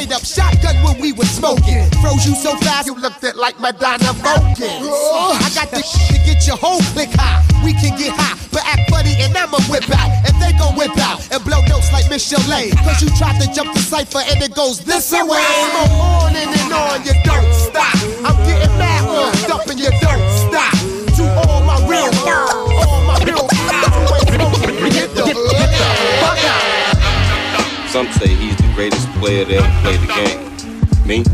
[0.00, 1.84] straight up shotgun when we was smoking.
[2.00, 4.80] Froze you so fast you looked it like Madonna Vulcan.
[4.88, 7.44] I got the to get your whole click high.
[7.64, 10.10] We can get high, but act funny and I'ma whip out.
[10.24, 12.70] And they gon' whip out and blow notes like Miss Chalet.
[12.70, 15.20] Cause you tried to jump the cipher and it goes this way.
[15.20, 17.96] Smoke on and, and on, you don't stop.
[18.24, 19.04] I'm getting mad,
[19.50, 20.72] up and you don't stop.
[21.20, 23.19] To all my real all my
[27.90, 31.06] Some say he's the greatest player to ever play the game.
[31.08, 31.24] Me?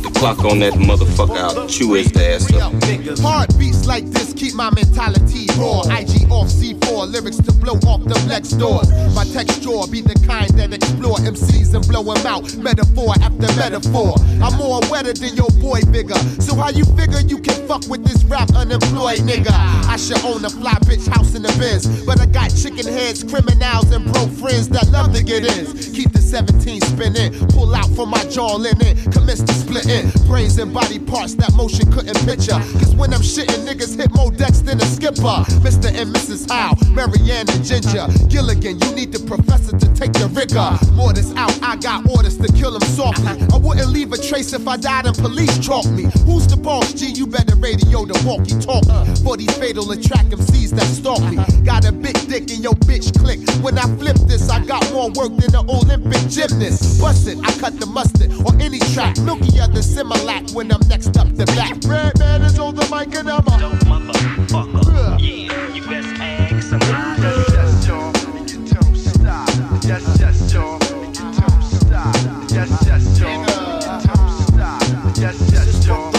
[0.00, 2.72] Put the clock on that motherfucker, I'll chew his ass up.
[3.20, 5.82] Heartbeats like this keep my mentality raw.
[5.92, 8.88] IG off C4, lyrics to blow off the flex doors.
[9.14, 12.56] My texture be the kind that explore MCs and blow 'em out.
[12.56, 14.14] Metaphor after metaphor.
[14.40, 16.18] I'm more wetter than your boy bigger.
[16.40, 19.52] So how you figure you can fuck with this rap unemployed nigga?
[19.86, 21.84] I should own a fly bitch house in the biz.
[22.06, 25.66] But I got chicken heads, criminals, and broke friends that love to get in.
[25.92, 29.52] Keep the 17 spinning, pull out from my jaw linen, commence to
[29.90, 30.26] splitting.
[30.26, 32.58] Brains and body parts that motion couldn't picture.
[32.78, 35.44] Cause when I'm shitting, niggas hit more decks than a skipper.
[35.62, 35.92] Mr.
[35.92, 36.50] and Mrs.
[36.50, 38.06] Howell, Marianne and Ginger.
[38.28, 40.78] Gilligan, you need the professor to take the rigor.
[40.94, 43.42] Mortis out, I got orders to kill him softly.
[43.52, 46.04] I wouldn't leave a trace if I died and police chalk me.
[46.24, 47.10] Who's the boss, G?
[47.10, 48.90] You better radio the walkie talkie.
[49.22, 51.38] For these fatal attract MCs that stalk me.
[51.64, 53.40] Got a big dick in your bitch click.
[53.62, 57.00] When I flip this, I got more work than an Olympic gymnast.
[57.00, 59.18] Bust it, I cut the mustard on any track.
[59.18, 61.76] Milky other Similac when I'm next up the back.
[61.86, 63.50] Redman is on the mic and I'm a
[63.86, 65.18] motherfucker.
[65.18, 67.22] Yeah, you best ask somebody.
[67.22, 68.12] Yes, yes, y'all.
[68.46, 69.48] You don't stop.
[69.84, 70.78] Yes, yes, y'all.
[70.78, 72.14] You don't stop.
[72.50, 73.30] Yes, yes, y'all.
[73.30, 74.82] You don't stop.
[75.16, 76.12] Yes, yes, y'all.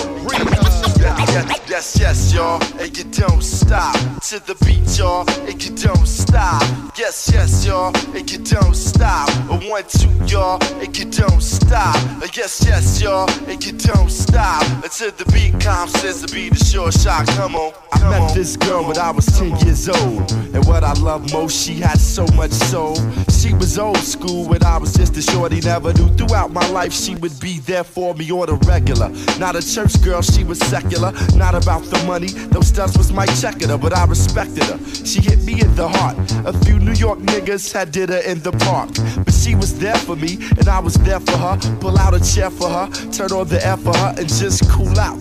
[1.33, 6.05] Yes, yes, yes, y'all, and you don't stop to the beat, y'all, and you don't
[6.05, 6.61] stop.
[6.97, 9.29] Yes, yes, y'all, and you don't stop.
[9.49, 11.95] A one, two, y'all, and you don't stop.
[12.21, 14.63] A yes, yes, y'all, and you don't stop.
[14.83, 17.25] Until the beat comes, says the beat is sure shot.
[17.27, 20.29] Come on, I met this girl when I was 10 years old.
[20.53, 22.95] And what I love most, she had so much soul.
[23.29, 26.09] She was old school when I was just a shorty, never knew.
[26.17, 29.09] Throughout my life, she would be there for me on a regular.
[29.39, 31.13] Not a church girl, she was secular.
[31.35, 34.79] Not about the money, those stunts was my checking her, but I respected her.
[35.05, 36.17] She hit me in the heart.
[36.45, 38.89] A few New York niggas had did her in the park.
[39.25, 41.57] But she was there for me, and I was there for her.
[41.79, 44.99] Pull out a chair for her, turn on the air for her, and just cool
[44.99, 45.19] out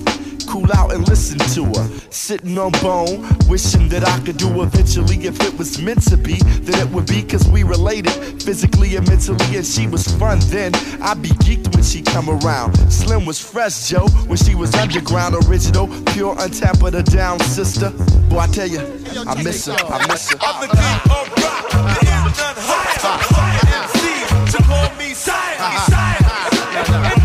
[0.51, 1.89] cool out and listen to her.
[2.11, 5.25] Sitting on bone, wishing that I could do eventually.
[5.25, 9.07] If it was meant to be, then it would be cause we related physically and
[9.09, 9.57] mentally.
[9.57, 10.75] And she was fun then.
[11.01, 12.77] I'd be geeked when she come around.
[12.91, 17.91] Slim was fresh, Joe, when she was underground, original, pure, untapped, but a down sister.
[18.29, 18.81] Boy, I tell you,
[19.27, 20.39] I miss her, I miss her.
[26.83, 27.20] And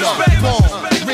[0.00, 0.33] respect,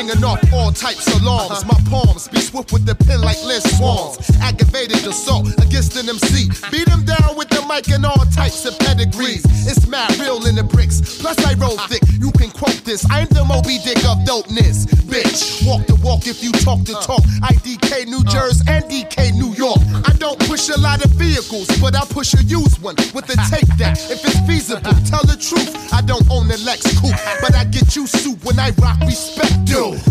[0.01, 1.65] ringing off all types of alarms.
[1.65, 4.17] My palms be swift with the pen like Liz Swans.
[4.41, 6.49] Aggravated assault against an MC.
[6.71, 9.45] Beat him down with the mic and all types of pedigrees.
[9.67, 11.21] It's mad real in the bricks.
[11.21, 12.01] Plus I roll thick.
[12.19, 13.05] You can quote this.
[13.11, 14.89] I'm the Moby Dick of dopeness.
[15.05, 17.21] Bitch, walk the walk if you talk the talk.
[17.45, 19.79] IDK New Jersey and DK New York.
[20.07, 23.37] I don't push a lot of vehicles, but I push a used one with a
[23.53, 24.01] take that.
[24.09, 25.69] If it's feasible, tell the truth.
[25.93, 29.61] I don't own a Lex coupe, but I get you soup when I rock respect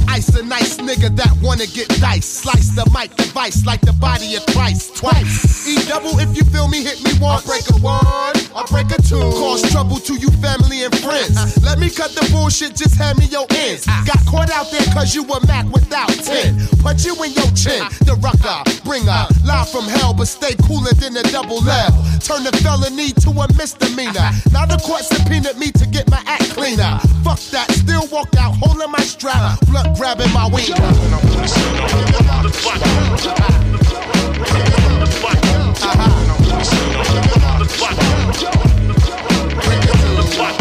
[0.08, 2.26] Ice a nice nigga that wanna get dice.
[2.26, 5.66] Slice the mic device like the body of Christ twice.
[5.66, 7.42] E double if you feel me, hit me one.
[7.42, 9.20] I break a one, I break a two.
[9.38, 11.36] Cause trouble to you family and friends.
[11.36, 11.60] Uh-huh.
[11.62, 13.86] Let me cut the bullshit, just hand me your ends.
[13.86, 14.04] Uh-huh.
[14.04, 16.80] Got caught out there cause you were Mac without 10.
[16.82, 18.04] Punch you in your chin, uh-huh.
[18.04, 19.26] the rucker, bringer.
[19.44, 21.92] Live from hell, but stay cooler than a double L.
[22.20, 24.30] Turn the felony to a misdemeanor.
[24.52, 26.98] Now the court subpoenaed me to get my act cleaner.
[27.24, 30.74] Fuck that, still walk out holding my strap, blunt grabbing my wiener.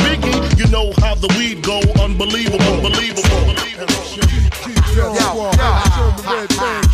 [0.04, 3.30] Biggie, you know how the weed go, unbelievable, unbelievable.
[4.96, 6.89] Yo, yo, yo,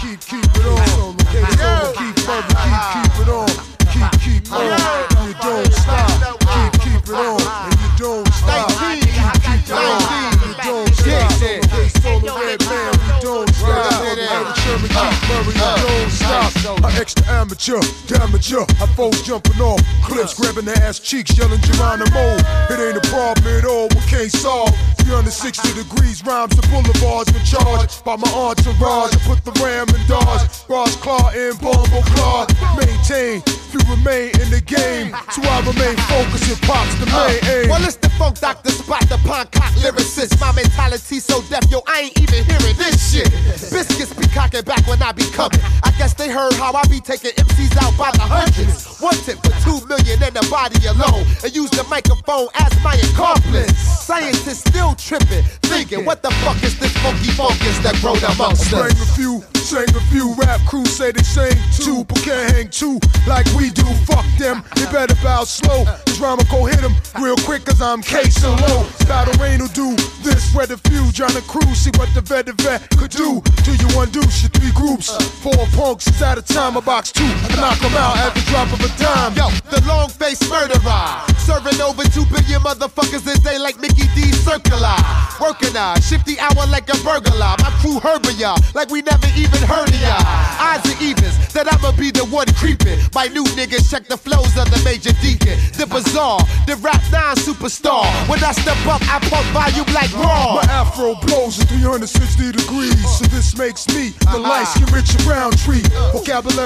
[16.66, 18.64] go extra amateur, damager.
[18.82, 22.38] I foes jumping off cliffs, grabbing their ass cheeks, yelling Geronimo.
[22.70, 24.74] It ain't a problem at all, we can't solve.
[25.06, 29.14] 360 degrees, rhymes the boulevards with charge by my entourage.
[29.14, 32.48] I put the ram in dodge, Ross Claw and bumble Claw.
[32.78, 36.46] Maintain, you remain in the game, so I remain focused.
[36.50, 37.70] Hip hop's the uh, main aim.
[37.70, 40.40] Well, it's the Funk Doctor Spock, the punk cock lyricist.
[40.40, 43.30] My mentality so deaf, yo, I ain't even hearing this shit.
[43.70, 45.60] Biscuits be cocking back when I be coming.
[45.84, 48.98] I guess they heard how I be taking MCs out by the hundreds.
[49.00, 52.96] One tip for two million in the body alone, and use the microphone as my
[53.12, 53.76] accomplice.
[54.06, 58.88] Scientists still tripping, thinking, what the fuck is this funky fungus that growed amongst I
[58.88, 58.94] us?
[58.94, 62.70] bang a few, sang a few rap crews say they sing too, but can't hang
[62.70, 63.86] two like we do.
[64.06, 65.84] Fuck them, they better bow slow.
[66.06, 68.88] This rhyme will go hit them real quick cause I'm casing low.
[69.08, 72.46] Battle rain will do this, where the few John and Crew, see what the vet
[72.46, 73.42] the vet could do.
[73.64, 75.12] Do you undo shit three groups?
[75.42, 77.24] Four punks is at a time, a box two.
[77.24, 79.34] I knock them out at the drop of a dime.
[79.36, 81.24] Yo, the long face murderer.
[81.40, 84.32] Serving over two billion motherfuckers a day like Mickey D.
[84.34, 84.98] Circular.
[85.40, 87.56] Working I shift the hour like a burglar.
[87.64, 90.18] My crew herbing ya like we never even heard of ya.
[90.60, 93.00] Odds and evens that I'ma be the one creeping.
[93.14, 95.56] My new niggas check the flows of the major deacon.
[95.80, 98.04] The bizarre, the rap nine superstar.
[98.28, 100.60] When I step up, I pump volume like raw.
[100.60, 104.40] My afro blows at 360 degrees, so this makes me the uh-huh.
[104.40, 105.86] light skin Richard Roundtree.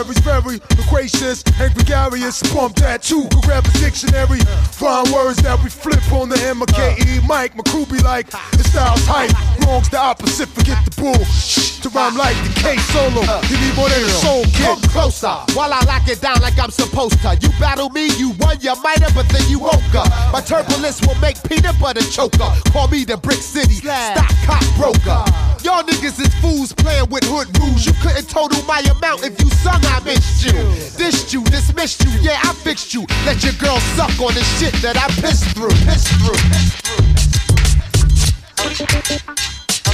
[0.03, 2.41] Vocabulary's very loquacious and gregarious.
[2.53, 4.39] Pump that too, could grab a dictionary.
[4.71, 9.03] Find words that we flip on the MKE Mike, My crew be like, the style's
[9.05, 9.33] hype.
[9.65, 11.19] Wrong's the opposite, forget the bull.
[11.25, 13.23] Shh, to rhyme like the K solo.
[13.51, 16.71] You need more than a soul Come closer while I lock it down like I'm
[16.71, 17.35] supposed to.
[17.41, 20.07] You battle me, you won, you might have, but then you woke up.
[20.31, 22.51] My turbulence will make peanut butter choker.
[22.71, 25.23] Call me the Brick City stock cop broker.
[25.63, 27.85] Y'all niggas is fools playing with hood rules.
[27.85, 30.53] You couldn't total my amount if you sung I missed you.
[30.97, 33.05] Dissed you, dismissed you, yeah, I fixed you.
[33.25, 35.69] Let your girl suck on the shit that I pissed through.
[35.85, 36.39] Pissed through.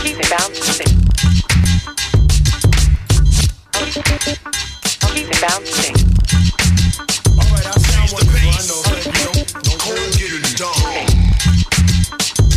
[0.04, 0.88] Keep it bouncing.
[5.14, 5.96] Keep it bouncing.
[7.40, 8.68] Alright, I Change the pace.
[9.80, 11.08] Cold get it done.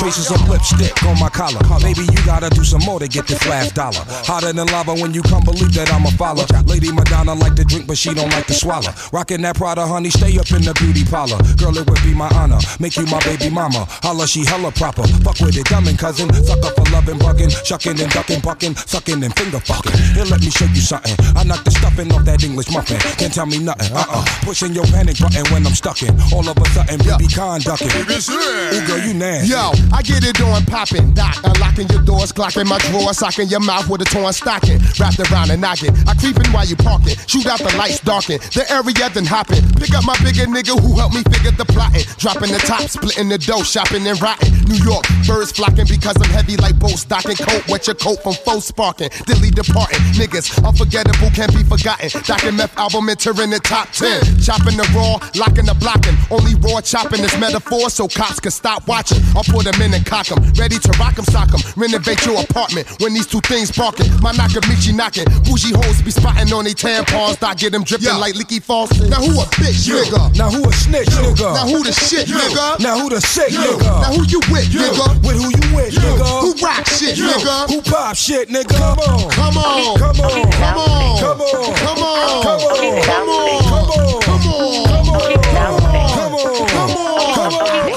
[0.00, 1.60] Traces of lipstick on my collar.
[1.82, 4.00] Maybe you gotta do some more to get this last dollar.
[4.24, 6.46] Hotter than lava when you come believe that I'm a follower.
[6.64, 8.88] Lady Madonna like to drink, but she don't like to swallow.
[9.12, 11.36] Rockin' that Prada, honey, stay up in the beauty parlor.
[11.60, 12.56] Girl, it would be my honor.
[12.80, 13.84] Make you my baby mama.
[14.00, 15.04] Holla, she hella proper.
[15.20, 16.32] Fuck with it, dummin' cousin.
[16.32, 18.74] Suck up for lovin', bugging, shucking and duckin', buckin'.
[18.74, 19.92] Suckin' and finger fucking.
[20.16, 21.12] Here, let me show you something.
[21.36, 22.96] I knock the stuffing off that English muffin.
[23.20, 23.92] Can't tell me nothing.
[23.92, 24.24] Uh uh.
[24.48, 26.16] Pushing your panic button when I'm stuck in.
[26.32, 27.92] All of a sudden, baby conducting.
[27.92, 29.52] Ooh, girl, you nasty.
[29.52, 31.36] Yo, I get it on poppin', doc.
[31.44, 34.78] Unlocking your doors, clocking my drawer, socking your mouth with a torn stocking.
[34.98, 35.94] Wrapped around and knocking.
[36.06, 37.16] I creepin' while you parking.
[37.26, 38.38] Shoot out the lights, darken.
[38.54, 39.62] The area then hopping.
[39.74, 42.04] Pick up my bigger nigga who helped me figure the plotting.
[42.18, 44.52] Dropping the top, splitting the dough, shopping and rotting.
[44.68, 47.04] New York, birds flocking because I'm heavy like boats.
[47.04, 49.10] Docking coat, wet your coat from foes sparking.
[49.26, 50.00] Dilly departing.
[50.14, 52.10] Niggas, unforgettable, can't be forgotten.
[52.22, 54.38] Docking meth album entering the top 10.
[54.38, 56.14] Chopping the raw, locking the blocking.
[56.30, 59.18] Only raw chopping is metaphor so cops can stop watching.
[59.34, 60.38] I'll put them in and cock 'em.
[60.56, 61.60] Ready to rock 'em, sock 'em.
[61.76, 64.10] Renovate your apartment when these two things barking.
[64.20, 65.24] My Nakamichi knocking.
[65.44, 67.34] Bougie hoes be spotting on they tampons.
[67.34, 69.08] Start get them dripping like leaky faucet.
[69.08, 69.96] Now who a bitch, Yo.
[70.02, 70.36] nigga?
[70.36, 71.54] Now who a snitch, nigga?
[71.54, 72.36] Now who the shit, Yo.
[72.36, 72.80] nigga?
[72.80, 73.60] Now who the sick, Yo.
[73.60, 74.00] nigga?
[74.02, 74.80] Now who you with, Yo.
[74.82, 75.22] nigga?
[75.24, 76.00] With who you with, you.
[76.00, 76.40] nigga?
[76.42, 77.26] Who rock shit, you.
[77.26, 77.68] nigga?
[77.70, 78.68] Who pop shit, nigga.
[78.76, 82.02] Come on, come on, come on, come on, come on, come on, come on, come
[82.02, 82.70] on, come on.
[82.70, 83.02] Come on.
[83.02, 83.02] Come on.
[83.02, 83.30] Come on.
[83.30, 84.22] Come on.
[84.22, 84.40] Come on.
[84.40, 84.92] Come on.
[84.92, 85.20] Come on.
[85.20, 86.08] Come on.
[86.10, 86.34] Come on.
[86.34, 86.54] Come on.
[86.60, 87.34] Come on.
[87.34, 87.89] Come on.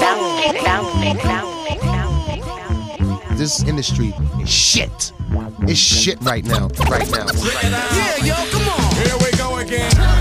[3.44, 5.12] This industry is shit.
[5.68, 6.68] It's shit right now.
[6.88, 7.26] Right now.
[7.92, 8.96] Yeah, yo, come on.
[8.96, 10.13] Here we go again.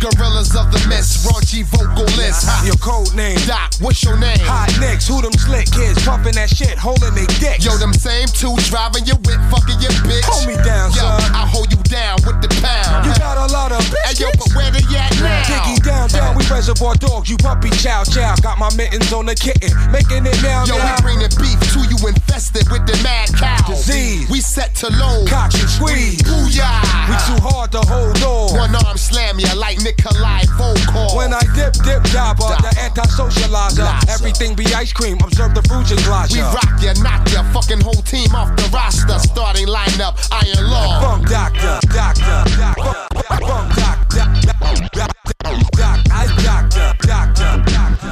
[0.00, 2.46] Gorillas of the mist, raunchy vocalists.
[2.64, 3.38] Your code name.
[3.46, 4.38] Doc, what's your name?
[4.46, 7.64] Hot nicks, who them slick kids pumping that shit, holding they dicks.
[7.64, 10.24] Yo, them same two driving your whip, fucking your bitch.
[10.26, 11.20] Hold me down, Yo, son.
[11.34, 13.06] I hold you down with the pound.
[13.06, 14.20] You got a lot of Hey, bitches.
[14.20, 15.42] yo, but where they at now?
[15.50, 18.34] Diggy down, down, we reservoir dogs, you puppy chow chow.
[18.42, 21.00] Got my mittens on the kitten, making it now, Yo, we now.
[21.02, 23.58] bring the beef to you infested with the mad cow.
[23.66, 24.30] Disease.
[24.30, 25.26] We set to low.
[25.26, 26.22] Cock and squeeze.
[26.22, 26.70] Booyah.
[27.10, 28.56] We too hard to hold on.
[28.56, 31.16] One arm slam ya like Nikolai Volkov.
[31.16, 33.88] When I dip, dip, dabber, the anti-socializer.
[33.88, 34.12] Liza.
[34.12, 38.02] Everything be ice cream, observe the fruit and we rock ya, knock ya, fucking whole
[38.04, 39.18] team off the roster.
[39.18, 41.00] Starting lineup, Iron Law.
[41.00, 42.92] Funk doctor, doctor, doctor,
[43.40, 48.04] funk doctor, doctor, doctor, I doctor, doctor, doctor,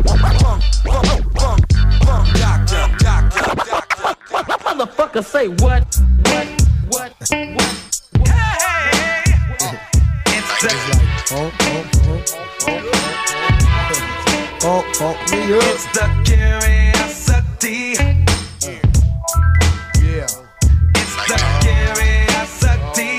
[0.00, 1.60] funk, funk, funk,
[2.08, 4.16] funk doctor, doctor, doctor.
[4.64, 5.84] Motherfucker say what?
[6.24, 6.48] What?
[6.88, 7.12] What?
[7.20, 7.94] What?
[8.16, 8.93] Oh, oh,
[11.36, 11.50] It's
[15.92, 17.96] the curiosity.
[20.00, 20.30] Yeah.
[20.94, 23.14] It's the curiosity.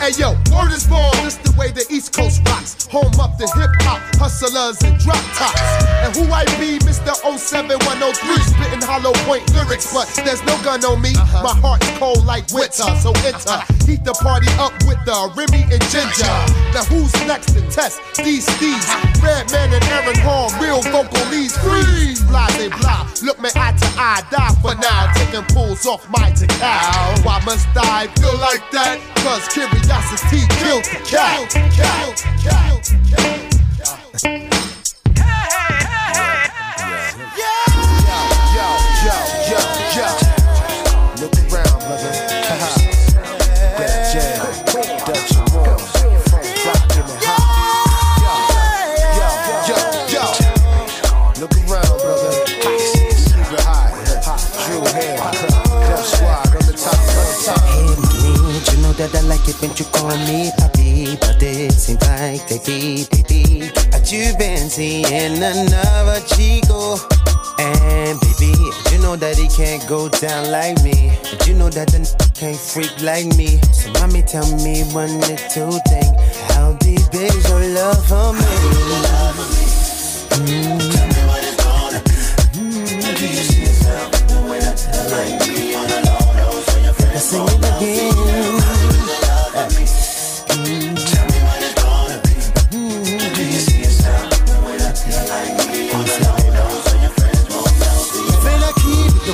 [0.00, 1.16] Hey yo, word is born.
[1.24, 2.83] This the way the East Coast rocks.
[2.90, 5.60] Home up the hip hop hustlers and drop tops.
[6.04, 7.14] And who I be, Mr.
[7.16, 8.12] 07103,
[8.44, 11.16] spitting hollow point lyrics, but there's no gun on me.
[11.16, 11.42] Uh-huh.
[11.42, 13.58] My heart's cold like winter, so enter.
[13.88, 16.34] Heat the party up with the Remy and Ginger.
[16.76, 18.88] Now who's next to test these steeds?
[19.22, 22.22] Redman and Aaron Horn, real vocal leads, freeze.
[22.28, 25.12] Blase blah, look me eye to eye, die for now.
[25.14, 27.14] Taking pulls off my cow.
[27.22, 29.00] Why must I feel like that?
[29.22, 31.50] Cause curiosity killed the cat.
[31.50, 32.73] Killed, the house
[58.96, 60.50] that I like it when you call me.
[60.56, 60.73] Papa
[61.20, 63.70] but it seems like they be, they be.
[63.90, 65.06] But you've been seeing
[65.42, 66.96] another chico.
[67.58, 68.52] And baby,
[68.92, 71.16] you know that he can't go down like me.
[71.30, 73.58] But you know that the n- can't freak like me.
[73.72, 76.14] So mommy, tell me one little thing.
[76.50, 78.40] How deep is your love for me?
[80.34, 80.80] Mm.
[82.54, 82.94] Mm.
[87.12, 88.63] Let's sing it again.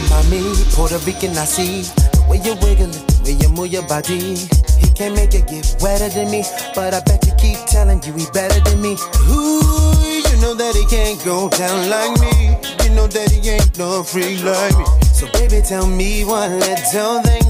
[0.00, 1.82] He, mommy, Puerto Rican, I see.
[2.12, 4.36] The way you wiggle it, the way you move your body.
[4.80, 6.44] He can't make it get wetter than me,
[6.74, 8.96] but I bet you keep telling you he better than me.
[9.28, 9.60] Ooh,
[10.28, 12.56] you know that he can't go down like me.
[12.84, 14.84] You know that he ain't no freak like me.
[15.12, 17.49] So baby, tell me one little thing.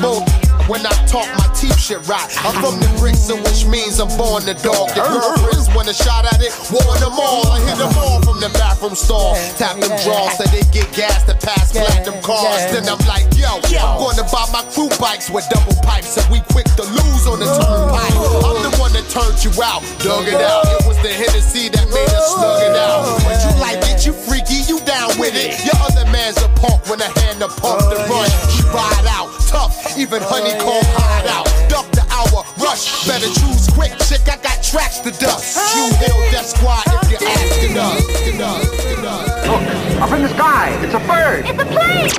[0.00, 2.24] When I talk, my teeth shit right.
[2.40, 4.88] I'm from the bricks, so which means I'm born the dog.
[4.96, 7.44] The girlfriends want a shot at it, warn them all.
[7.52, 9.36] I hit them all from the bathroom stall.
[9.60, 12.72] Tap them draws so they get gas to pass platinum cars.
[12.72, 16.40] Then I'm like, yo, I'm gonna buy my crew bikes with double pipes, so we
[16.48, 18.16] quick to lose on the turnpike.
[18.40, 20.64] I'm the one that turned you out, dug it out.
[20.80, 23.04] It was the Hennessy that made us slug it out.
[23.26, 25.60] But you like it, you freaky, you down with it.
[25.66, 28.30] Your other man's a punk when I hand the pump the run.
[28.48, 31.46] She ride out, tough, even oh, honeycomb hide out.
[31.68, 34.22] Duck the hour, rush, better choose quick, chick.
[34.30, 35.58] I got tracks to dust.
[35.74, 37.98] You hill that squad if you're asking us.
[37.98, 39.26] Asking us, asking us.
[39.50, 39.62] Look,
[40.02, 41.42] up in the sky, it's a bird.
[41.50, 42.10] It's a plane.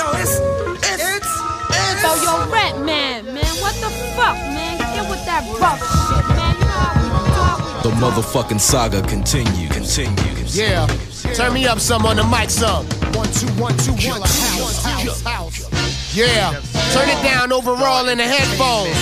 [0.00, 0.34] Yo, it's,
[0.80, 1.28] it's, it's,
[1.76, 2.00] it's.
[2.02, 4.80] Yo, yo, rap man, man, what the fuck, man?
[4.96, 6.56] Get with that rough shit, man.
[6.56, 10.64] You know how we do how we The motherfucking saga continue, continue, continue.
[10.64, 10.86] Yeah,
[11.34, 12.86] turn me up some on the mic some.
[13.12, 15.71] One, two, one, two, one, two, house, house, house.
[16.14, 16.50] Yeah,
[16.92, 18.94] turn it down overall in the headphones.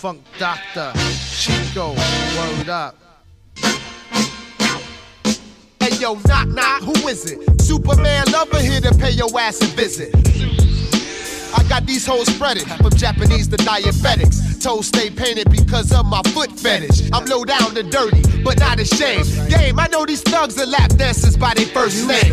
[0.00, 0.92] Funk Doctor,
[1.30, 2.96] Chico, word up.
[5.78, 7.60] Hey yo, knock knock, who is it?
[7.60, 10.12] Superman lover here to pay your ass a visit.
[11.56, 14.51] I got these hoes spreaded from Japanese to diabetics.
[14.62, 17.10] Toes stay painted because of my foot fetish.
[17.12, 19.26] I'm low down to dirty, but not ashamed.
[19.50, 22.30] Game, I know these thugs are lap dancers by their first name.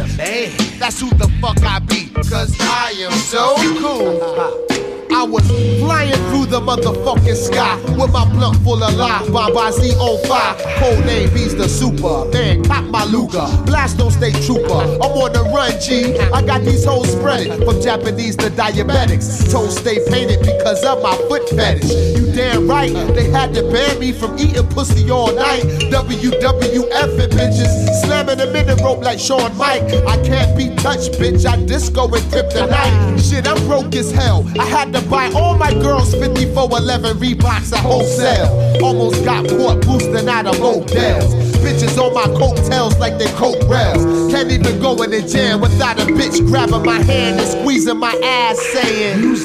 [0.77, 4.67] That's who the fuck I be, cause I am so cool.
[5.11, 5.45] I was
[5.79, 9.27] flying through the motherfucking sky with my blunt full of lies.
[9.29, 10.55] Baba Z on fire.
[10.77, 12.29] Cold name, he's the super.
[12.31, 13.47] Man, pop my Luger.
[13.65, 14.69] Blast on state trooper.
[14.71, 16.17] I'm on the run, G.
[16.29, 19.51] I got these hoes spreaded from Japanese to diabetics.
[19.51, 22.18] Toes stay painted because of my foot fetish.
[22.19, 25.63] You damn right, they had to ban me from eating pussy all night.
[25.63, 28.01] WWF it, bitches.
[28.03, 29.83] Slamming them in the rope like Shawn Mike.
[30.05, 31.45] I can't be touched, bitch.
[31.45, 33.29] I disco and kryptonite.
[33.29, 34.45] Shit, I'm broke as hell.
[34.59, 38.83] I had to buy all my girls 5411 Reeboks at wholesale.
[38.83, 41.33] Almost got caught boosting out of motels.
[41.63, 44.31] Bitches on my coattails like they coke rails.
[44.33, 48.13] Can't even go in the jam without a bitch grabbing my hand and squeezing my
[48.23, 49.35] ass saying,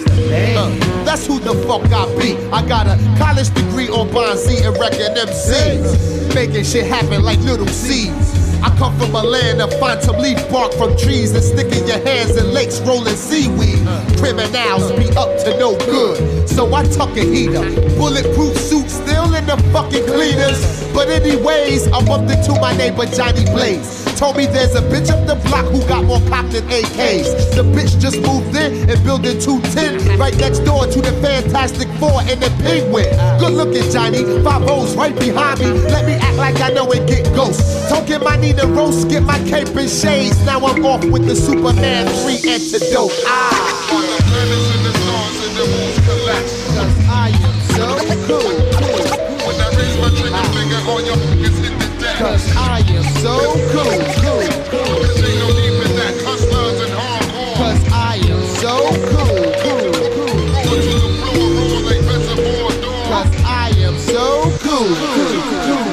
[0.56, 0.70] "Uh,
[1.04, 2.34] That's who the fuck I be.
[2.52, 6.34] I got a college degree on Bond Z and record MCs.
[6.34, 8.44] Making shit happen like little seeds.
[8.62, 12.36] I come from a land of phantom leaf bark from trees and sticking your hands
[12.36, 13.78] in lakes rolling seaweed.
[14.18, 17.60] Criminals be up to no good, so I tuck a heater.
[17.96, 20.84] Bulletproof suit still in the fucking cleaners.
[20.94, 24.04] But anyways, I bumped into my neighbor Johnny Blaze.
[24.16, 27.54] Told me there's a bitch up the block who got more pop than AKs.
[27.56, 32.22] The bitch just moved in and building 210 right next door to the Fantastic Four
[32.22, 33.10] and the Penguin.
[33.40, 35.66] Good looking Johnny, five O's right behind me.
[35.66, 37.90] Let me act like I know and get ghosts.
[37.90, 40.38] Don't get my Nina roast, get my cape and shades.
[40.46, 43.10] Now I'm off with the Superman 3 antidote.
[43.26, 45.03] Ah.
[52.24, 53.36] Cause I am so
[53.68, 54.96] cool, cool, cool.
[57.54, 58.72] Cause I am so
[59.10, 60.32] cool, cool, cool.
[63.10, 64.24] Cause I am so
[64.62, 65.84] cool, cool, cool.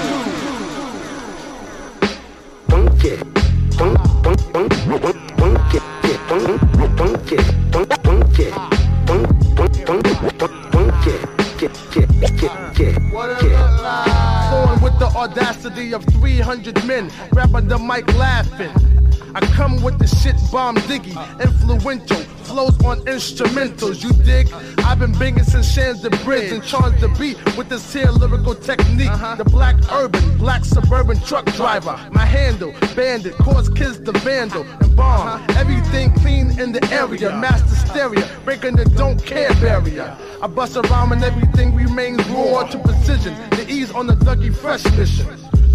[13.11, 13.70] Born with the
[15.22, 18.72] audacity of 300 men, rapping the mic laughing.
[19.35, 24.04] I come with the shit bomb diggy, influential flows on instrumentals.
[24.04, 24.52] You dig?
[24.80, 28.56] I've been banging since Shan's the bridge and charged the beat with this here lyrical
[28.56, 29.10] technique.
[29.10, 29.36] Uh-huh.
[29.36, 31.98] The black urban, black suburban truck driver.
[32.12, 35.28] My handle, bandit, cause kids the vandal and bomb.
[35.28, 35.60] Uh-huh.
[35.60, 40.18] Everything clean in the area, master stereo, breaking the don't care barrier.
[40.42, 43.34] I bust around and everything remains raw to precision.
[43.52, 45.28] The ease on the Dougie Fresh mission.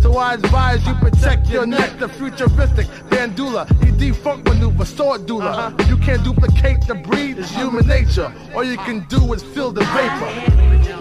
[0.06, 5.74] So I advise you protect your neck, the futuristic bandula, he defunct maneuver, sword doula.
[5.88, 8.32] You can't duplicate the breed, it's human nature.
[8.54, 10.95] All you can do is feel the vapor.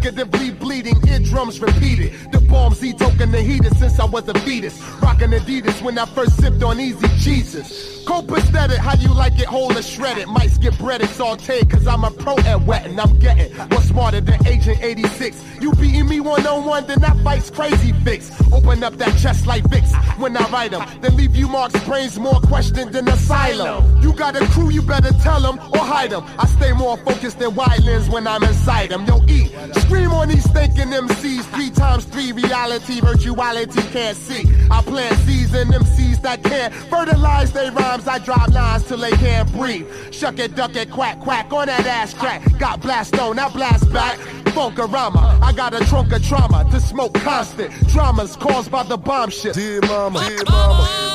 [0.00, 0.14] Needed.
[0.14, 2.12] Stay consecutively bleeding, eardrums repeated.
[2.32, 4.80] The Bomb Z token the heater since I was a fetus.
[5.02, 7.98] Rockin' Adidas when I first sipped on Easy Jesus.
[8.08, 10.28] Copacetic, how you like it, whole or shredded?
[10.28, 12.98] Might skip breaded, sauteed, cause I'm a pro at wetting.
[12.98, 15.44] I'm getting more smarter than Agent 86.
[15.60, 18.30] You beating me one on one, then that fight's crazy fix.
[18.50, 20.88] Open up that chest like Vicks when I write them.
[21.02, 24.00] Then leave you marks, brains more questioned than asylum.
[24.00, 26.24] You got a crew, you better tell them or hide them.
[26.38, 29.04] I stay more focused than wide lens when I'm inside them.
[29.04, 29.52] Yo, eat,
[29.82, 31.42] scream on these thinking MCs.
[31.54, 34.44] Three times three reality, virtuality can't see.
[34.70, 38.06] I plant seeds in them seeds that can't fertilize their rhymes.
[38.06, 39.86] I drop lines till they can't breathe.
[40.12, 42.42] Shuck it, duck it, quack, quack on that ass crack.
[42.58, 44.18] Got blast on, I blast back.
[44.54, 47.70] Funkorama, I got a trunk of trauma to smoke constant.
[47.88, 49.54] Dramas caused by the bomb shit.
[49.54, 51.14] Dear mama, dear mama.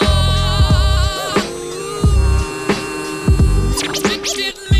[4.24, 4.73] Didn't mean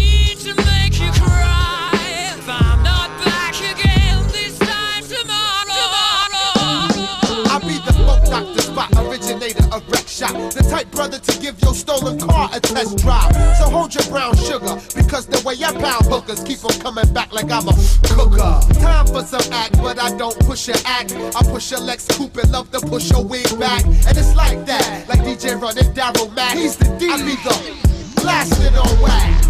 [9.74, 10.34] originator of wreck shop.
[10.54, 13.34] The type brother to give your stolen car a test drive.
[13.58, 17.32] So hold your brown sugar, because the way I pound hookers keep 'em coming back
[17.32, 18.60] like I'm a cooker.
[18.80, 21.14] Time for some act, but I don't push your act.
[21.36, 23.84] I push your Lex Coupe and love to push your wig back.
[23.86, 26.58] And it's like that, like DJ running Daryl Mack.
[26.58, 27.10] He's the D.
[27.10, 29.48] I be the blasted on wax.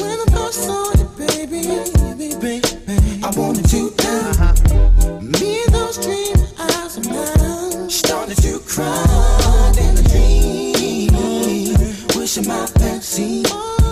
[0.00, 1.62] When I first saw you, baby,
[1.94, 4.54] baby, baby, I wanted you down.
[5.20, 6.35] Me and those dream eyes of mine
[7.88, 11.12] started to cry in a dream.
[12.16, 13.44] Wishing my fantasy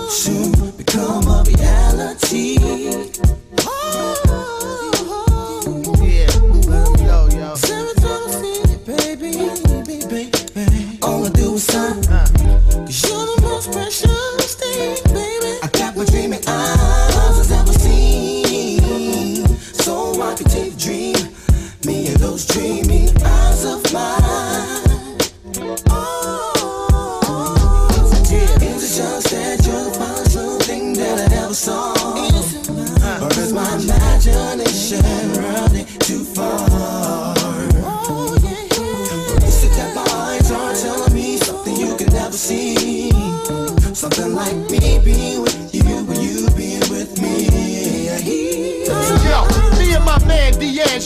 [0.08, 2.58] soon become a reality.
[6.02, 6.28] Yeah,
[7.06, 7.54] yo, yo.
[7.54, 9.30] Every time I see you, baby,
[9.64, 12.03] baby, baby, all I do is sigh.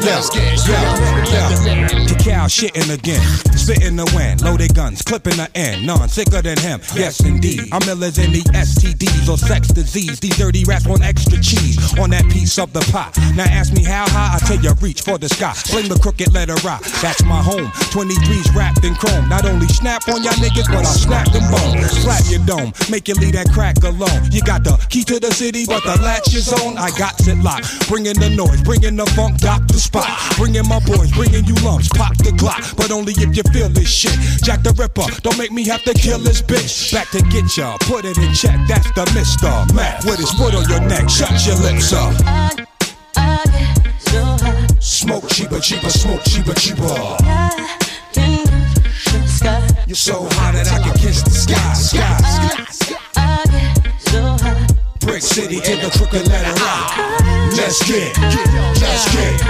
[0.00, 2.06] Let's get Yeah.
[2.06, 3.22] Cacao shitting again,
[3.56, 6.80] spitting the wind, loaded guns, clipping the end, none sicker than him.
[6.94, 7.68] Yes, indeed.
[7.72, 10.20] I'm illers in the STDs or sex disease.
[10.20, 13.10] These dirty rats want extra cheese on that piece of the pie.
[13.34, 15.52] Now ask me how high, I tell you reach for the sky.
[15.52, 17.70] Fling the crooked letter rock, that's my home.
[17.94, 19.28] 23's wrapped in chrome.
[19.28, 21.90] Not only snap on y'all niggas, but I'll snap them bones.
[22.02, 24.30] Slap your dome, make you leave that crack alone.
[24.30, 26.76] You got the key to the city, but the latch is on.
[26.78, 27.88] I got it locked.
[27.88, 30.36] Bringing the noise, bringing the funk, doctor Spock.
[30.36, 32.76] Bringing my boys, bringing you lumps, pop the Glock.
[32.76, 34.16] But only if you feel this shit.
[34.42, 36.92] Jack the Ripper, don't make me have to kill this bitch.
[36.92, 38.58] Back to get ya, put it in check.
[38.66, 39.72] That's the Mr.
[39.74, 41.08] Mac with his foot on your neck.
[41.08, 42.14] Shut your lips up.
[44.80, 47.16] Smoke cheaper, cheaper, smoke cheaper, cheaper.
[49.86, 52.56] You're so hot that I can kiss the sky, sky.
[55.00, 57.35] Brick City to the crooked letter rock.
[57.56, 59.40] Let's get, let's get, let's get,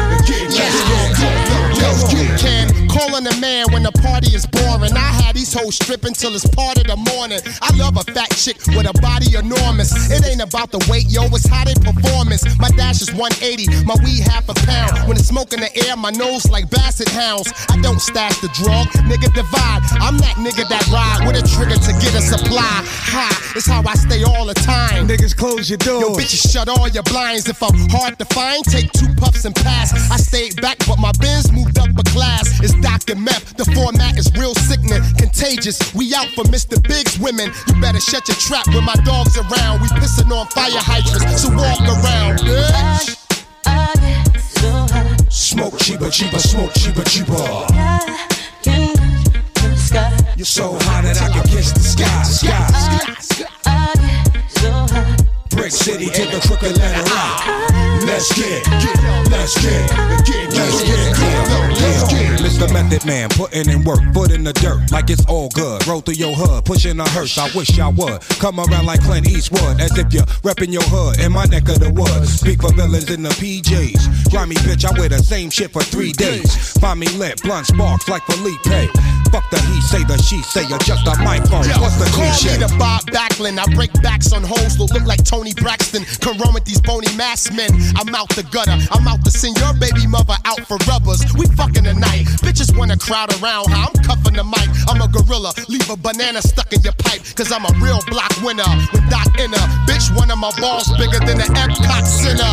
[1.77, 4.93] Let's get Ken, calling a man when the party is boring.
[4.93, 5.36] I had
[5.71, 7.41] stripping till it's part of the morning.
[7.63, 9.91] I love a fat chick with a body enormous.
[10.11, 12.45] It ain't about the weight, yo, it's how they performance.
[12.59, 15.09] My dash is 180, my weed half a pound.
[15.09, 17.49] When it's smoke in the air, my nose like basset hounds.
[17.69, 19.83] I don't stash the drug, nigga divide.
[20.01, 22.85] I'm that nigga that ride with a trigger to get a supply.
[23.09, 25.09] High, it's how I stay all the time.
[25.09, 26.03] Niggas close your doors.
[26.03, 27.49] Yo, bitches, shut all your blinds.
[27.49, 29.93] If I'm hard to find, take two puffs and pass.
[30.11, 32.61] I stayed back, but my bins moved up a class.
[32.61, 33.17] It's Dr.
[33.17, 35.03] Meth, the format is real sickening,
[35.47, 35.95] contagious.
[35.95, 36.83] We out for Mr.
[36.83, 37.53] Big's women.
[37.69, 39.81] You better shut your trap when my dog's around.
[39.81, 43.17] We pissing on fire hydrants, so walk around, bitch.
[45.31, 47.37] Smoke cheaper, cheaper, smoke cheaper, cheaper.
[50.37, 52.67] You're so high that I can kiss the sky, sky.
[53.21, 53.47] sky.
[55.51, 58.03] Brick City to the crooked letter I.
[58.07, 59.89] Let's get, get, let's get,
[60.27, 61.17] get, let's get,
[61.81, 62.46] let's get.
[62.57, 62.73] Mr.
[62.73, 65.87] Method Man, putting in work, foot in the dirt, like it's all good.
[65.87, 67.37] Roll through your hood, pushing a hearse.
[67.37, 71.21] I wish I would come around like Clint Eastwood, as if you're repping your hood
[71.21, 72.41] in my neck of the woods.
[72.41, 74.31] Speak for villains in the PJs.
[74.31, 76.73] Grimy bitch, I wear the same shit for three days.
[76.81, 78.89] Find me lit, blunt sparks like Felipe.
[79.31, 81.69] Fuck the he say, the she say, adjust the microphone.
[81.69, 82.57] Yo, What's the call cliche?
[82.57, 83.59] me the Bob Backlund.
[83.59, 86.05] I break backs on hoes that look like Toni Braxton.
[86.21, 87.69] Come run with these bony mass men.
[87.97, 88.79] I'm out the gutter.
[88.91, 91.21] I'm out to send your baby mother out for rubbers.
[91.37, 92.25] We fucking tonight.
[92.47, 94.71] Bitches wanna crowd around how I'm cuffing the mic.
[94.87, 95.53] I'm a gorilla.
[95.69, 97.21] Leave a banana stuck in your pipe.
[97.35, 98.63] Cause I'm a real block winner.
[98.93, 99.59] With Doc Inner.
[99.91, 102.47] Bitch, one of my balls bigger than the Epcot Center.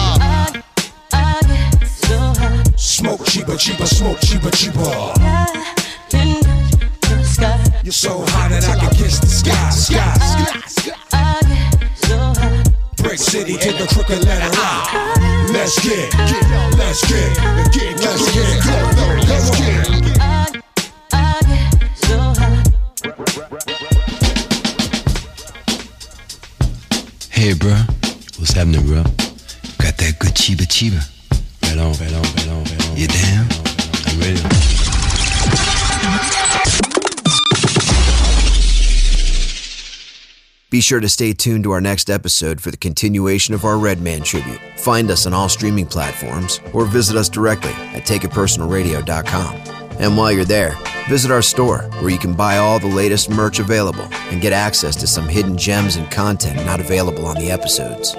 [2.76, 5.14] Smoke cheaper, cheaper, smoke cheaper, cheaper.
[7.84, 10.54] You're so high that I can kiss the sky, sky.
[13.04, 15.50] Brick City to the crooked letter I.
[15.52, 17.36] Let's get, get, let's get,
[17.74, 18.66] get, let's get,
[19.28, 20.04] let's get.
[27.30, 27.76] Hey, bro.
[28.40, 29.04] What's happening, bro?
[29.04, 31.04] Got that good chiba chiba.
[31.62, 32.96] Right on, right on, right on, right on.
[32.98, 33.48] You down?
[34.08, 34.73] I'm ready.
[40.74, 44.24] Be sure to stay tuned to our next episode for the continuation of our Redman
[44.24, 44.60] tribute.
[44.78, 49.56] Find us on all streaming platforms or visit us directly at takeitpersonalradio.com.
[50.00, 50.76] And while you're there,
[51.08, 54.96] visit our store where you can buy all the latest merch available and get access
[54.96, 58.16] to some hidden gems and content not available on the episodes.